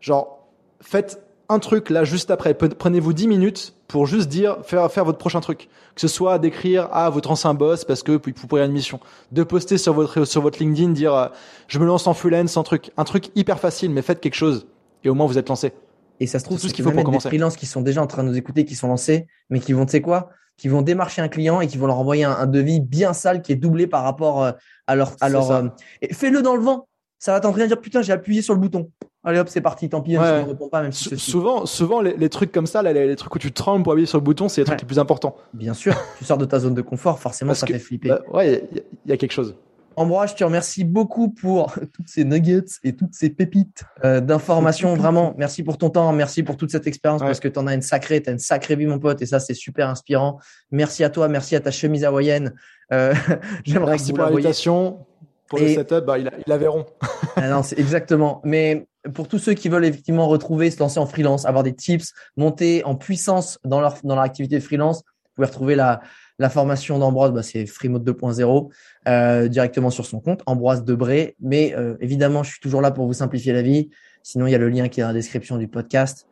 [0.00, 0.48] Genre,
[0.80, 2.54] faites un truc là juste après.
[2.54, 5.68] Prenez-vous 10 minutes pour juste dire faire faire votre prochain truc.
[5.94, 9.00] Que ce soit d'écrire à votre ancien boss parce que vous pourrez une mission,
[9.32, 11.28] de poster sur votre sur votre LinkedIn dire euh,
[11.68, 14.66] je me lance en freelance, un truc, un truc hyper facile, mais faites quelque chose
[15.04, 15.72] et au moins vous êtes lancé.
[16.20, 17.24] Et ça se trouve, tout ce qu'il faut pour commencer.
[17.24, 19.72] Des freelances qui sont déjà en train de nous écouter, qui sont lancés, mais qui
[19.72, 22.46] vont, tu sais quoi, qui vont démarcher un client et qui vont leur envoyer un,
[22.46, 24.52] devis bien sale qui est doublé par rapport euh,
[24.86, 25.50] à leur, à leur.
[25.50, 25.68] Euh,
[26.12, 26.88] fais-le dans le vent.
[27.18, 28.90] Ça va t'entraîner à dire putain, j'ai appuyé sur le bouton.
[29.24, 29.88] Allez hop, c'est parti.
[29.88, 33.16] Tant pis, je ne réponds pas même si Souvent, souvent les, trucs comme ça, les,
[33.16, 35.36] trucs où tu trembles pour appuyer sur le bouton, c'est les trucs les plus importants.
[35.52, 38.08] Bien sûr, tu sors de ta zone de confort, forcément, ça fait flipper.
[38.10, 39.56] Bah, ouais, il y, a quelque chose.
[39.98, 44.94] Ambroise, je te remercie beaucoup pour toutes ces nuggets et toutes ces pépites euh, d'informations.
[44.94, 47.74] Vraiment, merci pour ton temps, merci pour toute cette expérience parce que tu en as
[47.74, 50.38] une sacrée, tu as une sacrée vie, mon pote, et ça, c'est super inspirant.
[50.70, 52.54] Merci à toi, merci à ta chemise hawaïenne.
[52.92, 53.14] Euh,
[53.64, 55.06] J'aimerais Merci pour l'invitation.
[55.48, 56.28] Pour le setup, bah, il,
[56.66, 56.84] rond.
[57.36, 58.42] ah non, c'est exactement.
[58.44, 62.12] Mais pour tous ceux qui veulent effectivement retrouver, se lancer en freelance, avoir des tips,
[62.36, 66.00] monter en puissance dans leur, dans leur activité de freelance, vous pouvez retrouver la,
[66.38, 68.70] la formation d'Ambroise, bah, c'est Freemode 2.0
[69.08, 71.36] euh, directement sur son compte, Ambroise Debré.
[71.40, 73.90] Mais euh, évidemment, je suis toujours là pour vous simplifier la vie.
[74.22, 76.26] Sinon, il y a le lien qui est dans la description du podcast.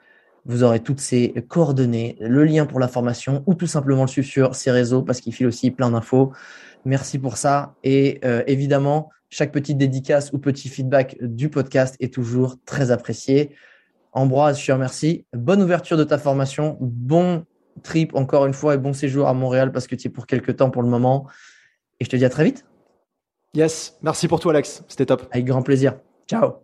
[0.47, 4.29] Vous aurez toutes ces coordonnées, le lien pour la formation ou tout simplement le suivre
[4.29, 6.33] sur ses réseaux parce qu'il file aussi plein d'infos.
[6.85, 7.75] Merci pour ça.
[7.83, 13.53] Et euh, évidemment, chaque petite dédicace ou petit feedback du podcast est toujours très apprécié.
[14.13, 15.25] Ambroise, je te remercie.
[15.33, 16.77] Bonne ouverture de ta formation.
[16.81, 17.47] Bon
[17.83, 20.57] trip encore une fois et bon séjour à Montréal parce que tu es pour quelques
[20.57, 21.27] temps pour le moment.
[22.01, 22.65] Et je te dis à très vite.
[23.55, 25.27] Yes, merci pour tout Alex, c'était top.
[25.31, 25.95] Avec grand plaisir.
[26.29, 26.64] Ciao.